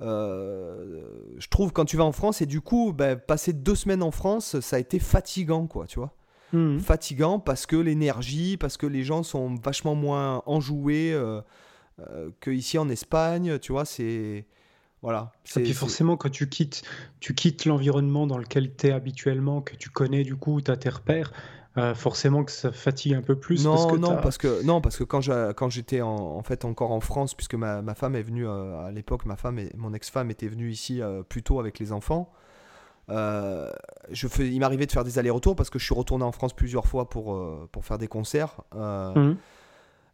[0.00, 1.02] euh,
[1.38, 4.10] je trouve quand tu vas en France et du coup, ben, passer deux semaines en
[4.10, 6.12] France, ça a été fatigant, quoi, tu vois.
[6.52, 6.78] Mhm.
[6.80, 11.40] Fatigant parce que l'énergie, parce que les gens sont vachement moins enjoués euh,
[12.40, 14.46] qu'ici en Espagne, tu vois, c'est.
[15.02, 15.32] Voilà.
[15.56, 16.82] Et puis forcément, quand tu quittes,
[17.20, 20.78] tu quittes l'environnement dans lequel tu es habituellement, que tu connais du coup, tu as
[20.78, 21.30] tes repères,
[21.76, 23.64] euh, forcément que ça fatigue un peu plus.
[23.64, 26.92] Non, parce que non, parce que non, parce que quand j'étais en, en fait encore
[26.92, 29.92] en France, puisque ma, ma femme est venue euh, à l'époque, ma femme et mon
[29.92, 32.30] ex-femme étaient venues ici euh, plus tôt avec les enfants.
[33.08, 36.52] je fais, il m'arrivait de faire des allers-retours parce que je suis retourné en France
[36.52, 37.38] plusieurs fois pour,
[37.72, 38.60] pour faire des concerts.
[38.74, 39.36] Mhm.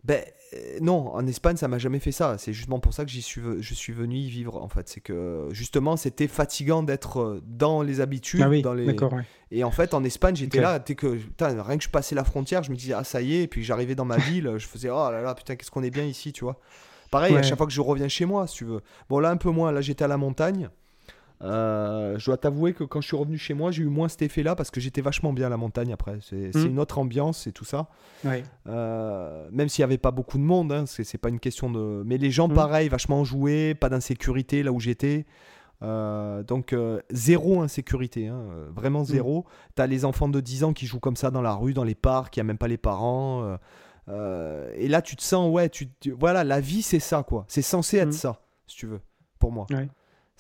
[0.05, 0.25] Ben
[0.55, 2.37] euh, non, en Espagne, ça m'a jamais fait ça.
[2.39, 4.57] C'est justement pour ça que j'y suis, je suis venu y vivre.
[4.57, 8.75] En fait, c'est que justement, c'était fatigant d'être euh, dans les habitudes, Ah oui, dans
[8.75, 8.87] les.
[8.87, 9.25] ouais.
[9.51, 12.25] Et en fait, en Espagne, j'étais là, dès que putain, rien que je passais la
[12.25, 13.43] frontière, je me disais ah ça y est.
[13.45, 15.91] Et puis j'arrivais dans ma ville, je faisais oh là là putain qu'est-ce qu'on est
[15.91, 16.59] bien ici, tu vois.
[17.11, 18.81] Pareil, à chaque fois que je reviens chez moi, si tu veux.
[19.09, 19.73] Bon là un peu moins.
[19.73, 20.71] Là j'étais à la montagne.
[21.43, 24.23] Euh, je dois t'avouer que quand je suis revenu chez moi, j'ai eu moins cet
[24.23, 26.19] effet-là parce que j'étais vachement bien à la montagne après.
[26.21, 26.67] C'est Mhm.
[26.67, 27.89] une autre ambiance et tout ça.
[28.67, 32.03] Euh, même s'il n'y avait pas beaucoup de monde, hein, c'est pas une question de.
[32.05, 32.55] Mais les gens, Mhm.
[32.55, 35.25] pareil, vachement enjoués, pas d'insécurité là où j'étais.
[35.83, 36.75] Euh, donc,
[37.11, 38.45] zéro insécurité, hein,
[38.75, 39.47] vraiment zéro.
[39.75, 41.95] T'as les enfants de 10 ans qui jouent comme ça dans la rue, dans les
[41.95, 43.57] parcs, il n'y a même pas les parents.
[44.09, 45.89] et là, tu te sens, ouais, tu,
[46.19, 47.45] voilà, la vie, c'est ça, quoi.
[47.49, 48.13] C'est censé être Mhm.
[48.13, 49.01] ça, si tu veux,
[49.39, 49.67] pour moi.
[49.71, 49.89] Ouais.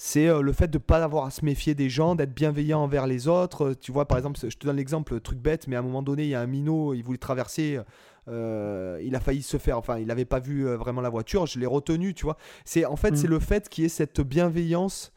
[0.02, 2.80] C'est euh, le fait de ne pas avoir à se méfier des gens, d'être bienveillant
[2.82, 3.66] envers les autres.
[3.66, 6.02] Euh, Tu vois, par exemple, je te donne l'exemple, truc bête, mais à un moment
[6.02, 7.78] donné, il y a un minot, il voulait traverser,
[8.26, 11.44] euh, il a failli se faire, enfin, il n'avait pas vu euh, vraiment la voiture,
[11.44, 12.38] je l'ai retenu, tu vois.
[12.64, 15.12] C'est En fait, c'est le fait qu'il y ait cette bienveillance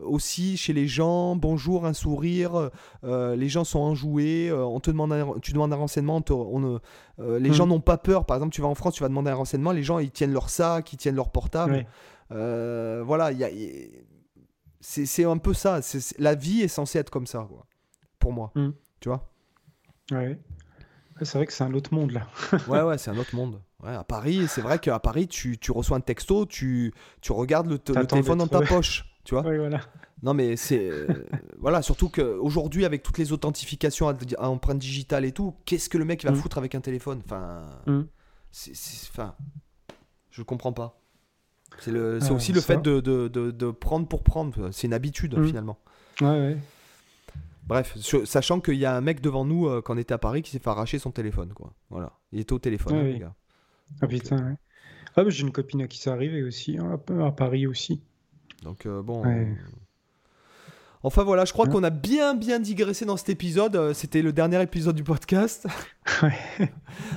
[0.00, 1.34] aussi chez les gens.
[1.34, 2.70] Bonjour, un sourire.
[3.02, 4.50] euh, les gens sont enjoués.
[4.50, 6.18] euh, on te demande un- tu demandes un renseignement.
[6.18, 6.78] on te- on,
[7.18, 7.54] euh, les Mm.
[7.54, 8.24] gens n'ont pas peur.
[8.24, 9.72] Par exemple, tu vas en France, tu vas demander un renseignement.
[9.72, 11.84] Les gens, ils tiennent leur sac, ils tiennent leur portable.
[12.30, 13.90] Euh, voilà, il y a- il-
[14.80, 15.82] c'est un peu ça.
[15.82, 17.66] C'est- la vie est censée être comme ça, quoi,
[18.18, 18.52] pour moi.
[18.54, 18.70] Mm.
[19.00, 19.30] Tu vois?
[20.12, 20.38] Ouais.
[21.22, 22.26] C'est vrai que c'est un autre monde là.
[22.68, 23.60] Ouais, ouais, c'est un autre monde.
[23.82, 27.68] Ouais, à Paris, c'est vrai qu'à Paris, tu, tu reçois un texto, tu, tu regardes
[27.68, 29.04] le, téléphone dans ta poche.
[29.24, 29.42] Tu vois?
[29.46, 29.80] Ouais, voilà.
[30.22, 30.88] Non, mais c'est.
[30.90, 31.06] euh,
[31.58, 35.96] voilà, surtout qu'aujourd'hui, avec toutes les authentifications à, à empreinte digitale et tout, qu'est-ce que
[35.98, 36.36] le mec va Mm.
[36.36, 37.20] foutre avec un téléphone?
[37.24, 37.66] Enfin.
[37.86, 38.02] Mm.
[38.50, 39.34] c'est- c'est- Enfin.
[40.30, 41.00] Je comprends pas.
[41.78, 42.66] C'est Ah, aussi le ça.
[42.74, 44.70] fait de, de, de- de prendre pour prendre.
[44.72, 45.46] C'est une habitude, Mm.
[45.46, 45.78] finalement.
[46.20, 46.56] Ouais, ouais.
[47.66, 50.18] Bref, sur- sachant qu'il y a un mec devant nous, euh, quand on était à
[50.18, 51.72] Paris, qui s'est fait arracher son téléphone, quoi.
[51.90, 52.12] Voilà.
[52.32, 53.12] Il était au téléphone, Ouais, hein, oui.
[53.14, 53.34] les gars.
[54.00, 54.54] Ah putain, ouais.
[55.16, 58.02] Ah, bah, j'ai une copine à qui ça arrivait aussi, hein, à Paris aussi.
[58.62, 59.22] Donc euh, bon.
[59.24, 59.54] Ouais.
[61.04, 61.72] Enfin voilà, je crois Ouais.
[61.72, 63.76] qu'on a bien bien digressé dans cet épisode.
[63.76, 65.66] Euh, C'était le dernier épisode du podcast.
[66.22, 66.32] Ouais.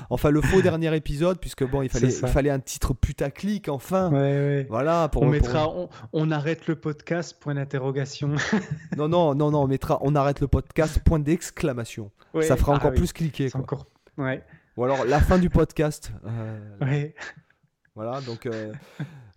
[0.09, 4.11] enfin le faux dernier épisode, puisque bon, il fallait, il fallait un titre putaclic enfin.
[4.11, 4.65] Ouais.
[4.69, 8.35] Voilà pour on pour- mettra, on, on arrête le podcast, point d'interrogation.
[8.97, 10.99] Non non non non, on mettra, on arrête le podcast.
[11.05, 12.11] Point d'exclamation.
[12.41, 13.49] Ça fera Ah encore oui, plus cliquer.
[13.49, 13.61] quoi.
[13.61, 13.87] encore.
[14.17, 16.11] Ou alors la fin du podcast.
[16.27, 17.07] euh.
[17.95, 18.45] Voilà donc.
[18.45, 18.71] euh,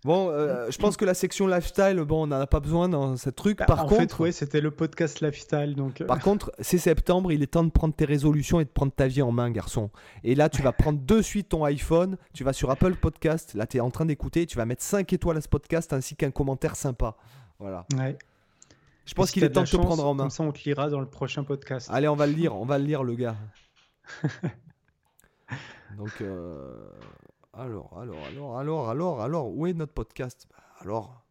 [0.05, 3.17] Bon, euh, je pense que la section lifestyle, bon, on n'en a pas besoin dans
[3.17, 3.57] ce truc.
[3.57, 5.99] Bah, Par en contre, fait, ouais, c'était le podcast lifestyle, donc.
[5.99, 8.91] euh, Par contre, c'est septembre, il est temps de prendre tes résolutions et de prendre
[8.91, 9.89] ta vie en main, garçon.
[10.23, 13.65] Et là, tu vas prendre de suite ton iPhone, tu vas sur Apple Podcast, là,
[13.65, 16.29] tu es en train d'écouter, tu vas mettre 5 étoiles à ce podcast ainsi qu'un
[16.29, 17.15] commentaire sympa.
[17.57, 17.87] Voilà.
[17.97, 18.15] ouais.
[19.07, 20.25] Je pense qu'il est temps de te prendre en main.
[20.25, 21.89] Comme ça, on te lira dans le prochain podcast.
[21.91, 23.35] Allez, on va le lire, on va le lire, le gars.
[25.97, 26.75] Donc, euh,
[27.57, 30.47] alors, alors, alors, alors, alors, alors, où est notre podcast?
[30.49, 31.23] Bah, Alors,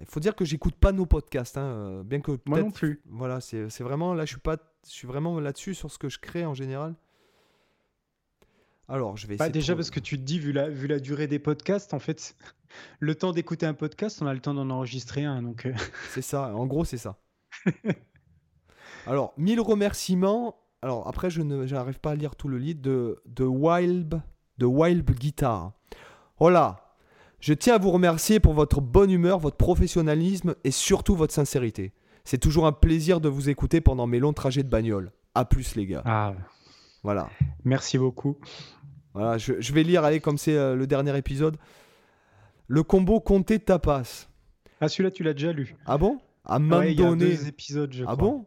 [0.00, 3.02] il faut dire que j'écoute pas nos podcasts, hein, euh, bien que Moi non plus.
[3.06, 4.56] Voilà, c'est vraiment là, je suis pas,
[4.86, 6.94] je suis vraiment là-dessus sur ce que je crée en général.
[8.88, 10.98] Alors, je vais Bah, de déjà, parce que tu te dis, vu la, vu la
[10.98, 12.36] durée des podcasts, en fait,
[13.00, 15.42] le temps d'écouter un podcast, on a le temps d'en enregistrer un.
[15.42, 15.72] Donc, euh,
[16.10, 17.18] C'est ça, en gros, c'est ça.
[19.06, 20.58] Alors, mille remerciements.
[20.82, 24.20] Alors, après, je ne j'arrive pas à lire tout le livre de, de Wild,
[24.58, 25.72] de Wild Guitar.
[26.38, 26.78] Voilà.
[27.40, 31.92] Je tiens à vous remercier pour votre bonne humeur, votre professionnalisme et surtout votre sincérité.
[32.24, 35.10] C'est toujours un plaisir de vous écouter pendant mes longs trajets de bagnole.
[35.34, 36.02] À plus, les gars.
[36.04, 36.34] ah,
[37.02, 37.28] Voilà.
[37.64, 38.36] merci beaucoup.
[39.14, 41.56] Voilà, je, je vais lire, allez, comme c'est euh, le dernier épisode.
[42.68, 44.28] Le combo comté tapas.
[44.80, 45.76] Ah, celui-là, tu l'as déjà lu.
[45.84, 46.18] Ah bon?
[46.44, 48.16] À main Ouais, il y a deux épisodes, je Ah crois.
[48.16, 48.46] bon?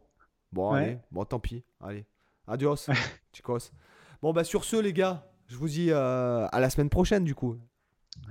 [0.52, 0.80] Bon, Ouais.
[0.84, 1.64] allez, bon, tant pis.
[1.82, 2.06] Allez,
[2.48, 2.88] adios,
[3.34, 3.72] chicos.
[4.22, 7.36] Bon, bah, sur ce, les gars, je vous dis euh, à la semaine prochaine, du
[7.36, 7.58] coup.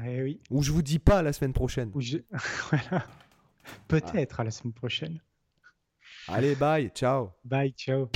[0.05, 0.41] Eh oui.
[0.51, 1.91] Ou je vous dis pas à la semaine prochaine.
[1.95, 2.01] Ou
[2.71, 3.07] voilà.
[3.89, 5.21] Peut-être à la semaine prochaine.
[6.29, 7.31] Allez, bye, ciao.
[7.45, 8.09] Bye, ciao.